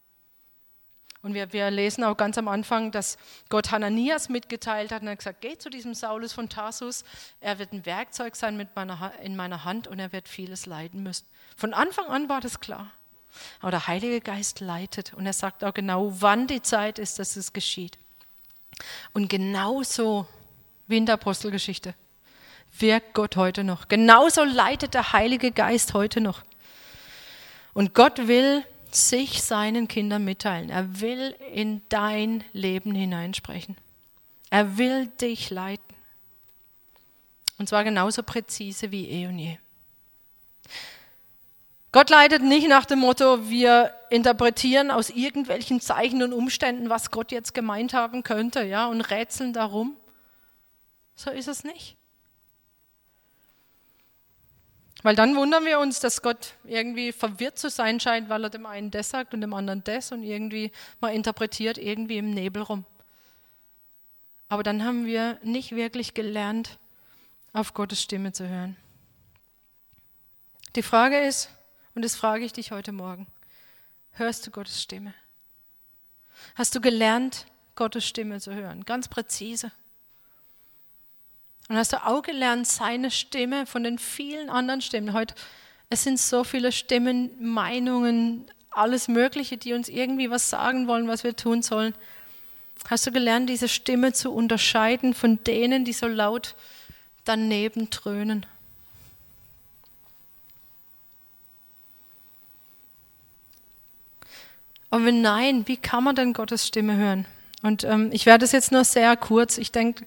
Und 1.22 1.34
wir, 1.34 1.52
wir, 1.52 1.70
lesen 1.70 2.02
auch 2.04 2.16
ganz 2.16 2.38
am 2.38 2.48
Anfang, 2.48 2.92
dass 2.92 3.18
Gott 3.50 3.70
Hananias 3.70 4.30
mitgeteilt 4.30 4.90
hat 4.90 5.02
und 5.02 5.08
er 5.08 5.12
hat 5.12 5.18
gesagt, 5.18 5.42
geh 5.42 5.58
zu 5.58 5.68
diesem 5.68 5.92
Saulus 5.92 6.32
von 6.32 6.48
Tarsus, 6.48 7.04
er 7.40 7.58
wird 7.58 7.72
ein 7.72 7.84
Werkzeug 7.84 8.36
sein 8.36 8.56
mit 8.56 8.74
meiner, 8.74 9.12
in 9.22 9.36
meiner 9.36 9.64
Hand 9.64 9.86
und 9.86 9.98
er 9.98 10.12
wird 10.12 10.28
vieles 10.28 10.64
leiden 10.64 11.02
müssen. 11.02 11.26
Von 11.56 11.74
Anfang 11.74 12.06
an 12.06 12.28
war 12.30 12.40
das 12.40 12.60
klar. 12.60 12.90
Aber 13.60 13.70
der 13.70 13.86
Heilige 13.86 14.20
Geist 14.20 14.60
leitet 14.60 15.12
und 15.14 15.26
er 15.26 15.32
sagt 15.32 15.62
auch 15.62 15.74
genau, 15.74 16.10
wann 16.20 16.46
die 16.46 16.62
Zeit 16.62 16.98
ist, 16.98 17.18
dass 17.18 17.36
es 17.36 17.52
geschieht. 17.52 17.98
Und 19.12 19.28
genauso 19.28 20.26
wie 20.86 20.96
in 20.96 21.06
der 21.06 21.14
Apostelgeschichte 21.14 21.94
wirkt 22.78 23.14
Gott 23.14 23.36
heute 23.36 23.62
noch. 23.62 23.88
Genauso 23.88 24.44
leitet 24.44 24.94
der 24.94 25.12
Heilige 25.12 25.52
Geist 25.52 25.94
heute 25.94 26.20
noch. 26.20 26.42
Und 27.72 27.94
Gott 27.94 28.26
will 28.26 28.64
sich 28.94 29.42
seinen 29.42 29.88
Kindern 29.88 30.24
mitteilen. 30.24 30.70
Er 30.70 31.00
will 31.00 31.34
in 31.52 31.82
dein 31.88 32.44
Leben 32.52 32.94
hineinsprechen. 32.94 33.76
Er 34.50 34.78
will 34.78 35.06
dich 35.06 35.50
leiten. 35.50 35.94
Und 37.58 37.68
zwar 37.68 37.84
genauso 37.84 38.22
präzise 38.22 38.90
wie 38.90 39.08
eh 39.08 39.26
und 39.26 39.38
je. 39.38 39.58
Gott 41.92 42.08
leitet 42.08 42.42
nicht 42.42 42.68
nach 42.68 42.84
dem 42.84 43.00
Motto, 43.00 43.48
wir 43.50 43.92
interpretieren 44.10 44.90
aus 44.90 45.10
irgendwelchen 45.10 45.80
Zeichen 45.80 46.22
und 46.22 46.32
Umständen, 46.32 46.88
was 46.88 47.10
Gott 47.10 47.32
jetzt 47.32 47.52
gemeint 47.52 47.94
haben 47.94 48.22
könnte, 48.22 48.62
ja, 48.62 48.86
und 48.86 49.00
rätseln 49.00 49.52
darum. 49.52 49.96
So 51.16 51.30
ist 51.30 51.48
es 51.48 51.64
nicht. 51.64 51.96
Weil 55.02 55.16
dann 55.16 55.36
wundern 55.36 55.64
wir 55.64 55.78
uns, 55.78 56.00
dass 56.00 56.20
Gott 56.20 56.54
irgendwie 56.64 57.12
verwirrt 57.12 57.58
zu 57.58 57.70
sein 57.70 58.00
scheint, 58.00 58.28
weil 58.28 58.44
er 58.44 58.50
dem 58.50 58.66
einen 58.66 58.90
das 58.90 59.10
sagt 59.10 59.32
und 59.32 59.40
dem 59.40 59.54
anderen 59.54 59.82
das 59.84 60.12
und 60.12 60.22
irgendwie 60.22 60.72
mal 61.00 61.14
interpretiert 61.14 61.78
irgendwie 61.78 62.18
im 62.18 62.30
Nebel 62.30 62.62
rum. 62.62 62.84
Aber 64.48 64.62
dann 64.62 64.84
haben 64.84 65.06
wir 65.06 65.38
nicht 65.42 65.72
wirklich 65.72 66.12
gelernt, 66.12 66.78
auf 67.52 67.72
Gottes 67.72 68.02
Stimme 68.02 68.32
zu 68.32 68.48
hören. 68.48 68.76
Die 70.76 70.82
Frage 70.82 71.18
ist, 71.18 71.50
und 71.94 72.04
das 72.04 72.14
frage 72.14 72.44
ich 72.44 72.52
dich 72.52 72.70
heute 72.70 72.92
Morgen, 72.92 73.26
hörst 74.12 74.46
du 74.46 74.50
Gottes 74.50 74.82
Stimme? 74.82 75.14
Hast 76.54 76.74
du 76.74 76.80
gelernt, 76.80 77.46
Gottes 77.74 78.06
Stimme 78.06 78.40
zu 78.40 78.54
hören? 78.54 78.84
Ganz 78.84 79.08
präzise. 79.08 79.72
Und 81.70 81.76
hast 81.76 81.92
du 81.92 82.04
auch 82.04 82.22
gelernt, 82.22 82.66
seine 82.66 83.12
Stimme 83.12 83.64
von 83.64 83.84
den 83.84 83.96
vielen 83.96 84.50
anderen 84.50 84.80
Stimmen. 84.80 85.12
Heute, 85.12 85.36
es 85.88 86.02
sind 86.02 86.18
so 86.18 86.42
viele 86.42 86.72
Stimmen, 86.72 87.30
Meinungen, 87.40 88.44
alles 88.72 89.06
Mögliche, 89.06 89.56
die 89.56 89.72
uns 89.72 89.88
irgendwie 89.88 90.30
was 90.30 90.50
sagen 90.50 90.88
wollen, 90.88 91.06
was 91.06 91.22
wir 91.22 91.36
tun 91.36 91.62
sollen. 91.62 91.94
Hast 92.88 93.06
du 93.06 93.12
gelernt, 93.12 93.48
diese 93.48 93.68
Stimme 93.68 94.12
zu 94.12 94.32
unterscheiden 94.32 95.14
von 95.14 95.44
denen, 95.44 95.84
die 95.84 95.92
so 95.92 96.08
laut 96.08 96.56
daneben 97.24 97.88
dröhnen? 97.88 98.46
Und 104.90 105.04
wenn 105.04 105.22
nein, 105.22 105.68
wie 105.68 105.76
kann 105.76 106.02
man 106.02 106.16
denn 106.16 106.32
Gottes 106.32 106.66
Stimme 106.66 106.96
hören? 106.96 107.26
Und 107.62 107.84
ähm, 107.84 108.10
ich 108.12 108.26
werde 108.26 108.44
es 108.44 108.50
jetzt 108.50 108.72
nur 108.72 108.84
sehr 108.84 109.16
kurz, 109.16 109.56
ich 109.56 109.70
denke, 109.70 110.04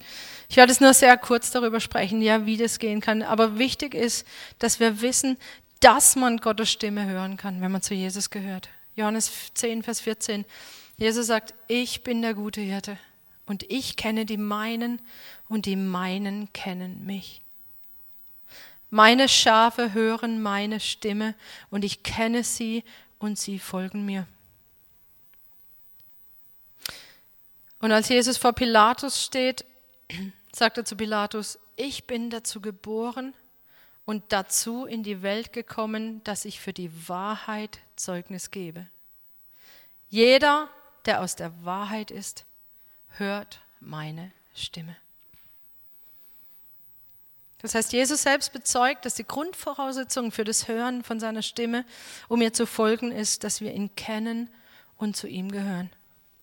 ich 0.54 0.58
werde 0.58 0.72
es 0.72 0.80
nur 0.80 0.94
sehr 0.94 1.18
kurz 1.18 1.50
darüber 1.50 1.80
sprechen, 1.80 2.22
ja, 2.22 2.46
wie 2.46 2.58
das 2.58 2.78
gehen 2.78 3.02
kann. 3.02 3.24
Aber 3.24 3.58
wichtig 3.58 3.96
ist, 3.96 4.24
dass 4.60 4.80
wir 4.80 5.02
wissen, 5.02 5.36
dass 5.80 6.16
man 6.16 6.38
Gottes 6.38 6.72
Stimme 6.72 7.08
hören 7.08 7.38
kann, 7.38 7.60
wenn 7.60 7.72
man 7.72 7.82
zu 7.82 7.96
Jesus 7.96 8.30
gehört. 8.30 8.70
Johannes 8.96 9.32
10, 9.56 9.82
Vers 9.82 10.02
14. 10.02 10.46
Jesus 10.96 11.26
sagt, 11.26 11.56
ich 11.68 12.04
bin 12.04 12.22
der 12.22 12.36
gute 12.36 12.62
Hirte 12.62 13.00
und 13.48 13.63
ich 13.63 13.96
kenne 13.96 14.28
die 14.28 14.38
meinen 14.38 15.02
und 15.50 15.66
die 15.66 15.76
meinen 15.76 16.54
kennen 16.54 17.04
mich. 17.04 17.42
Meine 18.92 19.30
Schafe 19.30 19.94
hören 19.94 20.39
meine 20.39 20.80
Stimme 20.80 21.34
und 21.72 21.84
ich 21.84 22.04
kenne 22.04 22.44
sie 22.44 22.84
und 23.18 23.39
sie 23.39 23.58
folgen 23.58 24.06
mir. 24.06 24.28
Und 27.80 27.92
als 27.92 28.08
Jesus 28.08 28.38
vor 28.38 28.54
Pilatus 28.54 29.26
steht, 29.26 29.66
sagt 30.54 30.78
er 30.78 30.86
zu 30.86 30.96
Pilatus, 30.96 31.60
ich 31.76 32.06
bin 32.06 32.30
dazu 32.30 32.62
geboren 32.62 33.34
und 34.06 34.24
dazu 34.30 34.86
in 34.86 35.04
die 35.04 35.22
Welt 35.22 35.54
gekommen, 35.54 36.24
dass 36.24 36.46
ich 36.46 36.60
für 36.60 36.74
die 36.74 36.92
Wahrheit 37.08 37.80
Zeugnis 37.96 38.52
gebe. 38.52 38.88
Jeder, 40.10 40.70
der 41.06 41.22
aus 41.22 41.36
der 41.36 41.52
Wahrheit 41.66 42.12
ist, 42.12 42.46
hört 43.18 43.62
meine 43.80 44.32
Stimme. 44.56 44.96
Das 47.63 47.76
heißt, 47.76 47.94
Jesus 47.94 48.24
selbst 48.24 48.52
bezeugt, 48.52 49.06
dass 49.06 49.16
die 49.16 49.26
Grundvoraussetzung 49.26 50.32
für 50.32 50.44
das 50.44 50.68
Hören 50.68 51.02
von 51.04 51.20
seiner 51.22 51.42
Stimme, 51.42 51.86
um 52.28 52.42
ihr 52.42 52.52
zu 52.52 52.68
folgen, 52.68 53.12
ist, 53.12 53.46
dass 53.46 53.62
wir 53.62 53.74
ihn 53.74 53.96
kennen 53.96 54.50
und 54.98 55.16
zu 55.16 55.28
ihm 55.28 55.50
gehören. 55.50 55.89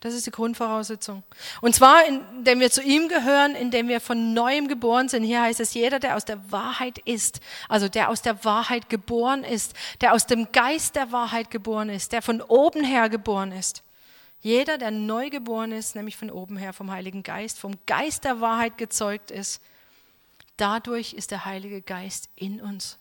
Das 0.01 0.15
ist 0.15 0.27
die 0.27 0.31
Grundvoraussetzung. 0.31 1.23
Und 1.61 1.75
zwar, 1.75 2.07
indem 2.07 2.61
wir 2.61 2.71
zu 2.71 2.83
ihm 2.83 3.09
gehören, 3.09 3.55
indem 3.55 3.89
wir 3.89 4.01
von 4.01 4.33
neuem 4.33 4.67
geboren 4.67 5.11
sind. 5.11 5.25
Hier 5.25 5.43
heißt 5.43 5.61
es, 5.61 5.75
jeder, 5.75 5.99
der 5.99 6.17
aus 6.17 6.25
der 6.25 6.51
Wahrheit 6.51 6.99
ist, 6.99 7.41
also 7.69 7.87
der 7.87 8.09
aus 8.09 8.23
der 8.23 8.43
Wahrheit 8.47 8.89
geboren 8.89 9.45
ist, 9.45 9.75
der 10.01 10.15
aus 10.15 10.27
dem 10.27 10.53
Geist 10.53 10.97
der 10.97 11.13
Wahrheit 11.13 11.51
geboren 11.51 11.91
ist, 11.91 12.13
der 12.13 12.23
von 12.23 12.41
oben 12.41 12.83
her 12.83 13.11
geboren 13.11 13.53
ist. 13.53 13.83
Jeder, 14.41 14.79
der 14.79 14.91
neu 14.91 15.29
geboren 15.29 15.71
ist, 15.71 15.95
nämlich 15.95 16.17
von 16.17 16.31
oben 16.31 16.57
her 16.57 16.73
vom 16.73 16.91
Heiligen 16.91 17.23
Geist, 17.23 17.59
vom 17.59 17.75
Geist 17.85 18.25
der 18.25 18.41
Wahrheit 18.41 18.79
gezeugt 18.79 19.31
ist, 19.31 19.61
dadurch 20.57 21.13
ist 21.13 21.31
der 21.31 21.45
Heilige 21.45 21.83
Geist 21.83 22.31
in 22.37 22.63
uns. 22.63 22.99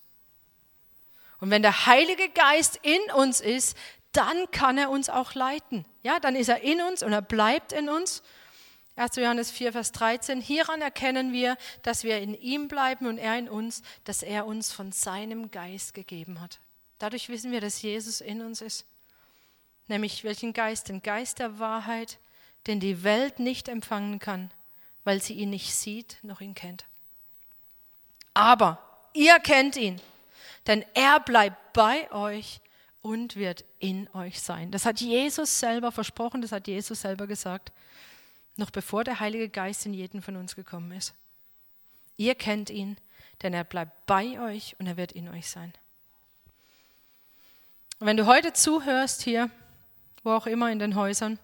Und 1.40 1.50
wenn 1.50 1.62
der 1.62 1.86
Heilige 1.86 2.28
Geist 2.30 2.78
in 2.82 3.00
uns 3.16 3.40
ist, 3.40 3.78
dann 4.12 4.50
kann 4.52 4.78
er 4.78 4.90
uns 4.90 5.10
auch 5.10 5.34
leiten. 5.34 5.86
Ja, 6.04 6.20
dann 6.20 6.36
ist 6.36 6.50
er 6.50 6.62
in 6.62 6.82
uns 6.82 7.04
und 7.04 7.14
er 7.14 7.22
bleibt 7.22 7.72
in 7.72 7.90
uns. 7.90 8.24
1. 8.96 9.16
Johannes 9.16 9.52
4, 9.52 9.72
Vers 9.72 9.92
13. 9.94 10.42
Hieran 10.42 10.82
erkennen 10.82 11.32
wir, 11.32 11.58
dass 11.84 12.04
wir 12.04 12.20
in 12.20 12.34
ihm 12.34 12.68
bleiben 12.68 13.08
und 13.08 13.18
er 13.18 13.38
in 13.38 13.48
uns, 13.48 13.82
dass 14.04 14.24
er 14.24 14.46
uns 14.46 14.72
von 14.72 14.92
seinem 14.92 15.52
Geist 15.52 15.94
gegeben 15.94 16.42
hat. 16.42 16.60
Dadurch 16.98 17.30
wissen 17.30 17.52
wir, 17.52 17.62
dass 17.62 17.82
Jesus 17.82 18.20
in 18.20 18.42
uns 18.42 18.62
ist. 18.62 18.86
Nämlich 19.88 20.24
welchen 20.24 20.54
Geist? 20.54 20.90
Den 20.90 21.02
Geist 21.02 21.40
der 21.40 21.60
Wahrheit, 21.60 22.18
den 22.68 22.80
die 22.80 23.04
Welt 23.04 23.40
nicht 23.40 23.70
empfangen 23.70 24.20
kann, 24.20 24.52
weil 25.04 25.22
sie 25.22 25.34
ihn 25.34 25.50
nicht 25.50 25.74
sieht 25.74 26.18
noch 26.22 26.42
ihn 26.42 26.54
kennt. 26.54 26.86
Aber 28.34 28.84
ihr 29.14 29.40
kennt 29.40 29.78
ihn, 29.78 30.02
denn 30.68 30.86
er 30.94 31.20
bleibt 31.20 31.74
bei 31.74 32.12
euch 32.12 32.60
und 33.02 33.36
wird 33.36 33.64
in 33.80 34.10
euch 34.14 34.42
sein. 34.42 34.72
Das 34.72 34.86
hat 34.86 35.02
Jesus 35.02 35.60
selber 35.60 35.92
versprochen, 35.92 36.42
das 36.42 36.52
hat 36.52 36.68
Jesus 36.68 37.02
selber 37.02 37.28
gesagt, 37.28 37.72
noch 38.56 38.72
bevor 38.72 39.04
der 39.04 39.20
Heilige 39.20 39.50
Geist 39.50 39.86
in 39.86 39.94
jeden 39.94 40.22
von 40.22 40.36
uns 40.36 40.56
gekommen 40.56 40.92
ist. 40.92 41.14
Ihr 42.18 42.36
kennt 42.36 42.70
ihn, 42.70 42.98
denn 43.42 43.54
er 43.54 43.64
bleibt 43.64 44.06
bei 44.06 44.40
euch 44.42 44.76
und 44.80 44.88
er 44.88 44.98
wird 44.98 45.14
in 45.14 45.30
euch 45.30 45.50
sein. 45.50 45.74
Und 48.00 48.08
wenn 48.08 48.18
du 48.18 48.26
heute 48.26 48.54
zuhörst 48.54 49.22
hier, 49.22 49.50
wo 50.24 50.32
auch 50.32 50.48
immer 50.48 50.72
in 50.72 50.80
den 50.80 50.96
Häusern, 50.96 51.40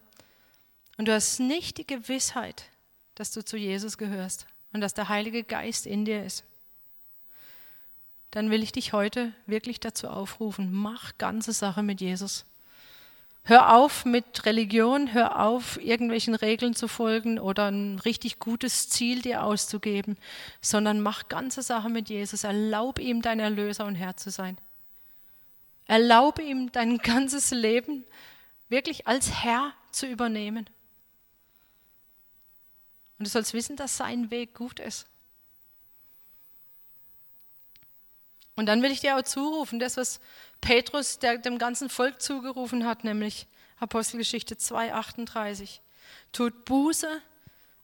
und 0.98 1.08
du 1.08 1.12
hast 1.12 1.40
nicht 1.40 1.78
die 1.78 1.86
Gewissheit, 1.86 2.64
dass 3.14 3.30
du 3.32 3.44
zu 3.44 3.56
Jesus 3.56 3.98
gehörst 3.98 4.46
und 4.72 4.80
dass 4.80 4.94
der 4.94 5.08
Heilige 5.08 5.44
Geist 5.44 5.86
in 5.86 6.04
dir 6.04 6.24
ist, 6.24 6.44
dann 8.30 8.50
will 8.50 8.62
ich 8.62 8.72
dich 8.72 8.92
heute 8.92 9.32
wirklich 9.46 9.80
dazu 9.80 10.08
aufrufen, 10.08 10.72
mach 10.72 11.16
ganze 11.18 11.52
Sache 11.52 11.82
mit 11.82 12.00
Jesus. 12.00 12.44
Hör 13.48 13.76
auf 13.76 14.04
mit 14.04 14.44
Religion, 14.44 15.12
hör 15.12 15.40
auf, 15.40 15.80
irgendwelchen 15.80 16.34
Regeln 16.34 16.74
zu 16.74 16.88
folgen 16.88 17.38
oder 17.38 17.70
ein 17.70 18.00
richtig 18.00 18.40
gutes 18.40 18.88
Ziel 18.88 19.22
dir 19.22 19.44
auszugeben, 19.44 20.16
sondern 20.60 21.00
mach 21.00 21.28
ganze 21.28 21.62
Sache 21.62 21.88
mit 21.88 22.08
Jesus. 22.08 22.42
Erlaub 22.42 22.98
ihm, 22.98 23.22
dein 23.22 23.38
Erlöser 23.38 23.86
und 23.86 23.94
Herr 23.94 24.16
zu 24.16 24.30
sein. 24.30 24.58
Erlaube 25.86 26.42
ihm, 26.42 26.72
dein 26.72 26.98
ganzes 26.98 27.52
Leben 27.52 28.04
wirklich 28.68 29.06
als 29.06 29.30
Herr 29.44 29.72
zu 29.92 30.08
übernehmen. 30.08 30.66
Und 33.18 33.26
du 33.26 33.30
sollst 33.30 33.54
wissen, 33.54 33.76
dass 33.76 33.96
sein 33.96 34.32
Weg 34.32 34.54
gut 34.54 34.80
ist. 34.80 35.06
Und 38.56 38.66
dann 38.66 38.82
will 38.82 38.90
ich 38.90 39.00
dir 39.00 39.16
auch 39.16 39.22
zurufen, 39.22 39.78
das, 39.78 39.96
was 39.96 40.18
Petrus 40.60 41.18
der, 41.18 41.38
dem 41.38 41.58
ganzen 41.58 41.90
Volk 41.90 42.20
zugerufen 42.20 42.86
hat, 42.86 43.04
nämlich 43.04 43.46
Apostelgeschichte 43.78 44.54
2,38. 44.54 45.80
Tut 46.32 46.64
Buße 46.64 47.20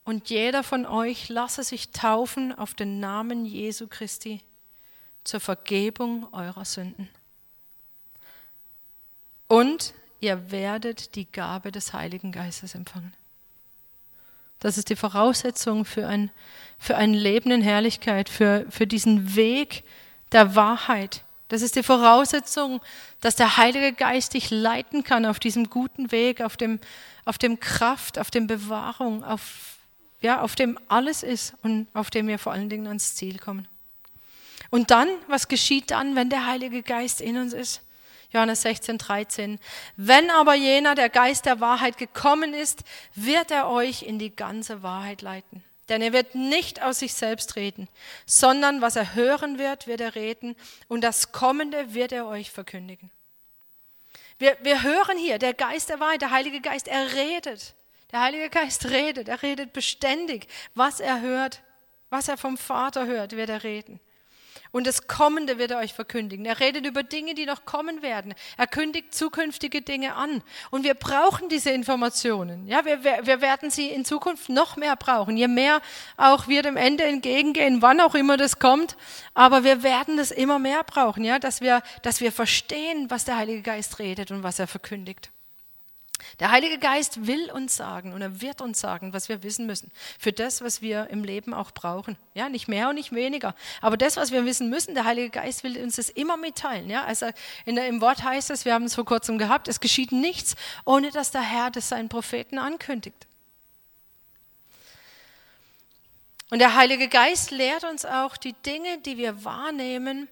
und 0.04 0.30
jeder 0.30 0.62
von 0.62 0.86
euch 0.86 1.28
lasse 1.28 1.62
sich 1.62 1.90
taufen 1.90 2.56
auf 2.56 2.74
den 2.74 3.00
Namen 3.00 3.44
Jesu 3.44 3.86
Christi 3.86 4.40
zur 5.24 5.40
Vergebung 5.40 6.26
eurer 6.32 6.64
Sünden. 6.64 7.08
Und 9.46 9.92
ihr 10.20 10.50
werdet 10.50 11.14
die 11.14 11.30
Gabe 11.30 11.70
des 11.70 11.92
Heiligen 11.92 12.32
Geistes 12.32 12.74
empfangen. 12.74 13.12
Das 14.58 14.78
ist 14.78 14.88
die 14.88 14.96
Voraussetzung 14.96 15.84
für 15.84 16.06
ein, 16.06 16.30
für 16.78 16.96
ein 16.96 17.12
Leben 17.12 17.50
in 17.50 17.62
Herrlichkeit, 17.62 18.28
für, 18.28 18.64
für 18.70 18.86
diesen 18.86 19.36
Weg 19.36 19.84
der 20.32 20.54
Wahrheit. 20.54 21.22
Das 21.48 21.60
ist 21.60 21.76
die 21.76 21.82
Voraussetzung, 21.82 22.80
dass 23.20 23.36
der 23.36 23.58
Heilige 23.58 23.92
Geist 23.92 24.34
dich 24.34 24.50
leiten 24.50 25.04
kann 25.04 25.26
auf 25.26 25.38
diesem 25.38 25.68
guten 25.68 26.10
Weg, 26.10 26.40
auf 26.40 26.56
dem, 26.56 26.80
auf 27.24 27.36
dem 27.36 27.60
Kraft, 27.60 28.18
auf 28.18 28.30
dem 28.30 28.46
Bewahrung, 28.46 29.22
auf, 29.22 29.76
ja, 30.22 30.40
auf 30.40 30.54
dem 30.54 30.78
alles 30.88 31.22
ist 31.22 31.54
und 31.62 31.88
auf 31.92 32.10
dem 32.10 32.26
wir 32.26 32.38
vor 32.38 32.52
allen 32.52 32.70
Dingen 32.70 32.86
ans 32.86 33.14
Ziel 33.14 33.38
kommen. 33.38 33.68
Und 34.70 34.90
dann, 34.90 35.08
was 35.28 35.48
geschieht 35.48 35.90
dann, 35.90 36.16
wenn 36.16 36.30
der 36.30 36.46
Heilige 36.46 36.82
Geist 36.82 37.20
in 37.20 37.36
uns 37.36 37.52
ist? 37.52 37.82
Johannes 38.32 38.62
16, 38.62 38.96
13. 38.96 39.58
Wenn 39.96 40.30
aber 40.30 40.54
jener, 40.54 40.94
der 40.94 41.10
Geist 41.10 41.44
der 41.44 41.60
Wahrheit 41.60 41.98
gekommen 41.98 42.54
ist, 42.54 42.82
wird 43.14 43.50
er 43.50 43.68
euch 43.68 44.02
in 44.02 44.18
die 44.18 44.34
ganze 44.34 44.82
Wahrheit 44.82 45.20
leiten. 45.20 45.62
Denn 45.92 46.00
er 46.00 46.14
wird 46.14 46.34
nicht 46.34 46.80
aus 46.80 47.00
sich 47.00 47.12
selbst 47.12 47.54
reden, 47.54 47.86
sondern 48.24 48.80
was 48.80 48.96
er 48.96 49.14
hören 49.14 49.58
wird, 49.58 49.86
wird 49.86 50.00
er 50.00 50.14
reden 50.14 50.56
und 50.88 51.02
das 51.04 51.32
Kommende 51.32 51.92
wird 51.92 52.12
er 52.12 52.26
euch 52.26 52.50
verkündigen. 52.50 53.10
Wir, 54.38 54.56
wir 54.62 54.82
hören 54.82 55.18
hier, 55.18 55.38
der 55.38 55.52
Geist 55.52 55.90
der 55.90 56.00
Wahrheit, 56.00 56.22
der 56.22 56.30
Heilige 56.30 56.62
Geist, 56.62 56.88
er 56.88 57.12
redet. 57.12 57.74
Der 58.10 58.22
Heilige 58.22 58.48
Geist 58.48 58.88
redet, 58.88 59.28
er 59.28 59.42
redet 59.42 59.74
beständig. 59.74 60.46
Was 60.74 60.98
er 60.98 61.20
hört, 61.20 61.62
was 62.08 62.26
er 62.26 62.38
vom 62.38 62.56
Vater 62.56 63.04
hört, 63.04 63.36
wird 63.36 63.50
er 63.50 63.62
reden. 63.62 64.00
Und 64.72 64.86
das 64.86 65.06
Kommende 65.06 65.58
wird 65.58 65.70
er 65.70 65.78
euch 65.78 65.92
verkündigen. 65.92 66.46
Er 66.46 66.58
redet 66.58 66.86
über 66.86 67.02
Dinge, 67.02 67.34
die 67.34 67.44
noch 67.44 67.66
kommen 67.66 68.00
werden. 68.00 68.34
Er 68.56 68.66
kündigt 68.66 69.14
zukünftige 69.14 69.82
Dinge 69.82 70.14
an. 70.14 70.42
Und 70.70 70.84
wir 70.84 70.94
brauchen 70.94 71.50
diese 71.50 71.70
Informationen. 71.70 72.66
Ja, 72.66 72.84
wir, 72.86 73.04
wir 73.04 73.42
werden 73.42 73.70
sie 73.70 73.88
in 73.88 74.06
Zukunft 74.06 74.48
noch 74.48 74.76
mehr 74.76 74.96
brauchen. 74.96 75.36
Je 75.36 75.46
mehr 75.46 75.82
auch 76.16 76.48
wir 76.48 76.62
dem 76.62 76.78
Ende 76.78 77.04
entgegengehen, 77.04 77.82
wann 77.82 78.00
auch 78.00 78.14
immer 78.14 78.38
das 78.38 78.58
kommt. 78.58 78.96
Aber 79.34 79.62
wir 79.62 79.82
werden 79.82 80.16
das 80.16 80.30
immer 80.30 80.58
mehr 80.58 80.82
brauchen, 80.84 81.22
ja, 81.22 81.38
dass 81.38 81.60
wir, 81.60 81.82
dass 82.00 82.22
wir 82.22 82.32
verstehen, 82.32 83.10
was 83.10 83.26
der 83.26 83.36
Heilige 83.36 83.60
Geist 83.60 83.98
redet 83.98 84.30
und 84.30 84.42
was 84.42 84.58
er 84.58 84.66
verkündigt. 84.66 85.30
Der 86.40 86.50
Heilige 86.50 86.78
Geist 86.78 87.26
will 87.26 87.50
uns 87.50 87.76
sagen 87.76 88.12
und 88.12 88.22
er 88.22 88.40
wird 88.40 88.60
uns 88.60 88.80
sagen, 88.80 89.12
was 89.12 89.28
wir 89.28 89.42
wissen 89.42 89.66
müssen. 89.66 89.90
Für 90.18 90.32
das, 90.32 90.60
was 90.62 90.82
wir 90.82 91.08
im 91.10 91.24
Leben 91.24 91.54
auch 91.54 91.70
brauchen. 91.70 92.16
Ja, 92.34 92.48
nicht 92.48 92.68
mehr 92.68 92.88
und 92.88 92.94
nicht 92.94 93.12
weniger. 93.12 93.54
Aber 93.80 93.96
das, 93.96 94.16
was 94.16 94.32
wir 94.32 94.44
wissen 94.44 94.70
müssen, 94.70 94.94
der 94.94 95.04
Heilige 95.04 95.30
Geist 95.30 95.64
will 95.64 95.76
uns 95.82 95.96
das 95.96 96.10
immer 96.10 96.36
mitteilen. 96.36 96.88
Ja, 96.88 97.04
also 97.04 97.26
in 97.64 97.76
der, 97.76 97.88
im 97.88 98.00
Wort 98.00 98.22
heißt 98.22 98.50
es, 98.50 98.64
wir 98.64 98.74
haben 98.74 98.84
es 98.84 98.94
vor 98.94 99.04
kurzem 99.04 99.38
gehabt, 99.38 99.68
es 99.68 99.80
geschieht 99.80 100.12
nichts, 100.12 100.54
ohne 100.84 101.10
dass 101.10 101.30
der 101.30 101.42
Herr 101.42 101.70
das 101.70 101.88
seinen 101.88 102.08
Propheten 102.08 102.58
ankündigt. 102.58 103.26
Und 106.50 106.58
der 106.58 106.74
Heilige 106.74 107.08
Geist 107.08 107.50
lehrt 107.50 107.84
uns 107.84 108.04
auch 108.04 108.36
die 108.36 108.52
Dinge, 108.52 108.98
die 108.98 109.16
wir 109.16 109.42
wahrnehmen 109.42 110.28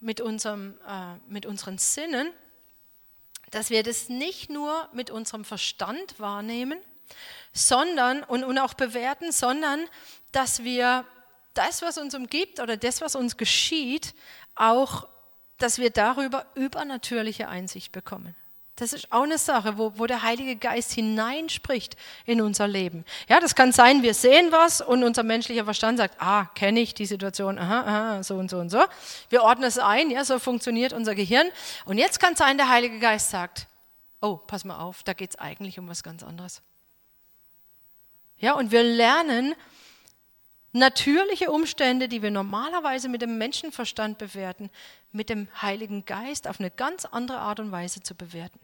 mit, 0.00 0.20
unserem, 0.20 0.74
äh, 0.86 1.14
mit 1.28 1.46
unseren 1.46 1.78
Sinnen, 1.78 2.28
dass 3.52 3.70
wir 3.70 3.84
das 3.84 4.08
nicht 4.08 4.50
nur 4.50 4.88
mit 4.92 5.10
unserem 5.10 5.44
Verstand 5.44 6.18
wahrnehmen, 6.18 6.80
sondern 7.52 8.24
und, 8.24 8.42
und 8.44 8.58
auch 8.58 8.74
bewerten, 8.74 9.30
sondern 9.30 9.86
dass 10.32 10.64
wir 10.64 11.06
das, 11.54 11.82
was 11.82 11.98
uns 11.98 12.14
umgibt 12.14 12.60
oder 12.60 12.76
das, 12.76 13.00
was 13.02 13.14
uns 13.14 13.36
geschieht, 13.36 14.14
auch, 14.54 15.06
dass 15.58 15.78
wir 15.78 15.90
darüber 15.90 16.46
übernatürliche 16.54 17.48
Einsicht 17.48 17.92
bekommen. 17.92 18.34
Das 18.76 18.94
ist 18.94 19.12
auch 19.12 19.24
eine 19.24 19.36
Sache, 19.36 19.76
wo, 19.76 19.92
wo 19.98 20.06
der 20.06 20.22
Heilige 20.22 20.56
Geist 20.56 20.92
hineinspricht 20.92 21.96
in 22.24 22.40
unser 22.40 22.66
Leben. 22.66 23.04
Ja, 23.28 23.38
das 23.38 23.54
kann 23.54 23.70
sein, 23.70 24.02
wir 24.02 24.14
sehen 24.14 24.50
was 24.50 24.80
und 24.80 25.04
unser 25.04 25.22
menschlicher 25.22 25.64
Verstand 25.64 25.98
sagt, 25.98 26.16
ah, 26.18 26.46
kenne 26.54 26.80
ich 26.80 26.94
die 26.94 27.04
Situation, 27.04 27.58
aha, 27.58 27.80
aha, 27.80 28.22
so 28.22 28.36
und 28.36 28.50
so 28.50 28.58
und 28.58 28.70
so. 28.70 28.82
Wir 29.28 29.42
ordnen 29.42 29.66
es 29.66 29.78
ein, 29.78 30.10
ja, 30.10 30.24
so 30.24 30.38
funktioniert 30.38 30.94
unser 30.94 31.14
Gehirn. 31.14 31.48
Und 31.84 31.98
jetzt 31.98 32.18
kann 32.18 32.34
sein, 32.34 32.56
der 32.56 32.70
Heilige 32.70 32.98
Geist 32.98 33.30
sagt, 33.30 33.66
oh, 34.22 34.36
pass 34.36 34.64
mal 34.64 34.78
auf, 34.78 35.02
da 35.02 35.12
geht 35.12 35.30
es 35.30 35.38
eigentlich 35.38 35.78
um 35.78 35.88
was 35.88 36.02
ganz 36.02 36.22
anderes. 36.22 36.62
Ja, 38.38 38.54
und 38.54 38.72
wir 38.72 38.82
lernen, 38.82 39.54
natürliche 40.72 41.50
Umstände, 41.50 42.08
die 42.08 42.22
wir 42.22 42.30
normalerweise 42.30 43.08
mit 43.08 43.22
dem 43.22 43.38
Menschenverstand 43.38 44.18
bewerten, 44.18 44.70
mit 45.12 45.28
dem 45.28 45.48
Heiligen 45.60 46.04
Geist 46.04 46.48
auf 46.48 46.60
eine 46.60 46.70
ganz 46.70 47.04
andere 47.04 47.38
Art 47.38 47.60
und 47.60 47.70
Weise 47.70 48.02
zu 48.02 48.14
bewerten. 48.14 48.58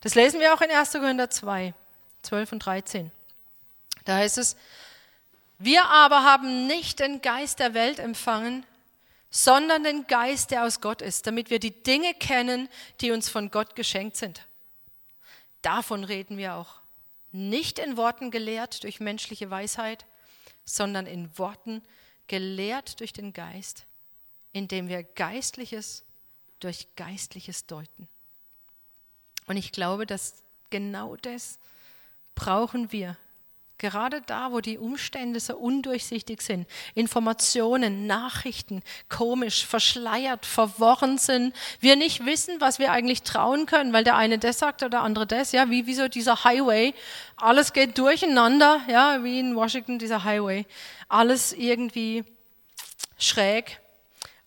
Das 0.00 0.14
lesen 0.14 0.40
wir 0.40 0.54
auch 0.54 0.60
in 0.60 0.70
1. 0.70 0.92
Korinther 0.92 1.30
2, 1.30 1.74
12 2.22 2.52
und 2.52 2.58
13. 2.60 3.12
Da 4.04 4.16
heißt 4.16 4.38
es, 4.38 4.56
wir 5.58 5.86
aber 5.86 6.24
haben 6.24 6.66
nicht 6.66 7.00
den 7.00 7.22
Geist 7.22 7.60
der 7.60 7.74
Welt 7.74 7.98
empfangen, 7.98 8.66
sondern 9.30 9.82
den 9.82 10.06
Geist, 10.06 10.50
der 10.50 10.64
aus 10.64 10.80
Gott 10.80 11.00
ist, 11.00 11.26
damit 11.26 11.50
wir 11.50 11.58
die 11.58 11.82
Dinge 11.82 12.14
kennen, 12.14 12.68
die 13.00 13.12
uns 13.12 13.28
von 13.28 13.50
Gott 13.50 13.74
geschenkt 13.74 14.16
sind. 14.16 14.44
Davon 15.62 16.04
reden 16.04 16.36
wir 16.36 16.54
auch. 16.54 16.80
Nicht 17.32 17.78
in 17.78 17.96
Worten 17.96 18.30
gelehrt 18.30 18.82
durch 18.84 19.00
menschliche 19.00 19.50
Weisheit, 19.50 20.04
sondern 20.64 21.06
in 21.06 21.36
Worten, 21.38 21.82
gelehrt 22.26 23.00
durch 23.00 23.12
den 23.12 23.32
Geist, 23.32 23.84
indem 24.52 24.88
wir 24.88 25.02
Geistliches 25.02 26.04
durch 26.60 26.86
Geistliches 26.96 27.66
deuten. 27.66 28.08
Und 29.46 29.56
ich 29.56 29.72
glaube, 29.72 30.06
dass 30.06 30.42
genau 30.70 31.16
das 31.16 31.58
brauchen 32.34 32.90
wir 32.92 33.16
Gerade 33.84 34.22
da, 34.22 34.50
wo 34.50 34.62
die 34.62 34.78
Umstände 34.78 35.38
so 35.40 35.58
undurchsichtig 35.58 36.40
sind, 36.40 36.66
Informationen, 36.94 38.06
Nachrichten 38.06 38.82
komisch, 39.10 39.66
verschleiert, 39.66 40.46
verworren 40.46 41.18
sind, 41.18 41.54
wir 41.80 41.94
nicht 41.94 42.24
wissen, 42.24 42.62
was 42.62 42.78
wir 42.78 42.92
eigentlich 42.92 43.24
trauen 43.24 43.66
können, 43.66 43.92
weil 43.92 44.02
der 44.02 44.16
eine 44.16 44.38
das 44.38 44.58
sagt 44.58 44.80
oder 44.80 44.88
der 44.88 45.02
andere 45.02 45.26
das, 45.26 45.52
ja, 45.52 45.68
wie, 45.68 45.86
wie 45.86 45.92
so 45.92 46.08
dieser 46.08 46.44
Highway, 46.44 46.94
alles 47.36 47.74
geht 47.74 47.98
durcheinander, 47.98 48.80
ja, 48.88 49.22
wie 49.22 49.38
in 49.38 49.54
Washington 49.54 49.98
dieser 49.98 50.24
Highway, 50.24 50.64
alles 51.10 51.52
irgendwie 51.52 52.24
schräg. 53.18 53.82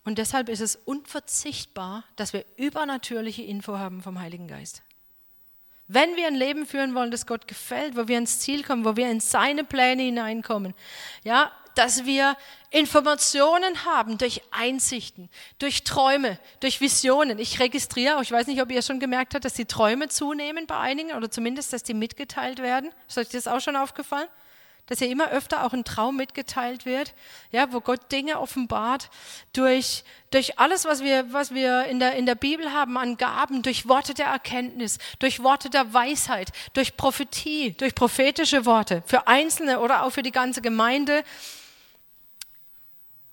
Und 0.03 0.17
deshalb 0.17 0.49
ist 0.49 0.61
es 0.61 0.77
unverzichtbar, 0.77 2.05
dass 2.15 2.33
wir 2.33 2.43
übernatürliche 2.55 3.43
Info 3.43 3.77
haben 3.77 4.01
vom 4.01 4.19
Heiligen 4.19 4.47
Geist. 4.47 4.81
Wenn 5.87 6.15
wir 6.15 6.27
ein 6.27 6.35
Leben 6.35 6.65
führen 6.65 6.95
wollen, 6.95 7.11
das 7.11 7.25
Gott 7.25 7.47
gefällt, 7.47 7.95
wo 7.95 8.07
wir 8.07 8.17
ins 8.17 8.39
Ziel 8.39 8.63
kommen, 8.63 8.83
wo 8.83 8.95
wir 8.97 9.09
in 9.09 9.21
seine 9.21 9.63
Pläne 9.63 10.03
hineinkommen, 10.03 10.73
ja, 11.23 11.51
dass 11.75 12.05
wir 12.05 12.35
Informationen 12.71 13.85
haben 13.85 14.17
durch 14.17 14.41
Einsichten, 14.51 15.29
durch 15.59 15.83
Träume, 15.83 16.39
durch 16.59 16.81
Visionen. 16.81 17.37
Ich 17.37 17.59
registriere, 17.59 18.19
ich 18.21 18.31
weiß 18.31 18.47
nicht, 18.47 18.61
ob 18.61 18.71
ihr 18.71 18.81
schon 18.81 18.99
gemerkt 18.99 19.35
habt, 19.35 19.45
dass 19.45 19.53
die 19.53 19.65
Träume 19.65 20.09
zunehmen 20.09 20.65
bei 20.65 20.77
einigen 20.77 21.11
oder 21.13 21.29
zumindest, 21.29 21.71
dass 21.71 21.83
die 21.83 21.93
mitgeteilt 21.93 22.59
werden. 22.59 22.91
Ist 23.07 23.17
euch 23.17 23.29
das 23.29 23.47
auch 23.47 23.61
schon 23.61 23.75
aufgefallen? 23.75 24.27
Dass 24.87 24.99
ja 24.99 25.07
immer 25.07 25.29
öfter 25.29 25.63
auch 25.65 25.73
ein 25.73 25.83
Traum 25.83 26.15
mitgeteilt 26.15 26.85
wird, 26.85 27.13
ja, 27.51 27.71
wo 27.71 27.81
Gott 27.81 28.11
Dinge 28.11 28.39
offenbart 28.39 29.09
durch, 29.53 30.03
durch 30.31 30.59
alles, 30.59 30.85
was 30.85 31.03
wir, 31.03 31.31
was 31.31 31.53
wir 31.53 31.85
in, 31.85 31.99
der, 31.99 32.15
in 32.15 32.25
der 32.25 32.35
Bibel 32.35 32.73
haben 32.73 32.97
an 32.97 33.17
Gaben, 33.17 33.61
durch 33.61 33.87
Worte 33.87 34.13
der 34.13 34.27
Erkenntnis, 34.27 34.97
durch 35.19 35.43
Worte 35.43 35.69
der 35.69 35.93
Weisheit, 35.93 36.51
durch 36.73 36.97
Prophetie, 36.97 37.71
durch 37.71 37.93
prophetische 37.93 38.65
Worte, 38.65 39.03
für 39.05 39.27
Einzelne 39.27 39.79
oder 39.79 40.03
auch 40.03 40.11
für 40.11 40.23
die 40.23 40.31
ganze 40.31 40.61
Gemeinde 40.61 41.23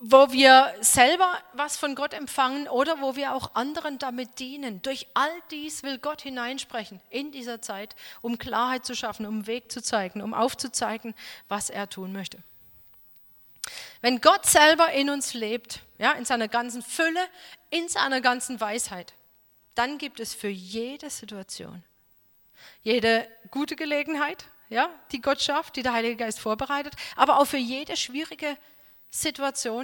wo 0.07 0.31
wir 0.31 0.75
selber 0.81 1.41
was 1.53 1.77
von 1.77 1.95
Gott 1.95 2.13
empfangen 2.13 2.67
oder 2.67 3.01
wo 3.01 3.15
wir 3.15 3.33
auch 3.33 3.55
anderen 3.55 3.97
damit 3.97 4.37
dienen. 4.37 4.81
Durch 4.83 5.07
all 5.15 5.31
dies 5.49 5.81
will 5.81 5.97
Gott 5.97 6.21
hineinsprechen 6.21 7.01
in 7.09 7.31
dieser 7.31 7.59
Zeit, 7.59 7.95
um 8.21 8.37
Klarheit 8.37 8.85
zu 8.85 8.95
schaffen, 8.95 9.25
um 9.25 9.47
Weg 9.47 9.71
zu 9.71 9.81
zeigen, 9.81 10.21
um 10.21 10.35
aufzuzeigen, 10.35 11.15
was 11.47 11.71
er 11.71 11.89
tun 11.89 12.13
möchte. 12.13 12.37
Wenn 14.01 14.21
Gott 14.21 14.45
selber 14.45 14.91
in 14.91 15.09
uns 15.09 15.33
lebt, 15.33 15.79
ja, 15.97 16.11
in 16.11 16.25
seiner 16.25 16.47
ganzen 16.47 16.83
Fülle, 16.83 17.27
in 17.71 17.89
seiner 17.89 18.21
ganzen 18.21 18.61
Weisheit, 18.61 19.13
dann 19.73 19.97
gibt 19.97 20.19
es 20.19 20.35
für 20.35 20.49
jede 20.49 21.09
Situation, 21.09 21.83
jede 22.83 23.27
gute 23.49 23.75
Gelegenheit, 23.75 24.45
ja, 24.69 24.87
die 25.11 25.21
Gott 25.21 25.41
schafft, 25.41 25.77
die 25.77 25.83
der 25.83 25.93
Heilige 25.93 26.17
Geist 26.17 26.39
vorbereitet. 26.39 26.93
Aber 27.15 27.39
auch 27.39 27.45
für 27.45 27.57
jede 27.57 27.97
schwierige 27.97 28.45
Situation 28.45 28.74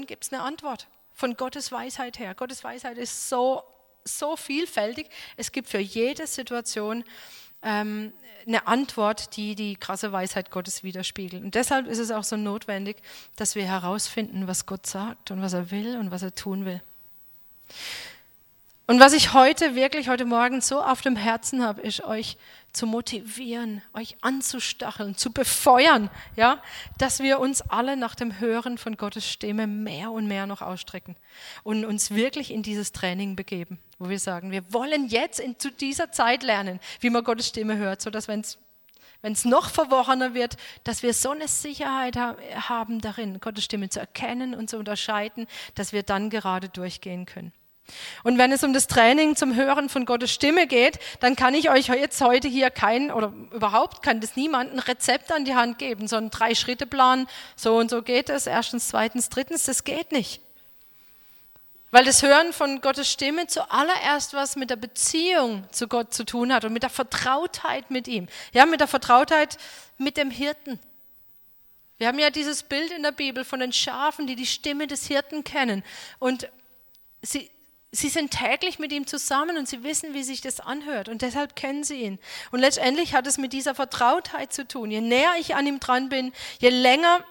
gibt 0.07 0.25
es 0.25 0.34
eine 0.34 0.41
Antwort 0.43 0.88
von 1.13 1.36
Gottes 1.36 1.71
Weisheit 1.71 2.19
her. 2.19 2.34
Gottes 2.36 2.63
Weisheit 2.63 2.97
ist 2.97 3.29
so, 3.29 3.63
so 4.03 4.36
vielfältig. 4.36 5.07
Es 5.38 5.51
gibt 5.51 5.69
für 5.69 5.79
jede 5.79 6.27
Situation 6.27 7.03
ähm, 7.61 8.13
eine 8.47 8.67
Antwort, 8.67 9.36
die 9.38 9.55
die 9.55 9.75
krasse 9.75 10.11
Weisheit 10.11 10.51
Gottes 10.51 10.84
widerspiegelt. 10.84 11.43
Und 11.43 11.55
deshalb 11.55 11.88
ist 11.88 11.99
es 11.99 12.11
auch 12.11 12.23
so 12.23 12.38
notwendig, 12.38 12.97
dass 13.36 13.55
wir 13.55 13.65
herausfinden, 13.65 14.47
was 14.47 14.65
Gott 14.65 14.88
sagt 14.88 15.32
und 15.32 15.41
was 15.41 15.53
er 15.53 15.71
will 15.71 15.97
und 15.97 16.11
was 16.11 16.23
er 16.23 16.34
tun 16.34 16.65
will. 16.65 16.82
Und 18.91 18.99
was 18.99 19.13
ich 19.13 19.31
heute 19.31 19.73
wirklich, 19.73 20.09
heute 20.09 20.25
Morgen 20.25 20.59
so 20.59 20.81
auf 20.81 20.99
dem 20.99 21.15
Herzen 21.15 21.63
habe, 21.63 21.79
ist 21.79 22.03
euch 22.03 22.35
zu 22.73 22.85
motivieren, 22.85 23.81
euch 23.93 24.17
anzustacheln, 24.19 25.15
zu 25.15 25.31
befeuern, 25.31 26.09
ja, 26.35 26.61
dass 26.97 27.21
wir 27.21 27.39
uns 27.39 27.61
alle 27.61 27.95
nach 27.95 28.15
dem 28.15 28.41
Hören 28.41 28.77
von 28.77 28.97
Gottes 28.97 29.25
Stimme 29.25 29.65
mehr 29.65 30.11
und 30.11 30.27
mehr 30.27 30.45
noch 30.45 30.61
ausstrecken 30.61 31.15
und 31.63 31.85
uns 31.85 32.11
wirklich 32.11 32.51
in 32.51 32.63
dieses 32.63 32.91
Training 32.91 33.37
begeben, 33.37 33.79
wo 33.97 34.09
wir 34.09 34.19
sagen, 34.19 34.51
wir 34.51 34.73
wollen 34.73 35.07
jetzt 35.07 35.39
in, 35.39 35.57
zu 35.57 35.71
dieser 35.71 36.11
Zeit 36.11 36.43
lernen, 36.43 36.81
wie 36.99 37.11
man 37.11 37.23
Gottes 37.23 37.47
Stimme 37.47 37.77
hört, 37.77 38.01
sodass 38.01 38.27
wenn 38.27 38.41
es 38.41 38.57
wenn 39.21 39.31
es 39.31 39.45
noch 39.45 39.69
verworrener 39.69 40.33
wird, 40.33 40.57
dass 40.83 41.01
wir 41.01 41.13
so 41.13 41.29
eine 41.29 41.47
Sicherheit 41.47 42.17
haben 42.17 42.99
darin, 42.99 43.39
Gottes 43.39 43.63
Stimme 43.63 43.87
zu 43.87 44.01
erkennen 44.01 44.53
und 44.53 44.69
zu 44.69 44.77
unterscheiden, 44.77 45.47
dass 45.75 45.93
wir 45.93 46.03
dann 46.03 46.29
gerade 46.29 46.67
durchgehen 46.67 47.25
können. 47.25 47.53
Und 48.23 48.37
wenn 48.37 48.51
es 48.51 48.63
um 48.63 48.73
das 48.73 48.87
Training 48.87 49.35
zum 49.35 49.55
Hören 49.55 49.89
von 49.89 50.05
Gottes 50.05 50.31
Stimme 50.31 50.67
geht, 50.67 50.99
dann 51.19 51.35
kann 51.35 51.53
ich 51.53 51.69
euch 51.69 51.87
jetzt 51.87 52.21
heute 52.21 52.47
hier 52.47 52.69
kein 52.69 53.11
oder 53.11 53.33
überhaupt 53.51 54.03
kann 54.03 54.21
das 54.21 54.35
niemand 54.35 54.87
Rezept 54.87 55.31
an 55.31 55.45
die 55.45 55.55
Hand 55.55 55.79
geben, 55.79 56.07
so 56.07 56.15
einen 56.15 56.31
Drei-Schritte-Plan, 56.31 57.27
so 57.55 57.75
und 57.77 57.89
so 57.89 58.01
geht 58.01 58.29
es, 58.29 58.47
erstens, 58.47 58.89
zweitens, 58.89 59.29
drittens, 59.29 59.65
das 59.65 59.83
geht 59.83 60.11
nicht. 60.11 60.41
Weil 61.91 62.05
das 62.05 62.23
Hören 62.23 62.53
von 62.53 62.79
Gottes 62.79 63.11
Stimme 63.11 63.47
zuallererst 63.47 64.33
was 64.33 64.55
mit 64.55 64.69
der 64.69 64.77
Beziehung 64.77 65.65
zu 65.71 65.89
Gott 65.89 66.13
zu 66.13 66.23
tun 66.23 66.53
hat 66.53 66.63
und 66.63 66.71
mit 66.71 66.83
der 66.83 66.89
Vertrautheit 66.89 67.91
mit 67.91 68.07
ihm. 68.07 68.27
Ja, 68.53 68.65
mit 68.65 68.79
der 68.79 68.87
Vertrautheit 68.87 69.57
mit 69.97 70.15
dem 70.15 70.31
Hirten. 70.31 70.79
Wir 71.97 72.07
haben 72.07 72.17
ja 72.17 72.29
dieses 72.29 72.63
Bild 72.63 72.91
in 72.91 73.03
der 73.03 73.11
Bibel 73.11 73.43
von 73.43 73.59
den 73.59 73.73
Schafen, 73.73 74.25
die 74.25 74.35
die 74.35 74.47
Stimme 74.47 74.87
des 74.87 75.05
Hirten 75.05 75.43
kennen. 75.43 75.83
Und 76.17 76.49
sie, 77.21 77.51
Sie 77.93 78.07
sind 78.07 78.31
täglich 78.31 78.79
mit 78.79 78.93
ihm 78.93 79.05
zusammen 79.05 79.57
und 79.57 79.67
sie 79.67 79.83
wissen, 79.83 80.13
wie 80.13 80.23
sich 80.23 80.39
das 80.39 80.61
anhört 80.61 81.09
und 81.09 81.21
deshalb 81.21 81.57
kennen 81.57 81.83
sie 81.83 82.03
ihn. 82.03 82.19
Und 82.51 82.61
letztendlich 82.61 83.13
hat 83.13 83.27
es 83.27 83.37
mit 83.37 83.51
dieser 83.51 83.75
Vertrautheit 83.75 84.53
zu 84.53 84.65
tun. 84.65 84.91
Je 84.91 85.01
näher 85.01 85.33
ich 85.37 85.55
an 85.55 85.67
ihm 85.67 85.81
dran 85.81 86.07
bin, 86.07 86.31
je 86.59 86.69
länger 86.69 87.25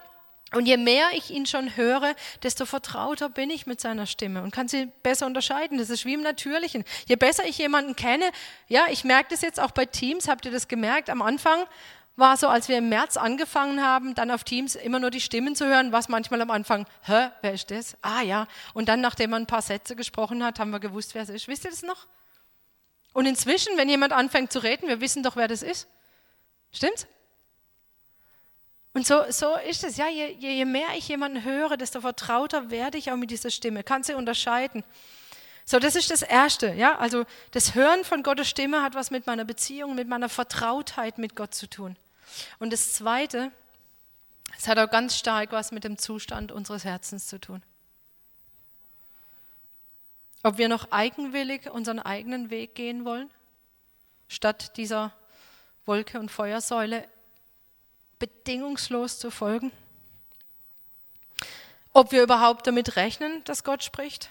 und 0.52 0.66
je 0.66 0.76
mehr 0.76 1.06
ich 1.14 1.30
ihn 1.30 1.46
schon 1.46 1.76
höre, 1.76 2.14
desto 2.42 2.66
vertrauter 2.66 3.28
bin 3.28 3.50
ich 3.50 3.66
mit 3.66 3.80
seiner 3.80 4.04
Stimme 4.06 4.42
und 4.42 4.50
kann 4.50 4.68
sie 4.68 4.86
besser 5.02 5.26
unterscheiden. 5.26 5.78
Das 5.78 5.90
ist 5.90 6.04
wie 6.04 6.14
im 6.14 6.22
Natürlichen. 6.22 6.84
Je 7.06 7.16
besser 7.16 7.44
ich 7.46 7.56
jemanden 7.56 7.96
kenne, 7.96 8.30
ja, 8.68 8.86
ich 8.90 9.04
merke 9.04 9.30
das 9.30 9.42
jetzt 9.42 9.60
auch 9.60 9.70
bei 9.70 9.86
Teams, 9.86 10.28
habt 10.28 10.44
ihr 10.44 10.52
das 10.52 10.68
gemerkt? 10.68 11.08
Am 11.08 11.22
Anfang 11.22 11.64
war 12.20 12.36
so, 12.36 12.48
als 12.48 12.68
wir 12.68 12.78
im 12.78 12.88
März 12.88 13.16
angefangen 13.16 13.82
haben, 13.82 14.14
dann 14.14 14.30
auf 14.30 14.44
Teams 14.44 14.76
immer 14.76 15.00
nur 15.00 15.10
die 15.10 15.20
Stimmen 15.20 15.56
zu 15.56 15.66
hören, 15.66 15.90
was 15.90 16.08
manchmal 16.08 16.40
am 16.40 16.50
Anfang, 16.50 16.86
hä, 17.02 17.30
wer 17.40 17.52
ist 17.52 17.70
das? 17.70 17.96
Ah 18.02 18.22
ja. 18.22 18.46
Und 18.74 18.88
dann, 18.88 19.00
nachdem 19.00 19.30
man 19.30 19.42
ein 19.42 19.46
paar 19.46 19.62
Sätze 19.62 19.96
gesprochen 19.96 20.44
hat, 20.44 20.60
haben 20.60 20.70
wir 20.70 20.78
gewusst, 20.78 21.14
wer 21.14 21.22
es 21.22 21.30
ist. 21.30 21.48
Wisst 21.48 21.64
ihr 21.64 21.70
das 21.70 21.82
noch? 21.82 22.06
Und 23.12 23.26
inzwischen, 23.26 23.76
wenn 23.76 23.88
jemand 23.88 24.12
anfängt 24.12 24.52
zu 24.52 24.62
reden, 24.62 24.88
wir 24.88 25.00
wissen 25.00 25.22
doch, 25.22 25.34
wer 25.34 25.48
das 25.48 25.62
ist. 25.62 25.88
Stimmt's? 26.72 27.06
Und 28.92 29.06
so, 29.06 29.22
so 29.30 29.56
ist 29.68 29.84
es, 29.84 29.96
ja, 29.96 30.08
je, 30.08 30.34
je 30.38 30.64
mehr 30.64 30.88
ich 30.96 31.08
jemanden 31.08 31.44
höre, 31.44 31.76
desto 31.76 32.00
vertrauter 32.00 32.70
werde 32.70 32.98
ich 32.98 33.10
auch 33.10 33.16
mit 33.16 33.30
dieser 33.30 33.50
Stimme, 33.50 33.84
kann 33.84 34.02
sie 34.02 34.14
unterscheiden. 34.14 34.84
So, 35.64 35.78
das 35.78 35.94
ist 35.94 36.10
das 36.10 36.22
Erste, 36.22 36.74
ja, 36.74 36.98
also 36.98 37.24
das 37.52 37.76
Hören 37.76 38.04
von 38.04 38.24
Gottes 38.24 38.48
Stimme 38.48 38.82
hat 38.82 38.96
was 38.96 39.12
mit 39.12 39.26
meiner 39.28 39.44
Beziehung, 39.44 39.94
mit 39.94 40.08
meiner 40.08 40.28
Vertrautheit 40.28 41.18
mit 41.18 41.36
Gott 41.36 41.54
zu 41.54 41.68
tun. 41.68 41.96
Und 42.58 42.72
das 42.72 42.92
Zweite, 42.92 43.52
es 44.56 44.68
hat 44.68 44.78
auch 44.78 44.90
ganz 44.90 45.16
stark 45.16 45.52
was 45.52 45.72
mit 45.72 45.84
dem 45.84 45.98
Zustand 45.98 46.52
unseres 46.52 46.84
Herzens 46.84 47.26
zu 47.26 47.40
tun. 47.40 47.62
Ob 50.42 50.58
wir 50.58 50.68
noch 50.68 50.90
eigenwillig 50.90 51.70
unseren 51.70 51.98
eigenen 51.98 52.50
Weg 52.50 52.74
gehen 52.74 53.04
wollen, 53.04 53.30
statt 54.28 54.76
dieser 54.76 55.12
Wolke- 55.86 56.18
und 56.18 56.30
Feuersäule 56.30 57.06
bedingungslos 58.18 59.18
zu 59.18 59.30
folgen. 59.30 59.72
Ob 61.92 62.12
wir 62.12 62.22
überhaupt 62.22 62.66
damit 62.66 62.96
rechnen, 62.96 63.42
dass 63.44 63.64
Gott 63.64 63.82
spricht. 63.82 64.30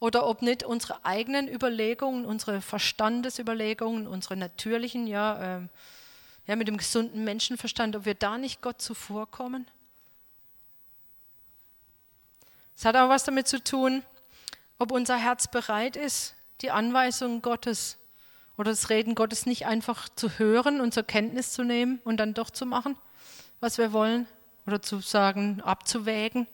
Oder 0.00 0.26
ob 0.26 0.42
nicht 0.42 0.62
unsere 0.62 1.04
eigenen 1.04 1.48
Überlegungen, 1.48 2.24
unsere 2.24 2.60
Verstandesüberlegungen, 2.60 4.06
unsere 4.06 4.36
natürlichen, 4.36 5.06
ja, 5.06 5.58
äh, 5.58 5.60
ja, 6.48 6.56
mit 6.56 6.66
dem 6.66 6.78
gesunden 6.78 7.22
Menschenverstand, 7.24 7.94
ob 7.94 8.06
wir 8.06 8.14
da 8.14 8.38
nicht 8.38 8.62
Gott 8.62 8.80
zuvorkommen? 8.80 9.66
Es 12.76 12.84
hat 12.84 12.96
auch 12.96 13.08
was 13.08 13.24
damit 13.24 13.46
zu 13.46 13.62
tun, 13.62 14.02
ob 14.78 14.90
unser 14.90 15.18
Herz 15.18 15.48
bereit 15.48 15.96
ist, 15.96 16.34
die 16.62 16.70
Anweisungen 16.70 17.42
Gottes 17.42 17.98
oder 18.56 18.70
das 18.70 18.88
Reden 18.88 19.14
Gottes 19.14 19.46
nicht 19.46 19.66
einfach 19.66 20.08
zu 20.08 20.38
hören 20.38 20.80
und 20.80 20.94
zur 20.94 21.02
Kenntnis 21.02 21.52
zu 21.52 21.64
nehmen 21.64 22.00
und 22.04 22.16
dann 22.16 22.34
doch 22.34 22.50
zu 22.50 22.66
machen, 22.66 22.96
was 23.60 23.78
wir 23.78 23.92
wollen, 23.92 24.26
oder 24.66 24.80
zu 24.80 25.00
sagen, 25.00 25.60
abzuwägen, 25.62 26.46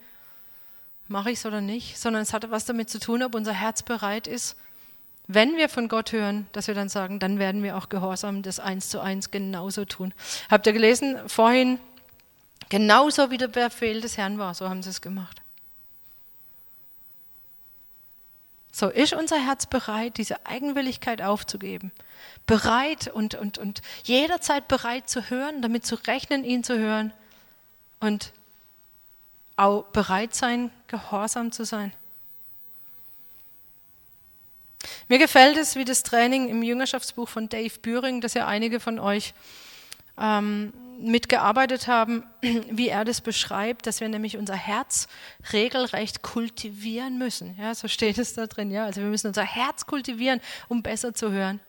mache 1.08 1.30
ich 1.30 1.38
es 1.38 1.46
oder 1.46 1.60
nicht, 1.60 1.98
sondern 1.98 2.22
es 2.22 2.32
hat 2.32 2.50
was 2.50 2.64
damit 2.64 2.90
zu 2.90 2.98
tun, 2.98 3.22
ob 3.22 3.34
unser 3.34 3.52
Herz 3.52 3.82
bereit 3.82 4.26
ist, 4.26 4.56
wenn 5.26 5.56
wir 5.56 5.68
von 5.68 5.88
Gott 5.88 6.12
hören, 6.12 6.46
dass 6.52 6.66
wir 6.66 6.74
dann 6.74 6.88
sagen, 6.88 7.18
dann 7.18 7.38
werden 7.38 7.62
wir 7.62 7.76
auch 7.76 7.88
gehorsam 7.88 8.42
das 8.42 8.60
eins 8.60 8.90
zu 8.90 9.00
eins 9.00 9.30
genauso 9.30 9.84
tun. 9.84 10.12
Habt 10.50 10.66
ihr 10.66 10.72
gelesen 10.74 11.28
vorhin, 11.28 11.78
genauso 12.68 13.30
wie 13.30 13.38
der 13.38 13.48
Befehl 13.48 14.00
des 14.00 14.18
Herrn 14.18 14.38
war, 14.38 14.54
so 14.54 14.68
haben 14.68 14.82
sie 14.82 14.90
es 14.90 15.00
gemacht. 15.00 15.40
So 18.70 18.88
ist 18.88 19.14
unser 19.14 19.38
Herz 19.38 19.66
bereit, 19.66 20.18
diese 20.18 20.44
Eigenwilligkeit 20.46 21.22
aufzugeben. 21.22 21.92
Bereit 22.44 23.06
und, 23.06 23.36
und, 23.36 23.56
und 23.56 23.82
jederzeit 24.02 24.66
bereit 24.66 25.08
zu 25.08 25.30
hören, 25.30 25.62
damit 25.62 25.86
zu 25.86 25.94
rechnen, 25.94 26.44
ihn 26.44 26.64
zu 26.64 26.76
hören. 26.76 27.12
Und 28.00 28.32
auch 29.56 29.84
bereit 29.84 30.34
sein, 30.34 30.72
gehorsam 30.88 31.52
zu 31.52 31.64
sein. 31.64 31.92
Mir 35.08 35.18
gefällt 35.18 35.56
es, 35.56 35.76
wie 35.76 35.84
das 35.84 36.02
Training 36.02 36.48
im 36.48 36.62
Jüngerschaftsbuch 36.62 37.28
von 37.28 37.48
Dave 37.48 37.78
Büring, 37.80 38.20
das 38.20 38.34
ja 38.34 38.46
einige 38.46 38.80
von 38.80 38.98
euch 38.98 39.34
ähm, 40.18 40.72
mitgearbeitet 41.00 41.88
haben, 41.88 42.24
wie 42.42 42.88
er 42.88 43.04
das 43.04 43.20
beschreibt, 43.20 43.86
dass 43.86 44.00
wir 44.00 44.08
nämlich 44.08 44.36
unser 44.36 44.54
Herz 44.54 45.08
regelrecht 45.52 46.22
kultivieren 46.22 47.18
müssen. 47.18 47.56
Ja, 47.58 47.74
so 47.74 47.88
steht 47.88 48.18
es 48.18 48.34
da 48.34 48.46
drin. 48.46 48.70
Ja, 48.70 48.84
also 48.84 49.00
wir 49.00 49.08
müssen 49.08 49.28
unser 49.28 49.44
Herz 49.44 49.86
kultivieren, 49.86 50.40
um 50.68 50.82
besser 50.82 51.14
zu 51.14 51.30
hören. 51.30 51.60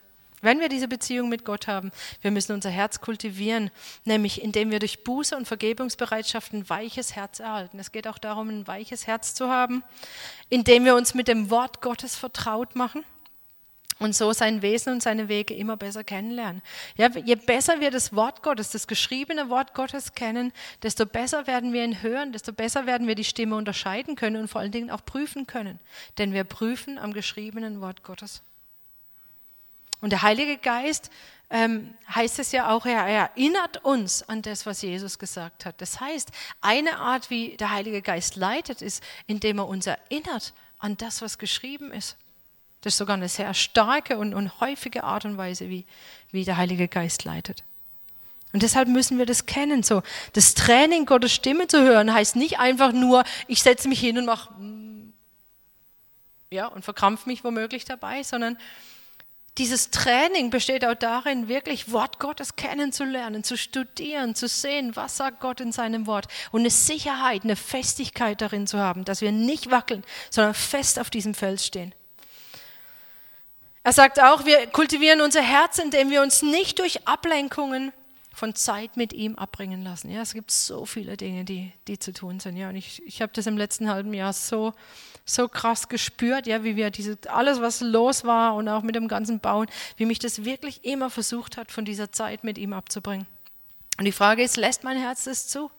Wenn 0.46 0.60
wir 0.60 0.70
diese 0.70 0.88
Beziehung 0.88 1.28
mit 1.28 1.44
Gott 1.44 1.66
haben, 1.66 1.92
wir 2.22 2.30
müssen 2.30 2.52
unser 2.52 2.70
Herz 2.70 3.02
kultivieren, 3.02 3.72
nämlich 4.04 4.44
indem 4.44 4.70
wir 4.70 4.78
durch 4.78 5.04
Buße 5.04 5.36
und 5.36 5.48
Vergebungsbereitschaft 5.48 6.54
ein 6.54 6.70
weiches 6.70 7.16
Herz 7.16 7.40
erhalten. 7.40 7.80
Es 7.80 7.92
geht 7.92 8.08
auch 8.08 8.20
darum, 8.20 8.50
ein 8.50 8.68
weiches 8.68 9.08
Herz 9.08 9.34
zu 9.34 9.50
haben, 9.50 9.84
indem 10.50 10.86
wir 10.86 10.96
uns 10.96 11.16
mit 11.16 11.28
dem 11.28 11.50
Wort 11.50 11.82
Gottes 11.82 12.16
vertraut 12.16 12.76
machen 12.76 13.04
und 13.98 14.16
so 14.16 14.34
sein 14.34 14.62
Wesen 14.62 14.94
und 14.94 15.02
seine 15.02 15.30
Wege 15.30 15.56
immer 15.56 15.78
besser 15.78 16.04
kennenlernen. 16.04 16.62
Ja, 16.96 17.10
je 17.10 17.34
besser 17.34 17.80
wir 17.80 17.90
das 17.90 18.14
Wort 18.16 18.44
Gottes, 18.44 18.70
das 18.70 18.86
geschriebene 18.86 19.50
Wort 19.50 19.74
Gottes 19.74 20.14
kennen, 20.14 20.54
desto 20.84 21.08
besser 21.08 21.48
werden 21.48 21.74
wir 21.74 21.84
ihn 21.84 22.04
hören, 22.04 22.34
desto 22.34 22.54
besser 22.54 22.86
werden 22.86 23.08
wir 23.08 23.16
die 23.16 23.24
Stimme 23.24 23.56
unterscheiden 23.56 24.16
können 24.16 24.36
und 24.36 24.48
vor 24.48 24.62
allen 24.62 24.72
Dingen 24.72 24.92
auch 24.92 25.04
prüfen 25.06 25.48
können. 25.48 25.80
Denn 26.20 26.34
wir 26.34 26.44
prüfen 26.44 27.00
am 27.00 27.14
geschriebenen 27.14 27.82
Wort 27.82 28.04
Gottes. 28.04 28.44
Und 30.06 30.12
der 30.12 30.22
Heilige 30.22 30.58
Geist 30.58 31.10
ähm, 31.50 31.96
heißt 32.14 32.38
es 32.38 32.52
ja 32.52 32.70
auch, 32.70 32.86
er 32.86 33.08
erinnert 33.08 33.84
uns 33.84 34.22
an 34.30 34.44
das, 34.44 34.68
was 34.68 34.84
Jesus 34.84 35.18
gesagt 35.18 35.66
hat. 35.66 35.82
Das 35.82 36.00
heißt, 36.00 36.30
eine 36.62 37.00
Art, 37.00 37.32
wie 37.32 37.58
der 37.58 37.72
Heilige 37.72 38.04
Geist 38.04 38.36
leitet, 38.36 38.84
ist, 38.84 39.02
indem 39.26 39.58
er 39.58 39.68
uns 39.68 39.88
erinnert 39.88 40.54
an 40.78 40.96
das, 40.96 41.24
was 41.24 41.40
geschrieben 41.40 41.92
ist. 41.92 42.18
Das 42.82 42.94
ist 42.94 42.98
sogar 43.00 43.16
eine 43.16 43.30
sehr 43.30 43.56
starke 43.56 44.20
und, 44.20 44.36
und 44.36 44.60
häufige 44.60 45.04
Art 45.04 45.26
und 45.26 45.38
Weise, 45.38 45.72
wie, 45.72 45.86
wie 46.30 46.46
der 46.46 46.58
Heilige 46.58 46.88
Geist 46.88 47.24
leitet. 47.24 47.64
Und 48.54 48.62
deshalb 48.62 48.88
müssen 48.88 49.18
wir 49.18 49.26
das 49.26 49.48
kennen. 49.48 49.82
So, 49.82 50.04
das 50.34 50.54
Training, 50.54 51.08
Gottes 51.08 51.34
Stimme 51.34 51.66
zu 51.66 51.82
hören, 51.82 52.14
heißt 52.14 52.36
nicht 52.36 52.60
einfach 52.60 52.92
nur, 52.92 53.24
ich 53.48 53.64
setze 53.64 53.88
mich 53.88 54.02
hin 54.02 54.20
und 54.20 54.26
mache, 54.26 54.54
ja, 56.52 56.68
und 56.68 56.86
verkrampfe 56.86 57.28
mich 57.28 57.44
womöglich 57.44 57.86
dabei, 57.86 58.22
sondern 58.22 58.60
dieses 59.58 59.90
Training 59.90 60.50
besteht 60.50 60.84
auch 60.86 60.96
darin, 60.96 61.48
wirklich 61.48 61.92
Wort 61.92 62.20
Gottes 62.20 62.58
kennenzulernen, 62.58 63.44
zu 63.44 63.58
studieren, 63.58 64.36
zu 64.36 64.48
sehen, 64.48 64.96
was 64.96 65.18
sagt 65.18 65.40
Gott 65.40 65.62
in 65.62 65.72
seinem 65.72 66.08
Wort 66.08 66.28
und 66.52 66.62
eine 66.62 66.70
Sicherheit, 66.70 67.44
eine 67.44 67.56
Festigkeit 67.56 68.42
darin 68.42 68.68
zu 68.68 68.80
haben, 68.80 69.06
dass 69.06 69.22
wir 69.22 69.32
nicht 69.32 69.72
wackeln, 69.72 70.04
sondern 70.30 70.54
fest 70.54 71.00
auf 71.00 71.10
diesem 71.10 71.34
Fels 71.34 71.66
stehen. 71.66 71.96
Er 73.84 73.94
sagt 73.94 74.22
auch, 74.22 74.46
wir 74.46 74.68
kultivieren 74.68 75.22
unser 75.22 75.42
Herz, 75.42 75.78
indem 75.78 76.10
wir 76.10 76.22
uns 76.22 76.42
nicht 76.42 76.80
durch 76.80 77.08
Ablenkungen 77.08 77.94
von 78.34 78.54
Zeit 78.56 78.98
mit 78.98 79.14
ihm 79.14 79.36
abbringen 79.36 79.84
lassen. 79.84 80.10
Ja, 80.10 80.22
es 80.22 80.34
gibt 80.34 80.52
so 80.52 80.86
viele 80.86 81.16
Dinge, 81.16 81.46
die, 81.46 81.72
die 81.88 81.98
zu 81.98 82.12
tun 82.12 82.40
sind. 82.40 82.58
Ja, 82.58 82.70
und 82.70 82.76
ich, 82.76 83.02
ich 83.06 83.22
habe 83.22 83.32
das 83.34 83.48
im 83.48 83.58
letzten 83.58 83.90
halben 83.90 84.14
Jahr 84.14 84.34
so 84.34 84.74
so 85.26 85.48
krass 85.48 85.90
gespürt, 85.90 86.46
ja, 86.46 86.64
wie 86.64 86.76
wir 86.76 86.92
diese, 86.92 87.18
alles, 87.28 87.60
was 87.60 87.82
los 87.82 88.24
war 88.24 88.56
und 88.56 88.70
auch 88.70 88.84
mit 88.84 88.96
dem 88.96 89.08
ganzen 89.08 89.40
Bauen, 89.40 89.68
wie 89.98 90.06
mich 90.06 90.20
das 90.20 90.46
wirklich 90.46 90.86
immer 90.86 91.10
versucht 91.10 91.58
hat, 91.58 91.72
von 91.72 91.84
dieser 91.84 92.12
Zeit 92.12 92.44
mit 92.44 92.58
ihm 92.58 92.74
abzubringen. 92.74 93.26
Und 93.98 94.06
die 94.06 94.12
Frage 94.12 94.44
ist, 94.44 94.58
lässt 94.58 94.84
mein 94.84 94.98
Herz 94.98 95.24
das 95.24 95.48
zu? 95.48 95.72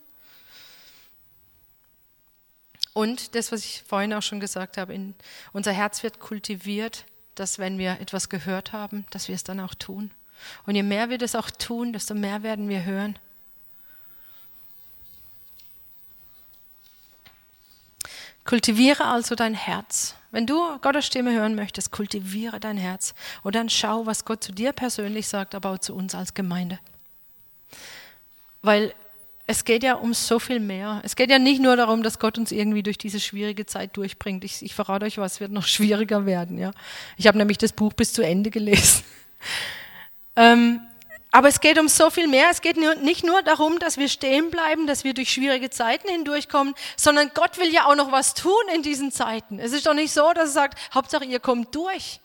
Und 2.92 3.34
das, 3.34 3.52
was 3.52 3.60
ich 3.60 3.84
vorhin 3.86 4.14
auch 4.14 4.22
schon 4.22 4.40
gesagt 4.40 4.78
habe, 4.78 4.94
in, 4.94 5.14
unser 5.52 5.72
Herz 5.72 6.02
wird 6.02 6.18
kultiviert, 6.18 7.04
dass 7.34 7.58
wenn 7.58 7.78
wir 7.78 8.00
etwas 8.00 8.28
gehört 8.30 8.72
haben, 8.72 9.04
dass 9.10 9.28
wir 9.28 9.34
es 9.34 9.44
dann 9.44 9.60
auch 9.60 9.74
tun. 9.74 10.10
Und 10.64 10.74
je 10.74 10.82
mehr 10.82 11.10
wir 11.10 11.18
das 11.18 11.34
auch 11.34 11.50
tun, 11.50 11.92
desto 11.92 12.14
mehr 12.14 12.42
werden 12.42 12.68
wir 12.68 12.84
hören. 12.84 13.18
Kultiviere 18.46 19.04
also 19.04 19.34
dein 19.34 19.54
Herz. 19.54 20.14
Wenn 20.30 20.46
du 20.46 20.78
Gottes 20.80 21.06
Stimme 21.06 21.32
hören 21.32 21.54
möchtest, 21.54 21.90
kultiviere 21.90 22.60
dein 22.60 22.76
Herz 22.76 23.14
und 23.42 23.54
dann 23.54 23.68
schau, 23.68 24.06
was 24.06 24.24
Gott 24.24 24.42
zu 24.44 24.52
dir 24.52 24.72
persönlich 24.72 25.28
sagt, 25.28 25.54
aber 25.54 25.70
auch 25.70 25.78
zu 25.78 25.94
uns 25.94 26.14
als 26.14 26.34
Gemeinde. 26.34 26.78
Weil 28.62 28.94
es 29.48 29.64
geht 29.64 29.82
ja 29.84 29.94
um 29.94 30.12
so 30.12 30.38
viel 30.38 30.58
mehr. 30.60 31.00
Es 31.04 31.14
geht 31.14 31.30
ja 31.30 31.38
nicht 31.38 31.60
nur 31.60 31.76
darum, 31.76 32.02
dass 32.02 32.18
Gott 32.18 32.36
uns 32.36 32.50
irgendwie 32.50 32.82
durch 32.82 32.98
diese 32.98 33.20
schwierige 33.20 33.64
Zeit 33.66 33.96
durchbringt. 33.96 34.42
Ich, 34.44 34.62
ich 34.62 34.74
verrate 34.74 35.06
euch 35.06 35.18
was, 35.18 35.40
wird 35.40 35.52
noch 35.52 35.66
schwieriger 35.66 36.26
werden. 36.26 36.58
Ja? 36.58 36.72
Ich 37.16 37.26
habe 37.26 37.38
nämlich 37.38 37.58
das 37.58 37.72
Buch 37.72 37.92
bis 37.92 38.12
zu 38.12 38.22
Ende 38.22 38.50
gelesen. 38.50 39.04
ähm, 40.36 40.80
aber 41.32 41.48
es 41.48 41.60
geht 41.60 41.78
um 41.78 41.88
so 41.88 42.10
viel 42.10 42.28
mehr. 42.28 42.48
Es 42.50 42.62
geht 42.62 42.76
nicht 42.76 43.24
nur 43.24 43.42
darum, 43.42 43.78
dass 43.78 43.98
wir 43.98 44.08
stehen 44.08 44.50
bleiben, 44.50 44.86
dass 44.86 45.04
wir 45.04 45.12
durch 45.12 45.30
schwierige 45.30 45.70
Zeiten 45.70 46.08
hindurchkommen, 46.08 46.74
sondern 46.96 47.30
Gott 47.34 47.58
will 47.58 47.72
ja 47.72 47.86
auch 47.86 47.96
noch 47.96 48.12
was 48.12 48.34
tun 48.34 48.52
in 48.74 48.82
diesen 48.82 49.12
Zeiten. 49.12 49.58
Es 49.58 49.72
ist 49.72 49.86
doch 49.86 49.94
nicht 49.94 50.12
so, 50.12 50.32
dass 50.32 50.50
er 50.50 50.52
sagt, 50.52 50.94
Hauptsache 50.94 51.24
ihr 51.24 51.40
kommt 51.40 51.74
durch. 51.74 52.20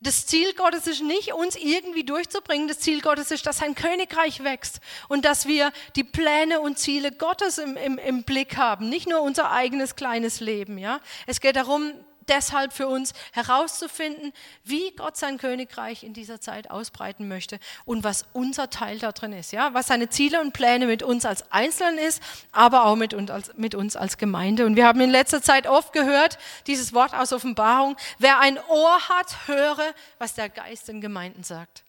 Das 0.00 0.26
Ziel 0.26 0.52
Gottes 0.54 0.88
ist 0.88 1.00
nicht, 1.00 1.32
uns 1.32 1.54
irgendwie 1.54 2.02
durchzubringen. 2.02 2.66
Das 2.66 2.80
Ziel 2.80 3.00
Gottes 3.00 3.30
ist, 3.30 3.46
dass 3.46 3.58
sein 3.58 3.76
Königreich 3.76 4.42
wächst 4.42 4.80
und 5.08 5.24
dass 5.24 5.46
wir 5.46 5.70
die 5.94 6.02
Pläne 6.02 6.60
und 6.60 6.76
Ziele 6.76 7.12
Gottes 7.12 7.58
im, 7.58 7.76
im, 7.76 7.98
im 7.98 8.24
Blick 8.24 8.56
haben, 8.56 8.88
nicht 8.88 9.08
nur 9.08 9.22
unser 9.22 9.52
eigenes 9.52 9.94
kleines 9.94 10.40
Leben. 10.40 10.76
Ja? 10.76 11.00
Es 11.28 11.40
geht 11.40 11.54
darum, 11.54 11.92
deshalb 12.28 12.72
für 12.72 12.88
uns 12.88 13.12
herauszufinden, 13.32 14.32
wie 14.64 14.94
Gott 14.96 15.16
sein 15.16 15.38
Königreich 15.38 16.02
in 16.02 16.14
dieser 16.14 16.40
Zeit 16.40 16.70
ausbreiten 16.70 17.28
möchte 17.28 17.58
und 17.84 18.04
was 18.04 18.26
unser 18.32 18.70
Teil 18.70 18.98
da 18.98 19.12
drin 19.12 19.32
ist, 19.32 19.52
ja, 19.52 19.74
was 19.74 19.86
seine 19.86 20.08
Ziele 20.08 20.40
und 20.40 20.52
Pläne 20.52 20.86
mit 20.86 21.02
uns 21.02 21.24
als 21.24 21.50
Einzelnen 21.52 21.98
ist, 21.98 22.22
aber 22.52 22.84
auch 22.86 22.96
mit 22.96 23.14
uns, 23.14 23.30
als, 23.30 23.54
mit 23.56 23.74
uns 23.74 23.96
als 23.96 24.18
Gemeinde. 24.18 24.66
Und 24.66 24.76
wir 24.76 24.86
haben 24.86 25.00
in 25.00 25.10
letzter 25.10 25.42
Zeit 25.42 25.66
oft 25.66 25.92
gehört, 25.92 26.38
dieses 26.66 26.92
Wort 26.92 27.14
aus 27.14 27.32
Offenbarung, 27.32 27.96
wer 28.18 28.38
ein 28.40 28.58
Ohr 28.68 29.08
hat, 29.08 29.46
höre, 29.46 29.94
was 30.18 30.34
der 30.34 30.48
Geist 30.48 30.88
in 30.88 31.00
Gemeinden 31.00 31.42
sagt. 31.42 31.84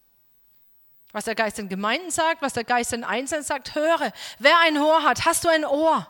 Was 1.12 1.26
der 1.26 1.36
Geist 1.36 1.60
in 1.60 1.68
Gemeinden 1.68 2.10
sagt, 2.10 2.42
was 2.42 2.54
der 2.54 2.64
Geist 2.64 2.92
in 2.92 3.04
Einzelnen 3.04 3.44
sagt, 3.44 3.76
höre. 3.76 4.12
Wer 4.40 4.58
ein 4.64 4.76
Ohr 4.78 5.04
hat, 5.04 5.24
hast 5.24 5.44
du 5.44 5.48
ein 5.48 5.64
Ohr? 5.64 6.08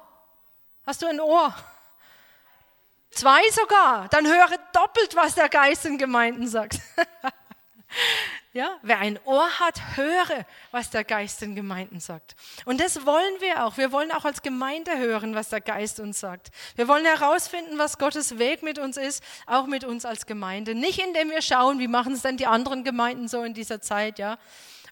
Hast 0.86 1.02
du 1.02 1.06
ein 1.06 1.20
Ohr? 1.20 1.54
Zwei 3.14 3.40
sogar. 3.50 4.08
Dann 4.08 4.26
höre 4.26 4.58
doppelt, 4.72 5.14
was 5.14 5.34
der 5.34 5.48
Geist 5.48 5.84
in 5.84 5.98
Gemeinden 5.98 6.48
sagt. 6.48 6.78
ja, 8.52 8.76
wer 8.82 8.98
ein 8.98 9.18
Ohr 9.24 9.48
hat, 9.60 9.80
höre, 9.96 10.44
was 10.72 10.90
der 10.90 11.04
Geist 11.04 11.42
in 11.42 11.54
Gemeinden 11.54 12.00
sagt. 12.00 12.34
Und 12.64 12.80
das 12.80 13.06
wollen 13.06 13.40
wir 13.40 13.64
auch. 13.64 13.76
Wir 13.76 13.92
wollen 13.92 14.10
auch 14.10 14.24
als 14.24 14.42
Gemeinde 14.42 14.98
hören, 14.98 15.34
was 15.34 15.48
der 15.48 15.60
Geist 15.60 16.00
uns 16.00 16.18
sagt. 16.18 16.50
Wir 16.74 16.88
wollen 16.88 17.04
herausfinden, 17.04 17.78
was 17.78 17.98
Gottes 17.98 18.38
Weg 18.38 18.62
mit 18.62 18.78
uns 18.78 18.96
ist, 18.96 19.22
auch 19.46 19.66
mit 19.66 19.84
uns 19.84 20.04
als 20.04 20.26
Gemeinde. 20.26 20.74
Nicht 20.74 20.98
indem 20.98 21.30
wir 21.30 21.42
schauen, 21.42 21.78
wie 21.78 21.88
machen 21.88 22.14
es 22.14 22.22
denn 22.22 22.36
die 22.36 22.46
anderen 22.46 22.82
Gemeinden 22.82 23.28
so 23.28 23.42
in 23.44 23.54
dieser 23.54 23.80
Zeit, 23.80 24.18
ja, 24.18 24.38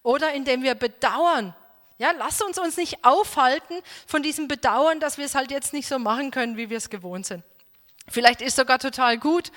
oder 0.02 0.32
indem 0.32 0.62
wir 0.62 0.74
bedauern, 0.74 1.54
ja, 1.98 2.12
lass 2.18 2.42
uns 2.42 2.58
uns 2.58 2.76
nicht 2.76 3.04
aufhalten 3.04 3.74
von 4.06 4.22
diesem 4.22 4.48
Bedauern, 4.48 4.98
dass 4.98 5.18
wir 5.18 5.24
es 5.24 5.34
halt 5.34 5.52
jetzt 5.52 5.72
nicht 5.72 5.86
so 5.86 6.00
machen 6.00 6.32
können, 6.32 6.56
wie 6.56 6.68
wir 6.68 6.78
es 6.78 6.90
gewohnt 6.90 7.26
sind. 7.26 7.44
Vielleicht 8.12 8.42
ist 8.42 8.56
sogar 8.56 8.78
total 8.78 9.18
gut, 9.18 9.50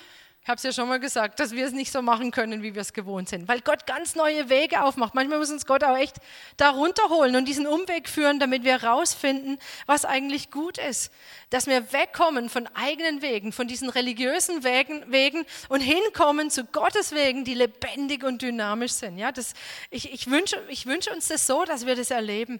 ich 0.45 0.49
habe 0.49 0.57
es 0.57 0.63
ja 0.63 0.71
schon 0.71 0.87
mal 0.87 0.99
gesagt, 0.99 1.39
dass 1.39 1.53
wir 1.53 1.65
es 1.65 1.71
nicht 1.71 1.91
so 1.91 2.03
machen 2.03 2.29
können, 2.29 2.61
wie 2.61 2.75
wir 2.75 2.81
es 2.83 2.93
gewohnt 2.93 3.27
sind, 3.29 3.47
weil 3.47 3.61
Gott 3.61 3.87
ganz 3.87 4.13
neue 4.13 4.47
Wege 4.47 4.83
aufmacht. 4.83 5.15
Manchmal 5.15 5.39
muss 5.39 5.49
uns 5.49 5.65
Gott 5.65 5.83
auch 5.83 5.97
echt 5.97 6.17
da 6.57 6.69
runterholen 6.69 7.35
und 7.35 7.47
diesen 7.47 7.65
Umweg 7.65 8.07
führen, 8.07 8.39
damit 8.39 8.63
wir 8.63 8.79
herausfinden, 8.79 9.57
was 9.87 10.05
eigentlich 10.05 10.51
gut 10.51 10.77
ist. 10.77 11.11
Dass 11.49 11.65
wir 11.65 11.91
wegkommen 11.91 12.49
von 12.49 12.67
eigenen 12.75 13.23
Wegen, 13.23 13.53
von 13.53 13.67
diesen 13.67 13.89
religiösen 13.89 14.63
Wegen, 14.63 15.11
Wegen 15.11 15.45
und 15.67 15.81
hinkommen 15.81 16.51
zu 16.51 16.63
Gottes 16.63 17.11
Wegen, 17.13 17.43
die 17.43 17.55
lebendig 17.55 18.23
und 18.23 18.43
dynamisch 18.43 18.91
sind. 18.91 19.17
Ja, 19.17 19.31
das, 19.31 19.55
ich, 19.89 20.13
ich, 20.13 20.29
wünsche, 20.29 20.61
ich 20.69 20.85
wünsche 20.85 21.09
uns 21.09 21.27
das 21.27 21.47
so, 21.47 21.65
dass 21.65 21.87
wir 21.87 21.95
das 21.95 22.11
erleben. 22.11 22.59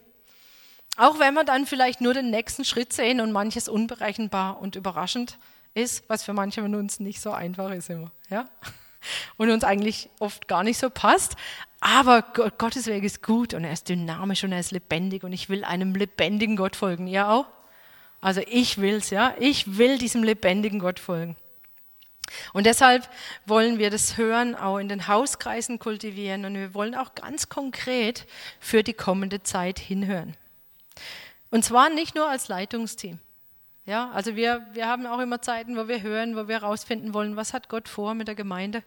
Auch 0.98 1.20
wenn 1.20 1.36
wir 1.36 1.44
dann 1.44 1.68
vielleicht 1.68 2.02
nur 2.02 2.16
den 2.16 2.32
nächsten 2.32 2.66
Schritt 2.66 2.94
sehen 2.94 3.22
und 3.22 3.32
manches 3.32 3.70
unberechenbar 3.70 4.60
und 4.60 4.76
überraschend 4.76 5.34
ist, 5.34 5.40
was 6.08 6.24
für 6.24 6.34
manche 6.34 6.62
von 6.62 6.74
uns 6.76 7.00
nicht 7.00 7.22
so 7.22 7.32
einfach 7.32 7.72
ist 7.72 7.90
immer. 7.90 8.12
Ja? 8.30 8.48
Und 9.38 9.52
uns 9.52 9.64
eigentlich 9.64 10.10
oft 10.20 10.48
gar 10.48 10.64
nicht 10.64 10.80
so 10.80 10.90
passt. 10.90 11.36
Aber 11.80 12.24
Gottes 12.58 12.88
Weg 12.88 13.04
ist 13.04 13.22
gut 13.22 13.54
und 13.54 13.64
er 13.64 13.72
ist 13.72 13.90
dynamisch 13.90 14.44
und 14.44 14.52
er 14.52 14.60
ist 14.60 14.72
lebendig 14.72 15.24
und 15.24 15.32
ich 15.34 15.50
will 15.50 15.64
einem 15.64 15.94
lebendigen 15.94 16.56
Gott 16.56 16.76
folgen. 16.76 17.06
Ihr 17.06 17.30
auch? 17.30 17.46
Also 18.22 18.42
ich 18.48 18.80
will's, 18.80 19.12
ja. 19.12 19.36
Ich 19.40 19.78
will 19.78 20.00
diesem 20.00 20.24
lebendigen 20.24 20.80
Gott 20.80 21.00
folgen. 21.00 21.36
Und 22.54 22.66
deshalb 22.66 23.08
wollen 23.46 23.78
wir 23.78 23.92
das 23.92 24.18
Hören 24.18 24.56
auch 24.56 24.80
in 24.80 24.90
den 24.90 25.08
Hauskreisen 25.08 25.78
kultivieren 25.78 26.46
und 26.46 26.56
wir 26.56 26.74
wollen 26.74 26.96
auch 26.96 27.14
ganz 27.14 27.50
konkret 27.50 28.26
für 28.60 28.82
die 28.82 28.94
kommende 28.94 29.44
Zeit 29.44 29.78
hinhören. 29.78 30.36
Und 31.52 31.64
zwar 31.64 31.90
nicht 31.90 32.16
nur 32.16 32.28
als 32.28 32.48
Leitungsteam. 32.48 33.20
Ja, 33.86 34.10
also 34.12 34.36
wir, 34.36 34.66
wir 34.74 34.88
haben 34.88 35.06
auch 35.06 35.20
immer 35.20 35.42
Zeiten, 35.42 35.78
wo 35.78 35.88
wir 35.88 36.02
hören, 36.02 36.36
wo 36.36 36.48
wir 36.48 36.62
herausfinden 36.62 37.14
wollen, 37.14 37.36
was 37.36 37.54
hat 37.54 37.70
Gott 37.70 37.88
vor 37.88 38.16
mit 38.16 38.28
der 38.28 38.36
Gemeinde. 38.36 38.84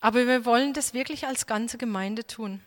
Aber 0.00 0.26
wir 0.26 0.44
wollen 0.44 0.72
das 0.72 0.94
wirklich 0.94 1.26
als 1.26 1.46
ganze 1.46 1.76
Gemeinde 1.76 2.26
tun. 2.26 2.60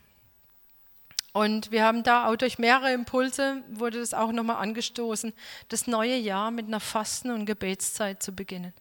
Und 1.34 1.72
wir 1.72 1.86
haben 1.86 2.04
da 2.04 2.28
auch 2.28 2.36
durch 2.36 2.60
mehrere 2.60 2.92
Impulse, 2.92 3.64
wurde 3.70 4.00
das 4.00 4.14
auch 4.14 4.32
nochmal 4.32 4.58
angestoßen, 4.58 5.34
das 5.70 5.88
neue 5.88 6.18
Jahr 6.18 6.52
mit 6.52 6.68
einer 6.68 6.82
Fasten- 6.82 7.32
und 7.32 7.46
Gebetszeit 7.46 8.22
zu 8.22 8.34
beginnen. 8.34 8.74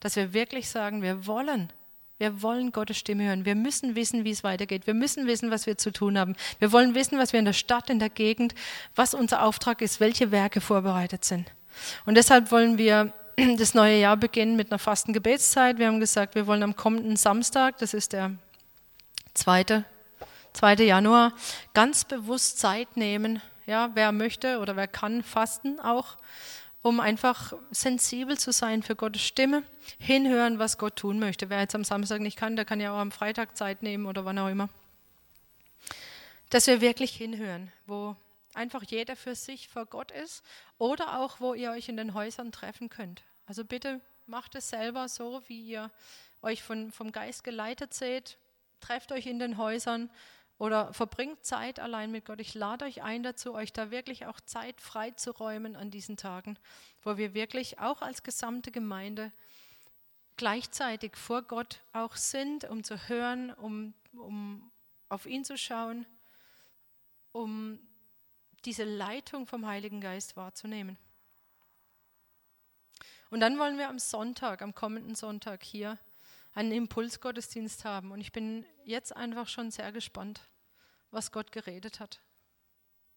Dass 0.00 0.16
wir 0.16 0.34
wirklich 0.34 0.68
sagen, 0.68 1.02
wir 1.02 1.26
wollen 1.26 1.72
wir 2.18 2.42
wollen 2.42 2.70
Gottes 2.70 2.96
Stimme 2.96 3.24
hören. 3.24 3.44
Wir 3.44 3.56
müssen 3.56 3.96
wissen, 3.96 4.24
wie 4.24 4.30
es 4.30 4.44
weitergeht. 4.44 4.86
Wir 4.86 4.94
müssen 4.94 5.26
wissen, 5.26 5.50
was 5.50 5.66
wir 5.66 5.76
zu 5.76 5.92
tun 5.92 6.16
haben. 6.18 6.36
Wir 6.60 6.70
wollen 6.70 6.94
wissen, 6.94 7.18
was 7.18 7.32
wir 7.32 7.40
in 7.40 7.44
der 7.44 7.52
Stadt, 7.52 7.90
in 7.90 7.98
der 7.98 8.08
Gegend, 8.08 8.54
was 8.94 9.14
unser 9.14 9.42
Auftrag 9.42 9.82
ist, 9.82 9.98
welche 9.98 10.30
Werke 10.30 10.60
vorbereitet 10.60 11.24
sind. 11.24 11.50
Und 12.06 12.16
deshalb 12.16 12.50
wollen 12.50 12.78
wir 12.78 13.12
das 13.58 13.74
neue 13.74 13.98
Jahr 13.98 14.16
beginnen 14.16 14.56
mit 14.56 14.70
einer 14.70 14.78
fasten 14.78 15.12
Gebetszeit. 15.12 15.78
Wir 15.78 15.88
haben 15.88 16.00
gesagt, 16.00 16.34
wir 16.34 16.46
wollen 16.46 16.62
am 16.62 16.76
kommenden 16.76 17.16
Samstag, 17.16 17.78
das 17.78 17.94
ist 17.94 18.12
der 18.12 18.32
2. 19.34 19.84
2. 20.52 20.74
Januar, 20.76 21.32
ganz 21.72 22.04
bewusst 22.04 22.58
Zeit 22.58 22.96
nehmen. 22.96 23.42
Ja, 23.66 23.90
wer 23.94 24.12
möchte 24.12 24.58
oder 24.58 24.76
wer 24.76 24.86
kann 24.86 25.22
fasten 25.22 25.80
auch, 25.80 26.16
um 26.82 27.00
einfach 27.00 27.54
sensibel 27.70 28.38
zu 28.38 28.52
sein 28.52 28.82
für 28.82 28.94
Gottes 28.94 29.22
Stimme, 29.22 29.62
hinhören, 29.98 30.58
was 30.58 30.78
Gott 30.78 30.96
tun 30.96 31.18
möchte. 31.18 31.48
Wer 31.48 31.60
jetzt 31.60 31.74
am 31.74 31.82
Samstag 31.82 32.20
nicht 32.20 32.36
kann, 32.36 32.56
der 32.56 32.66
kann 32.66 32.80
ja 32.80 32.92
auch 32.92 32.98
am 32.98 33.10
Freitag 33.10 33.56
Zeit 33.56 33.82
nehmen 33.82 34.06
oder 34.06 34.24
wann 34.24 34.38
auch 34.38 34.48
immer. 34.48 34.68
Dass 36.50 36.66
wir 36.66 36.80
wirklich 36.80 37.16
hinhören, 37.16 37.72
wo 37.86 38.14
einfach 38.56 38.82
jeder 38.82 39.16
für 39.16 39.34
sich 39.34 39.68
vor 39.68 39.86
Gott 39.86 40.10
ist 40.10 40.44
oder 40.78 41.18
auch, 41.18 41.40
wo 41.40 41.54
ihr 41.54 41.70
euch 41.70 41.88
in 41.88 41.96
den 41.96 42.14
Häusern 42.14 42.52
treffen 42.52 42.88
könnt. 42.88 43.22
Also 43.46 43.64
bitte 43.64 44.00
macht 44.26 44.54
es 44.54 44.70
selber 44.70 45.08
so, 45.08 45.42
wie 45.46 45.60
ihr 45.62 45.90
euch 46.42 46.62
von, 46.62 46.92
vom 46.92 47.12
Geist 47.12 47.44
geleitet 47.44 47.94
seht. 47.94 48.38
Trefft 48.80 49.12
euch 49.12 49.26
in 49.26 49.38
den 49.38 49.56
Häusern 49.56 50.10
oder 50.58 50.92
verbringt 50.92 51.44
Zeit 51.44 51.80
allein 51.80 52.10
mit 52.10 52.26
Gott. 52.26 52.40
Ich 52.40 52.54
lade 52.54 52.84
euch 52.84 53.02
ein 53.02 53.22
dazu, 53.22 53.54
euch 53.54 53.72
da 53.72 53.90
wirklich 53.90 54.26
auch 54.26 54.40
Zeit 54.40 54.80
frei 54.80 55.10
zu 55.12 55.32
räumen 55.32 55.76
an 55.76 55.90
diesen 55.90 56.16
Tagen, 56.16 56.58
wo 57.02 57.16
wir 57.16 57.34
wirklich 57.34 57.78
auch 57.80 58.02
als 58.02 58.22
gesamte 58.22 58.70
Gemeinde 58.70 59.32
gleichzeitig 60.36 61.16
vor 61.16 61.42
Gott 61.42 61.80
auch 61.92 62.16
sind, 62.16 62.64
um 62.64 62.84
zu 62.84 63.08
hören, 63.08 63.52
um, 63.52 63.94
um 64.12 64.70
auf 65.08 65.26
ihn 65.26 65.44
zu 65.44 65.56
schauen, 65.56 66.06
um 67.32 67.78
diese 68.64 68.84
Leitung 68.84 69.46
vom 69.46 69.66
Heiligen 69.66 70.00
Geist 70.00 70.36
wahrzunehmen. 70.36 70.98
Und 73.30 73.40
dann 73.40 73.58
wollen 73.58 73.78
wir 73.78 73.88
am 73.88 73.98
Sonntag, 73.98 74.62
am 74.62 74.74
kommenden 74.74 75.14
Sonntag 75.14 75.62
hier 75.62 75.98
einen 76.54 76.72
Impulsgottesdienst 76.72 77.84
haben. 77.84 78.12
Und 78.12 78.20
ich 78.20 78.32
bin 78.32 78.64
jetzt 78.84 79.14
einfach 79.14 79.48
schon 79.48 79.70
sehr 79.70 79.90
gespannt, 79.92 80.40
was 81.10 81.32
Gott 81.32 81.50
geredet 81.52 82.00
hat. 82.00 82.20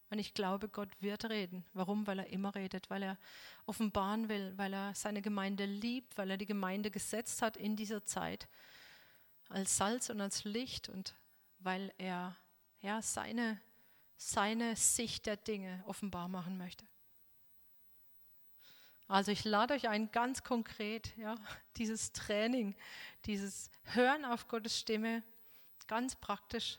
Und 0.10 0.20
ich 0.20 0.34
glaube, 0.34 0.70
Gott 0.70 0.90
wird 1.02 1.26
reden. 1.26 1.66
Warum? 1.74 2.08
Weil 2.08 2.20
er 2.20 2.28
immer 2.28 2.56
redet, 2.56 2.90
weil 2.90 3.04
er 3.04 3.18
offenbaren 3.66 4.30
will, 4.30 4.54
weil 4.56 4.74
er 4.74 4.96
seine 4.96 5.22
Gemeinde 5.22 5.66
liebt, 5.66 6.18
weil 6.18 6.32
er 6.32 6.38
die 6.38 6.46
Gemeinde 6.46 6.90
gesetzt 6.92 7.42
hat 7.42 7.58
in 7.58 7.76
dieser 7.76 8.06
Zeit 8.06 8.48
als 9.50 9.78
Salz 9.78 10.10
und 10.10 10.22
als 10.22 10.44
Licht 10.44 10.90
und 10.90 11.14
weil 11.60 11.94
er 11.98 12.36
ja, 12.82 13.02
seine, 13.02 13.60
seine 14.18 14.76
Sicht 14.76 15.26
der 15.26 15.38
Dinge 15.38 15.84
offenbar 15.86 16.28
machen 16.28 16.58
möchte. 16.58 16.86
Also 19.08 19.32
ich 19.32 19.46
lade 19.46 19.74
euch 19.74 19.88
ein, 19.88 20.12
ganz 20.12 20.44
konkret, 20.44 21.16
ja, 21.18 21.36
dieses 21.78 22.12
Training, 22.12 22.76
dieses 23.26 23.72
Hören 23.84 24.26
auf 24.26 24.48
Gottes 24.48 24.78
Stimme, 24.78 25.24
ganz 25.88 26.16
praktisch 26.16 26.78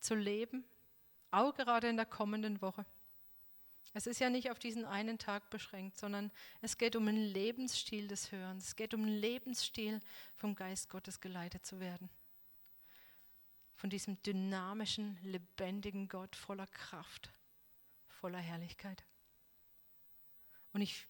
zu 0.00 0.14
leben, 0.14 0.64
auch 1.30 1.54
gerade 1.54 1.88
in 1.88 1.96
der 1.96 2.04
kommenden 2.04 2.60
Woche. 2.60 2.84
Es 3.94 4.06
ist 4.06 4.18
ja 4.18 4.28
nicht 4.28 4.50
auf 4.50 4.58
diesen 4.58 4.84
einen 4.84 5.18
Tag 5.18 5.48
beschränkt, 5.50 5.96
sondern 5.96 6.32
es 6.60 6.76
geht 6.76 6.96
um 6.96 7.06
einen 7.06 7.22
Lebensstil 7.22 8.08
des 8.08 8.32
Hörens. 8.32 8.66
Es 8.66 8.76
geht 8.76 8.92
um 8.92 9.02
einen 9.02 9.16
Lebensstil, 9.16 10.00
vom 10.34 10.56
Geist 10.56 10.90
Gottes 10.90 11.20
geleitet 11.20 11.64
zu 11.64 11.78
werden. 11.78 12.10
Von 13.74 13.90
diesem 13.90 14.22
dynamischen, 14.22 15.18
lebendigen 15.22 16.08
Gott 16.08 16.36
voller 16.36 16.66
Kraft, 16.68 17.32
voller 18.08 18.38
Herrlichkeit. 18.38 19.04
Und 20.72 20.80
ich 20.80 21.06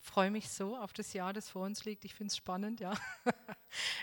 freue 0.00 0.30
mich 0.30 0.48
so 0.48 0.76
auf 0.76 0.92
das 0.92 1.12
Jahr, 1.12 1.32
das 1.32 1.50
vor 1.50 1.64
uns 1.64 1.84
liegt. 1.84 2.04
Ich 2.04 2.14
finde 2.14 2.30
es 2.30 2.36
spannend, 2.36 2.80
ja. 2.80 2.94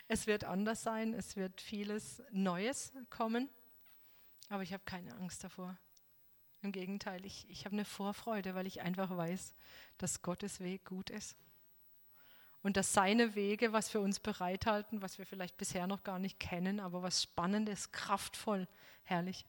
es 0.07 0.27
wird 0.27 0.43
anders 0.43 0.83
sein, 0.83 1.13
es 1.13 1.35
wird 1.35 1.59
vieles 1.61 2.21
Neues 2.31 2.93
kommen, 3.09 3.49
aber 4.49 4.63
ich 4.63 4.73
habe 4.73 4.83
keine 4.85 5.15
Angst 5.15 5.43
davor. 5.43 5.77
Im 6.61 6.71
Gegenteil, 6.71 7.25
ich, 7.25 7.49
ich 7.49 7.65
habe 7.65 7.73
eine 7.73 7.85
Vorfreude, 7.85 8.55
weil 8.55 8.67
ich 8.67 8.81
einfach 8.81 9.15
weiß, 9.15 9.53
dass 9.97 10.21
Gottes 10.21 10.59
Weg 10.59 10.85
gut 10.85 11.09
ist. 11.09 11.35
Und 12.64 12.78
dass 12.78 12.93
seine 12.93 13.36
Wege, 13.36 13.72
was 13.72 13.93
wir 13.93 14.01
uns 14.01 14.20
bereithalten, 14.20 15.01
was 15.01 15.18
wir 15.18 15.26
vielleicht 15.26 15.58
bisher 15.58 15.88
noch 15.88 16.03
gar 16.03 16.20
nicht 16.20 16.39
kennen, 16.39 16.80
aber 16.80 17.03
was 17.03 17.24
Spannendes, 17.24 17.91
kraftvoll, 17.91 18.68
herrlich. 19.03 19.45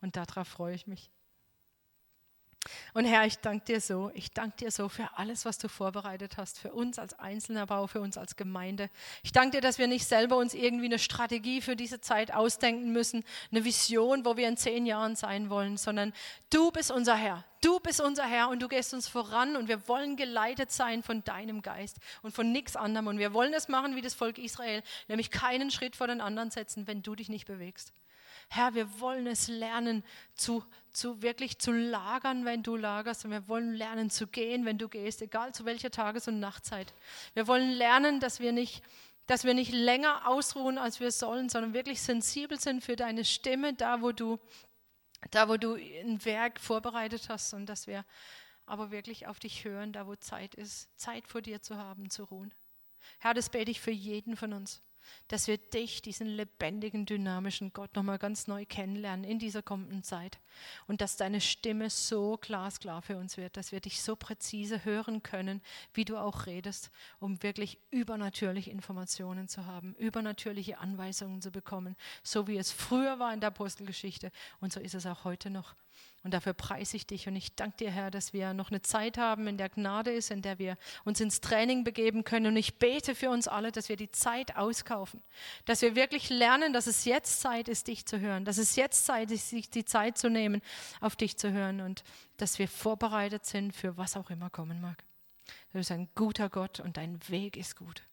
Und 0.00 0.16
darauf 0.16 0.48
freue 0.48 0.74
ich 0.74 0.86
mich. 0.86 1.10
Und 2.94 3.06
Herr, 3.06 3.26
ich 3.26 3.38
danke 3.38 3.64
dir 3.64 3.80
so, 3.80 4.10
ich 4.14 4.32
danke 4.32 4.56
dir 4.58 4.70
so 4.70 4.88
für 4.88 5.08
alles, 5.16 5.44
was 5.44 5.58
du 5.58 5.68
vorbereitet 5.68 6.36
hast, 6.36 6.58
für 6.58 6.72
uns 6.72 6.98
als 6.98 7.18
Einzelne, 7.18 7.62
aber 7.62 7.78
auch 7.78 7.88
für 7.88 8.00
uns 8.00 8.16
als 8.16 8.36
Gemeinde. 8.36 8.88
Ich 9.22 9.32
danke 9.32 9.56
dir, 9.56 9.60
dass 9.60 9.78
wir 9.78 9.88
nicht 9.88 10.06
selber 10.06 10.36
uns 10.36 10.54
irgendwie 10.54 10.86
eine 10.86 10.98
Strategie 10.98 11.60
für 11.60 11.74
diese 11.74 12.00
Zeit 12.00 12.32
ausdenken 12.32 12.92
müssen, 12.92 13.24
eine 13.50 13.64
Vision, 13.64 14.24
wo 14.24 14.36
wir 14.36 14.48
in 14.48 14.56
zehn 14.56 14.86
Jahren 14.86 15.16
sein 15.16 15.50
wollen, 15.50 15.76
sondern 15.76 16.12
du 16.50 16.70
bist 16.70 16.90
unser 16.90 17.16
Herr. 17.16 17.44
Du 17.62 17.78
bist 17.78 18.00
unser 18.00 18.24
Herr 18.24 18.48
und 18.48 18.60
du 18.60 18.68
gehst 18.68 18.92
uns 18.92 19.06
voran 19.06 19.56
und 19.56 19.68
wir 19.68 19.88
wollen 19.88 20.16
geleitet 20.16 20.72
sein 20.72 21.02
von 21.02 21.22
deinem 21.22 21.62
Geist 21.62 21.96
und 22.20 22.34
von 22.34 22.50
nichts 22.50 22.74
anderem. 22.76 23.06
Und 23.06 23.18
wir 23.18 23.32
wollen 23.32 23.54
es 23.54 23.68
machen 23.68 23.94
wie 23.94 24.02
das 24.02 24.14
Volk 24.14 24.36
Israel, 24.36 24.82
nämlich 25.06 25.30
keinen 25.30 25.70
Schritt 25.70 25.94
vor 25.94 26.08
den 26.08 26.20
anderen 26.20 26.50
setzen, 26.50 26.88
wenn 26.88 27.02
du 27.02 27.14
dich 27.14 27.28
nicht 27.28 27.46
bewegst. 27.46 27.92
Herr, 28.48 28.74
wir 28.74 29.00
wollen 29.00 29.28
es 29.28 29.46
lernen, 29.46 30.04
zu, 30.34 30.64
zu 30.90 31.22
wirklich 31.22 31.58
zu 31.60 31.70
lagern, 31.70 32.44
wenn 32.44 32.64
du 32.64 32.76
lagerst. 32.76 33.24
Und 33.24 33.30
wir 33.30 33.46
wollen 33.46 33.72
lernen 33.72 34.10
zu 34.10 34.26
gehen, 34.26 34.64
wenn 34.64 34.76
du 34.76 34.88
gehst, 34.88 35.22
egal 35.22 35.54
zu 35.54 35.64
welcher 35.64 35.92
Tages- 35.92 36.26
und 36.26 36.40
Nachtzeit. 36.40 36.92
Wir 37.32 37.46
wollen 37.46 37.70
lernen, 37.70 38.20
dass 38.20 38.40
wir 38.40 38.52
nicht 38.52 38.82
dass 39.26 39.44
wir 39.44 39.54
nicht 39.54 39.72
länger 39.72 40.26
ausruhen, 40.26 40.78
als 40.78 40.98
wir 40.98 41.12
sollen, 41.12 41.48
sondern 41.48 41.74
wirklich 41.74 42.02
sensibel 42.02 42.58
sind 42.58 42.82
für 42.82 42.96
deine 42.96 43.24
Stimme, 43.24 43.72
da 43.72 44.02
wo 44.02 44.10
du, 44.10 44.40
da 45.30 45.48
wo 45.48 45.56
du 45.56 45.74
ein 45.74 46.24
Werk 46.24 46.60
vorbereitet 46.60 47.28
hast 47.28 47.54
und 47.54 47.66
dass 47.66 47.86
wir 47.86 48.04
aber 48.66 48.90
wirklich 48.90 49.26
auf 49.26 49.38
dich 49.38 49.64
hören, 49.64 49.92
da 49.92 50.06
wo 50.06 50.16
Zeit 50.16 50.54
ist, 50.54 50.88
Zeit 50.98 51.26
vor 51.26 51.42
dir 51.42 51.62
zu 51.62 51.76
haben, 51.76 52.10
zu 52.10 52.24
ruhen. 52.24 52.54
Herr, 53.18 53.34
das 53.34 53.50
bete 53.50 53.70
ich 53.70 53.80
für 53.80 53.90
jeden 53.90 54.36
von 54.36 54.52
uns 54.52 54.82
dass 55.28 55.46
wir 55.46 55.58
dich, 55.58 56.02
diesen 56.02 56.26
lebendigen, 56.26 57.06
dynamischen 57.06 57.72
Gott, 57.72 57.94
nochmal 57.94 58.18
ganz 58.18 58.46
neu 58.46 58.64
kennenlernen 58.66 59.24
in 59.24 59.38
dieser 59.38 59.62
kommenden 59.62 60.02
Zeit. 60.02 60.38
Und 60.86 61.00
dass 61.00 61.16
deine 61.16 61.40
Stimme 61.40 61.90
so 61.90 62.38
glasklar 62.40 63.02
für 63.02 63.16
uns 63.16 63.36
wird, 63.36 63.56
dass 63.56 63.72
wir 63.72 63.80
dich 63.80 64.02
so 64.02 64.16
präzise 64.16 64.84
hören 64.84 65.22
können, 65.22 65.62
wie 65.94 66.04
du 66.04 66.16
auch 66.16 66.46
redest, 66.46 66.90
um 67.20 67.42
wirklich 67.42 67.78
übernatürliche 67.90 68.70
Informationen 68.70 69.48
zu 69.48 69.66
haben, 69.66 69.94
übernatürliche 69.96 70.78
Anweisungen 70.78 71.40
zu 71.40 71.50
bekommen, 71.50 71.96
so 72.22 72.46
wie 72.46 72.56
es 72.56 72.72
früher 72.72 73.18
war 73.18 73.32
in 73.32 73.40
der 73.40 73.48
Apostelgeschichte 73.48 74.30
und 74.60 74.72
so 74.72 74.80
ist 74.80 74.94
es 74.94 75.06
auch 75.06 75.24
heute 75.24 75.50
noch. 75.50 75.74
Und 76.24 76.34
dafür 76.34 76.52
preise 76.52 76.96
ich 76.96 77.06
dich 77.06 77.26
und 77.26 77.34
ich 77.34 77.56
danke 77.56 77.78
dir, 77.78 77.90
Herr, 77.90 78.12
dass 78.12 78.32
wir 78.32 78.54
noch 78.54 78.70
eine 78.70 78.80
Zeit 78.80 79.18
haben, 79.18 79.48
in 79.48 79.58
der 79.58 79.68
Gnade 79.68 80.12
ist, 80.12 80.30
in 80.30 80.40
der 80.40 80.60
wir 80.60 80.76
uns 81.04 81.20
ins 81.20 81.40
Training 81.40 81.82
begeben 81.82 82.22
können. 82.22 82.46
Und 82.46 82.56
ich 82.56 82.78
bete 82.78 83.16
für 83.16 83.30
uns 83.30 83.48
alle, 83.48 83.72
dass 83.72 83.88
wir 83.88 83.96
die 83.96 84.12
Zeit 84.12 84.56
auskaufen, 84.56 85.20
dass 85.64 85.82
wir 85.82 85.96
wirklich 85.96 86.30
lernen, 86.30 86.72
dass 86.72 86.86
es 86.86 87.04
jetzt 87.06 87.40
Zeit 87.40 87.68
ist, 87.68 87.88
dich 87.88 88.06
zu 88.06 88.20
hören, 88.20 88.44
dass 88.44 88.58
es 88.58 88.76
jetzt 88.76 89.04
Zeit 89.04 89.32
ist, 89.32 89.48
sich 89.48 89.68
die 89.68 89.84
Zeit 89.84 90.16
zu 90.16 90.30
nehmen, 90.30 90.62
auf 91.00 91.16
dich 91.16 91.36
zu 91.38 91.50
hören 91.50 91.80
und 91.80 92.04
dass 92.36 92.60
wir 92.60 92.68
vorbereitet 92.68 93.44
sind 93.44 93.74
für 93.74 93.96
was 93.96 94.16
auch 94.16 94.30
immer 94.30 94.48
kommen 94.48 94.80
mag. 94.80 95.02
Du 95.72 95.78
bist 95.78 95.90
ein 95.90 96.08
guter 96.14 96.48
Gott 96.48 96.78
und 96.78 96.98
dein 96.98 97.18
Weg 97.30 97.56
ist 97.56 97.74
gut. 97.74 98.04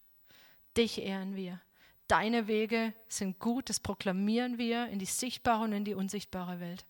Dich 0.76 1.00
ehren 1.00 1.36
wir. 1.36 1.60
Deine 2.08 2.48
Wege 2.48 2.92
sind 3.06 3.38
gut, 3.38 3.68
das 3.68 3.78
proklamieren 3.78 4.58
wir 4.58 4.88
in 4.88 4.98
die 4.98 5.06
sichtbare 5.06 5.62
und 5.62 5.72
in 5.72 5.84
die 5.84 5.94
unsichtbare 5.94 6.58
Welt 6.58 6.84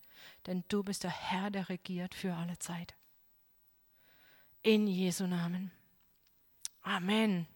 denn 0.47 0.64
du 0.68 0.82
bist 0.82 1.05
der 1.05 1.11
Herr, 1.11 1.51
der 1.51 1.68
regiert 1.68 2.14
für 2.14 2.34
alle 2.34 2.59
Zeit. 2.59 2.95
In 4.62 4.86
Jesu 4.86 5.26
Namen. 5.26 5.72
Amen. 6.82 7.47